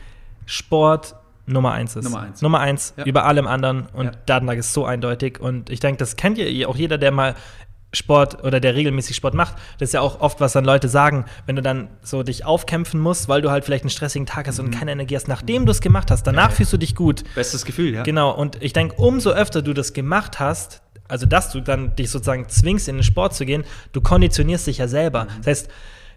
[0.46, 2.04] Sport Nummer eins ist.
[2.04, 2.42] Nummer eins.
[2.42, 3.04] Nummer eins ja.
[3.04, 4.12] über allem anderen und ja.
[4.26, 5.40] Datenlage ist so eindeutig.
[5.40, 7.34] Und ich denke, das kennt ihr auch jeder, der mal
[7.96, 11.24] Sport oder der regelmäßig Sport macht, das ist ja auch oft, was dann Leute sagen,
[11.46, 14.58] wenn du dann so dich aufkämpfen musst, weil du halt vielleicht einen stressigen Tag hast
[14.58, 14.66] mhm.
[14.66, 16.54] und keine Energie hast, nachdem du es gemacht hast, danach ja, ja.
[16.56, 17.24] fühlst du dich gut.
[17.34, 18.02] Bestes Gefühl, ja.
[18.02, 22.10] Genau, und ich denke, umso öfter du das gemacht hast, also dass du dann dich
[22.10, 25.24] sozusagen zwingst, in den Sport zu gehen, du konditionierst dich ja selber.
[25.24, 25.28] Mhm.
[25.38, 25.70] Das heißt,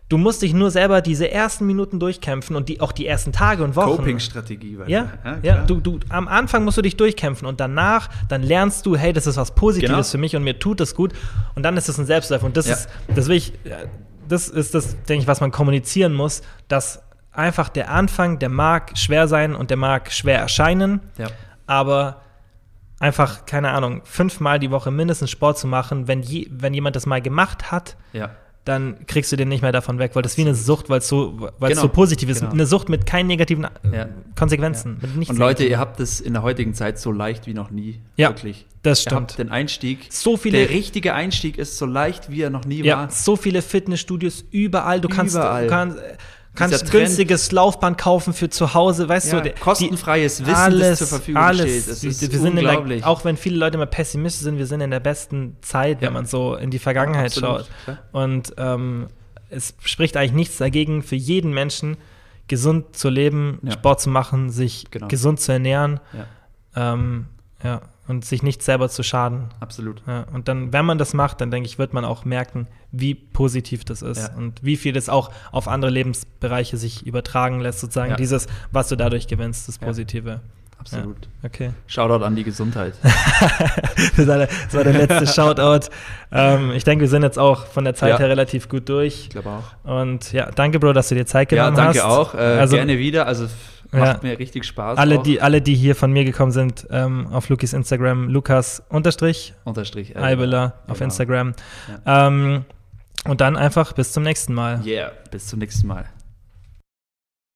[0.10, 3.64] Du musst dich nur selber diese ersten Minuten durchkämpfen und die, auch die ersten Tage
[3.64, 3.98] und Wochen.
[3.98, 4.80] Coping-Strategie.
[4.88, 8.88] Ja, ja, ja du, du, am Anfang musst du dich durchkämpfen und danach, dann lernst
[8.88, 10.04] du, hey, das ist was Positives genau.
[10.04, 11.14] für mich und mir tut das gut
[11.54, 12.74] und dann ist es ein Selbstläufer und das ja.
[12.74, 13.54] ist, das will ich,
[14.28, 18.98] das ist das, denke ich, was man kommunizieren muss, dass einfach der Anfang, der mag
[18.98, 21.28] schwer sein und der mag schwer erscheinen, ja.
[21.68, 22.24] aber
[23.00, 27.06] einfach, keine Ahnung, fünfmal die Woche mindestens Sport zu machen, wenn, je, wenn jemand das
[27.06, 28.32] mal gemacht hat, ja
[28.66, 31.08] dann kriegst du den nicht mehr davon weg, weil das wie eine Sucht, weil es
[31.08, 31.82] so, genau.
[31.82, 32.42] so positiv ist.
[32.42, 32.52] Genau.
[32.52, 34.10] Eine Sucht mit keinen negativen äh, ja.
[34.38, 35.00] Konsequenzen.
[35.02, 35.30] Ja.
[35.30, 38.02] Und Leute, ihr habt es in der heutigen Zeit so leicht wie noch nie.
[38.18, 38.66] Ja, wirklich.
[38.84, 39.14] Das stimmt.
[39.14, 40.08] Ihr habt den Einstieg.
[40.10, 43.10] So viele, der richtige Einstieg ist so leicht, wie er noch nie ja, war.
[43.12, 45.02] So viele Fitnessstudios überall.
[45.02, 45.64] Du kannst, überall.
[45.64, 45.98] Du kannst,
[46.60, 51.00] kannst ein günstiges Laufband kaufen für zu Hause, weißt ja, du, kostenfreies Wissen, alles, das
[51.00, 52.32] zur Verfügung alles, steht.
[52.32, 55.58] Wir, sind der, auch wenn viele Leute immer pessimistisch sind, wir sind in der besten
[55.62, 57.70] Zeit, wenn man so in die Vergangenheit ja, schaut.
[58.12, 59.08] Und ähm,
[59.50, 61.98] es spricht eigentlich nichts dagegen für jeden Menschen,
[62.48, 65.08] gesund zu leben, Sport zu machen, sich genau.
[65.08, 66.00] gesund zu ernähren.
[66.76, 67.26] Ähm,
[67.64, 69.50] ja, und sich nicht selber zu schaden.
[69.60, 70.02] Absolut.
[70.08, 73.14] Ja, und dann, wenn man das macht, dann denke ich, wird man auch merken, wie
[73.14, 74.36] positiv das ist ja.
[74.36, 78.18] und wie viel das auch auf andere Lebensbereiche sich übertragen lässt, sozusagen ja.
[78.18, 80.42] dieses, was du dadurch gewinnst, das Positive.
[80.80, 81.28] Absolut.
[81.44, 81.72] Okay.
[81.86, 82.94] Shoutout an die Gesundheit.
[83.04, 85.92] das, war der, das, war der, letzte Shoutout.
[86.32, 89.24] Ähm, ich denke, wir sind jetzt auch von der Zeit her relativ gut durch.
[89.24, 89.88] Ich glaube auch.
[89.88, 91.96] Und ja, danke, Bro, dass du dir Zeit genommen hast.
[91.96, 92.34] Ja, danke auch.
[92.34, 93.28] Äh, also, gerne wieder.
[93.28, 93.48] Also
[93.92, 94.30] Macht ja.
[94.30, 95.00] mir richtig Spaß.
[95.00, 99.54] Alle die, alle, die hier von mir gekommen sind, ähm, auf Lukis Instagram, Lukas Unterstrich,
[99.64, 101.06] Unterstrich Eibeler auf genau.
[101.06, 101.54] Instagram.
[102.06, 102.28] Ja.
[102.28, 102.66] Ähm,
[103.26, 104.82] und dann einfach bis zum nächsten Mal.
[104.86, 106.06] Yeah, bis zum nächsten Mal.